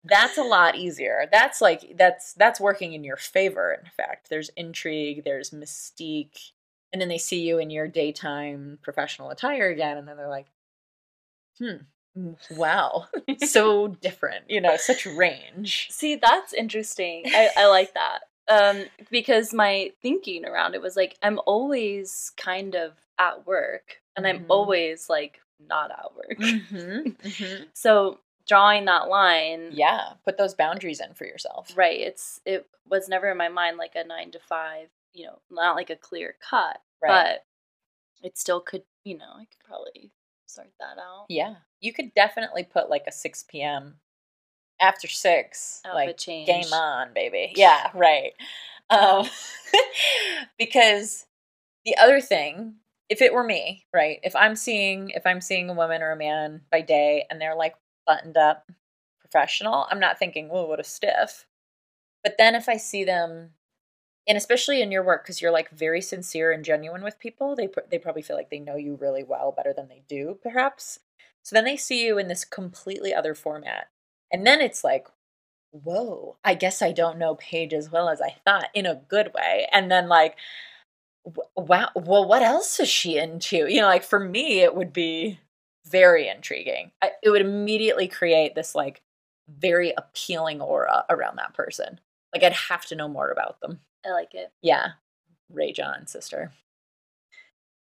that's 0.09 0.39
a 0.39 0.43
lot 0.43 0.77
easier 0.77 1.27
that's 1.33 1.61
like 1.61 1.97
that's 1.97 2.33
that's 2.35 2.61
working 2.61 2.93
in 2.93 3.03
your 3.05 3.17
favor 3.17 3.73
in 3.73 3.91
fact 3.97 4.29
there's 4.31 4.51
intrigue 4.57 5.25
there's 5.25 5.51
mystique 5.51 6.53
and 6.93 7.01
then 7.03 7.09
they 7.09 7.19
see 7.19 7.41
you 7.41 7.59
in 7.59 7.71
your 7.71 7.89
daytime 7.89 8.79
professional 8.83 9.31
attire 9.31 9.69
again 9.69 9.97
and 9.97 10.07
then 10.09 10.17
they're 10.17 10.29
like 10.29 10.47
hmm 11.59 11.77
mm, 12.17 12.37
wow 12.57 13.07
so 13.47 13.89
different 13.89 14.45
you 14.49 14.61
know 14.61 14.77
such 14.77 15.07
range 15.07 15.89
See, 15.91 16.17
that's 16.17 16.53
interesting. 16.53 17.23
I, 17.27 17.49
I 17.57 17.67
like 17.67 17.95
that. 17.95 18.21
Um, 18.49 18.85
because 19.11 19.53
my 19.55 19.91
thinking 20.03 20.45
around 20.45 20.75
it 20.75 20.83
was 20.83 20.95
like 20.95 21.17
I'm 21.23 21.41
always 21.47 22.33
kind 22.37 22.75
of 22.77 22.93
at 23.19 23.47
work 23.47 24.01
and 24.17 24.27
I'm 24.27 24.41
Mhm. 24.41 24.47
always 24.51 25.09
like 25.11 25.41
not 25.59 25.91
at 25.91 26.15
work. 26.15 26.39
mm-hmm. 26.39 27.63
So 27.73 28.21
drawing 28.47 28.84
that 28.86 29.09
line, 29.09 29.70
yeah 29.72 30.11
put 30.24 30.38
those 30.38 30.55
boundaries 30.55 31.01
in 31.01 31.14
for 31.14 31.24
yourself 31.26 31.72
right? 31.76 32.01
It's 32.01 32.40
it 32.47 32.66
was 32.88 33.09
never 33.09 33.30
in 33.30 33.36
my 33.36 33.49
mind 33.49 33.76
like 33.76 33.94
a 33.97 34.05
nine 34.07 34.30
to 34.32 34.38
five, 34.38 34.88
you 35.12 35.26
know, 35.26 35.38
not 35.51 35.76
like 35.76 35.90
a 35.90 35.97
clear 35.97 36.36
cut, 36.40 36.80
Right. 37.03 37.38
but 38.22 38.26
it 38.26 38.38
still 38.38 38.61
could, 38.61 38.82
you 39.05 39.18
know, 39.18 39.32
I 39.36 39.44
could 39.44 39.59
probably 39.66 40.12
sort 40.47 40.70
that 40.80 40.97
out. 41.01 41.26
yeah 41.28 41.57
you 41.80 41.92
could 41.92 42.14
definitely 42.14 42.62
put 42.64 42.88
like 42.88 43.05
a 43.07 43.12
6 43.12 43.44
p.m 43.49 43.97
after 44.80 45.09
6 45.09 45.80
Outfit 45.84 45.94
like 45.94 46.16
change. 46.16 46.47
game 46.47 46.72
on 46.72 47.12
baby 47.12 47.53
yeah 47.57 47.90
right 47.94 48.32
um 48.90 49.26
because 50.59 51.26
the 51.84 51.97
other 51.99 52.20
thing 52.20 52.74
if 53.09 53.20
it 53.22 53.32
were 53.32 53.44
me 53.44 53.84
right 53.92 54.18
if 54.22 54.34
i'm 54.36 54.57
seeing 54.57 55.11
if 55.11 55.26
i'm 55.26 55.40
seeing 55.40 55.68
a 55.70 55.74
woman 55.74 56.03
or 56.03 56.12
a 56.12 56.16
man 56.16 56.61
by 56.70 56.80
day 56.80 57.24
and 57.30 57.40
they're 57.40 57.57
like 57.57 57.74
buttoned 58.07 58.37
up 58.37 58.71
professional 59.21 59.87
i'm 59.91 60.01
not 60.01 60.19
thinking 60.19 60.49
whoa 60.49 60.65
what 60.67 60.81
a 60.81 60.85
stiff. 60.85 61.47
But 62.23 62.37
then 62.39 62.55
if 62.55 62.69
i 62.69 62.77
see 62.77 63.05
them 63.05 63.51
and 64.29 64.37
especially 64.37 64.83
in 64.83 64.91
your 64.91 65.05
work 65.05 65.23
because 65.25 65.41
you're 65.41 65.53
like 65.53 65.71
very 65.71 66.01
sincere 66.01 66.53
and 66.53 66.65
genuine 66.65 67.03
with 67.03 67.19
people 67.19 67.55
they 67.55 67.69
pr- 67.69 67.81
they 67.91 67.99
probably 67.99 68.23
feel 68.23 68.37
like 68.37 68.51
they 68.51 68.59
know 68.59 68.77
you 68.77 68.97
really 69.01 69.25
well 69.25 69.53
better 69.53 69.73
than 69.73 69.89
they 69.89 70.03
do 70.09 70.39
perhaps. 70.43 71.01
So 71.45 71.55
then 71.55 71.65
they 71.65 71.77
see 71.77 72.05
you 72.05 72.19
in 72.19 72.27
this 72.29 72.45
completely 72.45 73.15
other 73.15 73.35
format 73.35 73.89
and 74.33 74.47
then 74.47 74.61
it's 74.61 74.83
like 74.83 75.07
whoa 75.73 76.37
i 76.45 76.55
guess 76.55 76.81
i 76.83 76.91
don't 76.93 77.19
know 77.19 77.35
paige 77.35 77.75
as 77.75 77.91
well 77.91 78.09
as 78.09 78.21
i 78.21 78.35
thought 78.45 78.69
in 78.75 78.87
a 78.87 78.95
good 79.09 79.33
way 79.35 79.69
and 79.73 79.91
then 79.91 80.09
like 80.09 80.37
wow 81.57 81.89
well 81.95 82.27
what 82.27 82.43
else 82.43 82.79
is 82.81 82.89
she 82.89 83.19
into? 83.19 83.67
You 83.69 83.81
know 83.81 83.87
like 83.89 84.05
for 84.05 84.21
me 84.21 84.61
it 84.61 84.75
would 84.75 84.93
be 84.93 85.39
very 85.89 86.28
intriguing 86.28 86.91
I, 87.03 87.12
it 87.22 87.30
would 87.30 87.41
immediately 87.41 88.09
create 88.09 88.55
this 88.55 88.74
like 88.74 89.03
very 89.49 89.93
appealing 89.97 90.61
aura 90.61 91.05
around 91.09 91.37
that 91.37 91.55
person 91.55 92.01
like 92.34 92.43
i'd 92.43 92.53
have 92.53 92.84
to 92.87 92.97
know 92.97 93.09
more 93.09 93.30
about 93.30 93.61
them 93.61 93.80
I 94.07 94.11
like 94.12 94.34
it. 94.34 94.53
yeah 94.62 94.91
ray 95.53 95.72
john 95.72 96.07
sister 96.07 96.53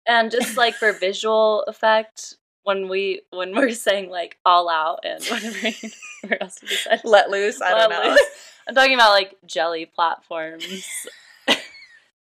And 0.06 0.30
just 0.30 0.56
like 0.56 0.74
for 0.74 0.92
visual 1.08 1.62
effect, 1.64 2.34
when 2.64 2.88
we 2.88 3.22
when 3.30 3.54
we're 3.54 3.72
saying 3.72 4.10
like 4.10 4.38
all 4.44 4.68
out 4.68 5.00
and 5.04 5.22
whatever 5.24 6.36
else 6.40 6.58
we 6.62 6.68
said. 6.68 7.00
let 7.04 7.30
loose 7.30 7.60
i 7.62 7.70
don't 7.70 7.90
know 7.90 8.10
loose. 8.10 8.20
I'm 8.68 8.74
talking 8.74 8.94
about 8.94 9.12
like 9.12 9.34
jelly 9.46 9.86
platforms. 9.86 10.66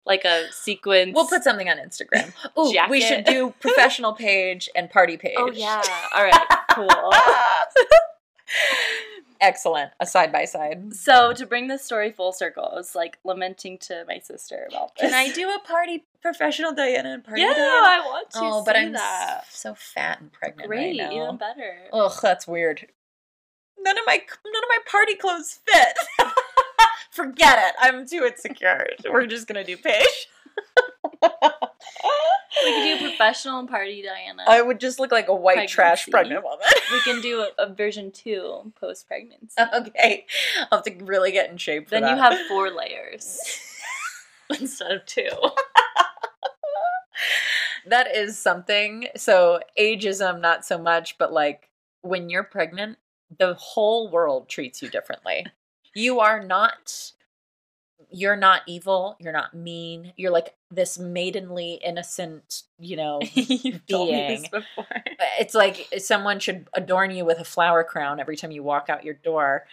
like 0.04 0.24
a 0.24 0.46
sequence. 0.52 1.12
we'll 1.14 1.26
put 1.28 1.44
something 1.44 1.68
on 1.68 1.76
instagram 1.78 2.32
Ooh, 2.58 2.74
we 2.90 3.00
should 3.00 3.24
do 3.24 3.54
professional 3.60 4.12
Paige 4.12 4.68
and 4.74 4.90
party 4.90 5.16
Paige 5.16 5.34
Oh 5.38 5.50
yeah. 5.50 5.82
All 6.14 6.24
right. 6.24 6.46
Cool. 6.70 6.88
Excellent. 9.40 9.90
A 9.98 10.06
side 10.06 10.30
by 10.30 10.44
side. 10.44 10.94
So 10.94 11.32
to 11.32 11.46
bring 11.46 11.66
this 11.66 11.84
story 11.84 12.12
full 12.12 12.32
circle, 12.32 12.68
I 12.70 12.76
was 12.76 12.94
like 12.94 13.18
lamenting 13.24 13.76
to 13.78 14.04
my 14.06 14.18
sister 14.20 14.68
about 14.70 14.94
this. 14.96 15.10
Can 15.10 15.14
I 15.18 15.32
do 15.32 15.50
a 15.50 15.58
party 15.66 16.04
professional 16.20 16.72
Diana 16.72 17.14
and 17.14 17.24
party 17.24 17.40
Yeah, 17.40 17.52
Diana? 17.52 17.64
I 17.64 18.00
want 18.04 18.30
to. 18.30 18.38
Oh, 18.40 18.62
but 18.64 18.76
see 18.76 18.82
I'm 18.82 18.92
that. 18.92 19.46
so 19.50 19.74
fat 19.74 20.20
and 20.20 20.32
pregnant 20.32 20.68
Great, 20.68 20.98
right 21.00 21.10
now. 21.10 21.24
even 21.24 21.36
better. 21.38 21.74
Ugh, 21.92 22.12
that's 22.22 22.46
weird. 22.46 22.86
None 23.80 23.98
of 23.98 24.04
my 24.06 24.14
none 24.44 24.62
of 24.62 24.68
my 24.68 24.78
party 24.88 25.16
clothes 25.16 25.58
fit. 25.66 25.96
Forget 27.12 27.58
it. 27.58 27.74
I'm 27.78 28.06
too 28.06 28.24
insecure. 28.24 28.86
We're 29.08 29.26
just 29.26 29.46
gonna 29.46 29.64
do 29.64 29.76
Paige. 29.76 30.28
We 32.64 32.72
could 32.72 33.00
do 33.00 33.08
professional 33.08 33.66
party 33.66 34.02
Diana. 34.02 34.44
I 34.46 34.62
would 34.62 34.80
just 34.80 34.98
look 34.98 35.12
like 35.12 35.28
a 35.28 35.34
white 35.34 35.68
trash 35.68 36.08
pregnant 36.08 36.44
woman. 36.44 36.66
we 36.90 37.00
can 37.00 37.20
do 37.20 37.40
a, 37.40 37.64
a 37.64 37.72
version 37.74 38.10
two 38.12 38.72
post 38.80 39.06
pregnancy. 39.06 39.54
okay, 39.74 40.26
I'll 40.70 40.78
have 40.78 40.84
to 40.84 41.04
really 41.04 41.32
get 41.32 41.50
in 41.50 41.56
shape. 41.56 41.88
For 41.88 42.00
then 42.00 42.08
you 42.08 42.22
have 42.22 42.38
four 42.48 42.70
layers 42.76 43.38
instead 44.60 44.92
of 44.92 45.04
two. 45.06 45.28
that 47.86 48.14
is 48.14 48.38
something. 48.38 49.08
So 49.16 49.60
ageism, 49.78 50.40
not 50.40 50.64
so 50.64 50.78
much, 50.78 51.18
but 51.18 51.32
like 51.32 51.68
when 52.00 52.30
you're 52.30 52.44
pregnant, 52.44 52.98
the 53.38 53.54
whole 53.54 54.10
world 54.10 54.48
treats 54.48 54.82
you 54.82 54.88
differently. 54.88 55.46
You 55.94 56.20
are 56.20 56.42
not 56.42 57.12
you're 58.12 58.36
not 58.36 58.62
evil, 58.66 59.16
you're 59.18 59.32
not 59.32 59.54
mean. 59.54 60.12
You're 60.16 60.30
like 60.30 60.54
this 60.70 60.98
maidenly 60.98 61.80
innocent, 61.84 62.62
you 62.78 62.96
know, 62.96 63.20
You've 63.34 63.86
told 63.86 64.10
me 64.10 64.28
this 64.28 64.40
Being. 64.40 64.50
before. 64.52 64.86
it's 65.40 65.54
like 65.54 65.88
someone 65.98 66.38
should 66.38 66.68
adorn 66.74 67.10
you 67.10 67.24
with 67.24 67.38
a 67.38 67.44
flower 67.44 67.82
crown 67.82 68.20
every 68.20 68.36
time 68.36 68.50
you 68.50 68.62
walk 68.62 68.88
out 68.88 69.04
your 69.04 69.14
door. 69.14 69.66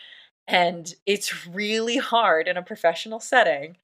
And 0.48 0.94
it's 1.06 1.46
really 1.48 1.98
hard 1.98 2.48
in 2.48 2.58
a 2.58 2.64
professional 2.64 3.20
setting 3.20 3.78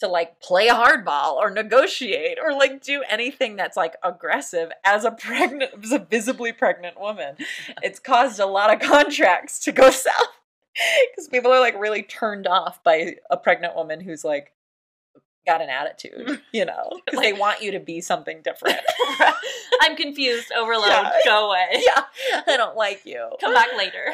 to 0.00 0.08
like 0.08 0.40
play 0.40 0.68
hardball 0.68 1.34
or 1.34 1.50
negotiate 1.50 2.38
or 2.42 2.52
like 2.52 2.82
do 2.82 3.02
anything 3.08 3.56
that's 3.56 3.76
like 3.76 3.96
aggressive 4.02 4.70
as 4.84 5.04
a 5.04 5.10
pregnant 5.18 5.72
as 5.82 5.92
a 5.92 5.98
visibly 5.98 6.52
pregnant 6.52 6.98
woman. 6.98 7.36
It's 7.82 7.98
caused 7.98 8.40
a 8.40 8.46
lot 8.46 8.72
of 8.72 8.80
contracts 8.80 9.58
to 9.60 9.72
go 9.72 9.90
south 9.90 10.38
because 11.10 11.28
people 11.28 11.52
are 11.52 11.60
like 11.60 11.78
really 11.78 12.02
turned 12.02 12.46
off 12.46 12.82
by 12.82 13.16
a 13.30 13.36
pregnant 13.36 13.74
woman 13.74 14.00
who's 14.00 14.24
like 14.24 14.52
got 15.46 15.62
an 15.62 15.70
attitude, 15.70 16.26
mm. 16.26 16.40
you 16.52 16.64
know, 16.64 16.90
because 17.04 17.20
they 17.20 17.32
want 17.32 17.62
you 17.62 17.72
to 17.72 17.80
be 17.80 18.00
something 18.00 18.42
different. 18.42 18.78
I'm 19.80 19.96
confused. 19.96 20.52
Overload. 20.56 20.90
Yeah. 20.90 21.12
Go 21.24 21.48
away. 21.48 21.66
yeah, 21.72 22.02
I 22.46 22.56
don't 22.56 22.76
like 22.76 23.02
you. 23.04 23.30
Come 23.40 23.54
back 23.54 23.68
later 23.76 24.12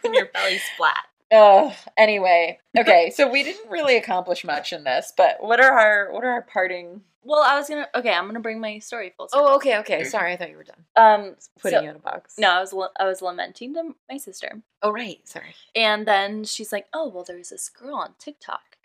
when 0.00 0.14
your 0.14 0.26
belly's 0.26 0.62
flat. 0.76 1.04
Oh, 1.32 1.74
anyway, 1.96 2.60
okay. 2.78 3.10
So 3.10 3.28
we 3.28 3.42
didn't 3.42 3.68
really 3.68 3.96
accomplish 3.96 4.44
much 4.44 4.72
in 4.72 4.84
this, 4.84 5.12
but 5.16 5.38
what 5.40 5.60
are 5.60 5.72
our 5.72 6.12
what 6.12 6.22
are 6.22 6.30
our 6.30 6.42
parting? 6.42 7.00
Well, 7.24 7.42
I 7.42 7.56
was 7.56 7.68
gonna. 7.68 7.88
Okay, 7.94 8.12
I'm 8.12 8.26
gonna 8.26 8.40
bring 8.40 8.60
my 8.60 8.78
story 8.78 9.12
full 9.16 9.28
circle. 9.28 9.46
Oh, 9.48 9.56
okay, 9.56 9.78
okay. 9.78 10.04
Sorry, 10.04 10.32
I 10.32 10.36
thought 10.36 10.50
you 10.50 10.56
were 10.56 10.64
done 10.64 10.84
Um, 10.96 11.36
putting 11.58 11.78
so- 11.78 11.82
you 11.82 11.90
in 11.90 11.96
a 11.96 12.00
box. 12.00 12.38
no, 12.38 12.50
I 12.50 12.60
was 12.60 12.74
I 13.00 13.04
was 13.04 13.22
lamenting 13.22 13.72
to 13.74 13.94
my 14.10 14.18
sister, 14.18 14.62
Oh, 14.82 14.90
right. 14.90 15.26
Sorry. 15.26 15.54
and 15.74 16.06
then 16.06 16.44
she's 16.44 16.72
like, 16.72 16.86
"Oh, 16.92 17.08
well, 17.08 17.24
there's 17.24 17.48
this 17.50 17.68
girl 17.70 17.94
on 17.96 18.14
TikTok, 18.18 18.76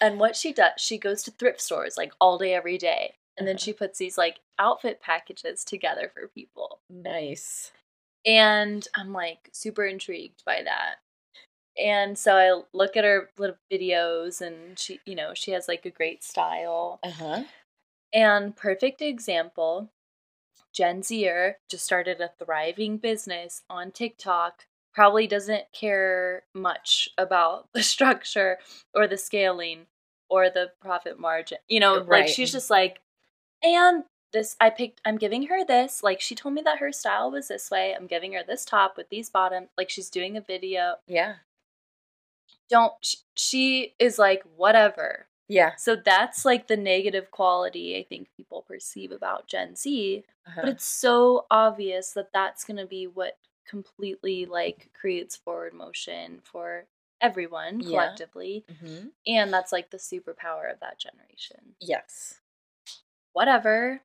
and 0.00 0.18
what 0.18 0.34
she 0.36 0.52
does, 0.52 0.72
she 0.78 0.98
goes 0.98 1.22
to 1.24 1.30
thrift 1.30 1.60
stores 1.60 1.96
like 1.96 2.12
all 2.20 2.36
day, 2.38 2.54
every 2.54 2.78
day, 2.78 3.14
and 3.36 3.46
then 3.46 3.54
Uh-huh. 3.56 3.62
she 3.64 3.72
puts 3.72 3.98
these 3.98 4.18
like 4.18 4.40
outfit 4.58 5.00
packages 5.00 5.64
together 5.64 6.10
for 6.12 6.26
people." 6.28 6.80
Nice. 6.90 7.70
And 8.26 8.86
I'm 8.96 9.12
like 9.12 9.50
super 9.52 9.84
intrigued 9.86 10.44
by 10.44 10.62
that. 10.64 10.96
and 11.80 12.18
so 12.18 12.34
I 12.36 12.60
look 12.76 12.96
at 12.96 13.04
her 13.04 13.30
little 13.38 13.56
videos, 13.70 14.40
and 14.40 14.76
she, 14.76 14.98
you 15.06 15.14
know, 15.14 15.32
she 15.32 15.52
has 15.52 15.68
like 15.68 15.86
a 15.86 15.90
great 15.90 16.24
style. 16.24 16.98
Uh 17.04 17.10
huh. 17.10 17.44
And 18.12 18.56
perfect 18.56 19.02
example, 19.02 19.90
Gen 20.72 21.02
Zer 21.02 21.58
just 21.68 21.84
started 21.84 22.20
a 22.20 22.30
thriving 22.42 22.98
business 22.98 23.62
on 23.68 23.90
TikTok. 23.90 24.66
Probably 24.94 25.26
doesn't 25.26 25.64
care 25.72 26.44
much 26.54 27.08
about 27.18 27.68
the 27.74 27.82
structure 27.82 28.58
or 28.94 29.06
the 29.06 29.18
scaling 29.18 29.86
or 30.28 30.50
the 30.50 30.72
profit 30.80 31.18
margin. 31.18 31.58
You 31.68 31.80
know, 31.80 31.94
like 32.06 32.28
she's 32.28 32.52
just 32.52 32.70
like, 32.70 33.00
and 33.62 34.04
this 34.32 34.56
I 34.60 34.70
picked. 34.70 35.00
I'm 35.04 35.16
giving 35.16 35.46
her 35.46 35.64
this. 35.64 36.02
Like 36.02 36.20
she 36.20 36.34
told 36.34 36.54
me 36.54 36.62
that 36.62 36.78
her 36.78 36.92
style 36.92 37.30
was 37.30 37.48
this 37.48 37.70
way. 37.70 37.94
I'm 37.94 38.06
giving 38.06 38.32
her 38.34 38.42
this 38.46 38.64
top 38.64 38.96
with 38.96 39.08
these 39.08 39.30
bottoms. 39.30 39.68
Like 39.76 39.90
she's 39.90 40.10
doing 40.10 40.36
a 40.36 40.40
video. 40.40 40.94
Yeah. 41.06 41.36
Don't 42.68 42.92
she 43.34 43.94
is 43.98 44.18
like 44.18 44.42
whatever. 44.56 45.26
Yeah. 45.48 45.76
So 45.76 45.96
that's 45.96 46.44
like 46.44 46.68
the 46.68 46.76
negative 46.76 47.30
quality 47.30 47.96
I 47.96 48.04
think 48.04 48.28
people 48.36 48.62
perceive 48.68 49.12
about 49.12 49.46
Gen 49.46 49.76
Z. 49.76 50.24
Uh-huh. 50.46 50.60
But 50.62 50.68
it's 50.70 50.84
so 50.84 51.46
obvious 51.50 52.12
that 52.12 52.32
that's 52.34 52.64
going 52.64 52.76
to 52.76 52.86
be 52.86 53.06
what 53.06 53.38
completely 53.66 54.46
like 54.46 54.90
creates 54.98 55.36
forward 55.36 55.72
motion 55.74 56.40
for 56.44 56.84
everyone 57.20 57.80
Yeah. 57.80 57.88
collectively. 57.88 58.64
Mhm. 58.70 59.10
And 59.26 59.52
that's 59.52 59.72
like 59.72 59.90
the 59.90 59.96
superpower 59.96 60.70
of 60.72 60.80
that 60.80 60.98
generation. 60.98 61.74
Yes. 61.80 62.40
Whatever. 63.32 64.02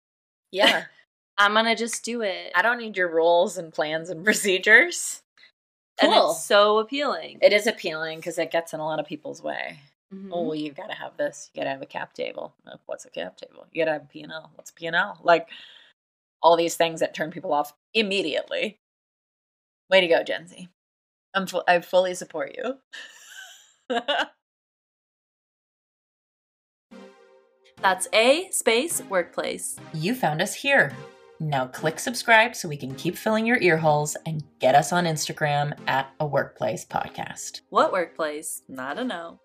Yeah. 0.52 0.86
I'm 1.38 1.54
going 1.54 1.66
to 1.66 1.76
just 1.76 2.06
do 2.06 2.22
it. 2.22 2.52
I 2.56 2.62
don't 2.62 2.78
need 2.78 2.96
your 2.96 3.10
rules 3.10 3.58
and 3.58 3.74
plans 3.74 4.10
and 4.10 4.24
procedures. 4.26 5.22
And 6.02 6.12
Cool. 6.12 6.32
it's 6.32 6.44
so 6.46 6.80
appealing. 6.80 7.40
It 7.42 7.54
is 7.54 7.68
appealing 7.68 8.20
because 8.20 8.38
it 8.38 8.52
gets 8.52 8.74
in 8.74 8.80
a 8.80 8.86
lot 8.86 9.00
of 9.00 9.06
people's 9.06 9.42
way. 9.42 9.80
Oh, 10.32 10.42
well, 10.44 10.56
you've 10.56 10.76
got 10.76 10.90
to 10.90 10.96
have 10.96 11.18
this. 11.18 11.50
You 11.54 11.60
got 11.62 11.66
to 11.66 11.72
have 11.72 11.82
a 11.82 11.88
cap 11.88 12.14
table. 12.14 12.54
Uh, 12.66 12.78
What's 12.86 13.06
a 13.06 13.10
cap 13.10 13.38
table? 13.38 13.66
You 13.72 13.84
got 13.84 13.92
to 13.92 14.00
have 14.00 14.10
P 14.10 14.22
and 14.22 14.32
L. 14.32 14.52
What's 14.56 14.72
P 14.72 14.86
and 14.86 14.96
L? 14.96 15.20
Like 15.24 15.48
all 16.42 16.58
these 16.58 16.76
things 16.76 17.00
that 17.00 17.14
turn 17.14 17.32
people 17.32 17.54
off 17.54 17.74
immediately. 17.94 18.80
Way 19.90 20.02
to 20.02 20.08
go, 20.08 20.24
Gen 20.24 20.48
Z. 20.48 20.68
I'm 21.34 21.48
fu- 21.48 21.62
I 21.68 21.80
fully 21.80 22.14
support 22.16 22.56
you. 22.58 22.78
That's 27.82 28.08
A 28.14 28.50
space 28.52 29.02
workplace. 29.10 29.78
You 29.94 30.16
found 30.16 30.42
us 30.42 30.54
here. 30.54 30.96
Now 31.40 31.68
click 31.68 32.00
subscribe 32.00 32.56
so 32.56 32.70
we 32.70 32.78
can 32.78 32.96
keep 32.96 33.18
filling 33.18 33.46
your 33.46 33.58
ear 33.60 33.78
holes 33.78 34.16
and 34.26 34.44
get 34.60 34.76
us 34.76 34.94
on 34.94 35.04
Instagram 35.06 35.78
at 35.88 36.10
a 36.20 36.26
workplace 36.26 36.86
podcast. 36.86 37.62
What 37.70 37.92
workplace? 37.92 38.62
Not 38.70 38.98
a 38.98 39.04
no. 39.04 39.40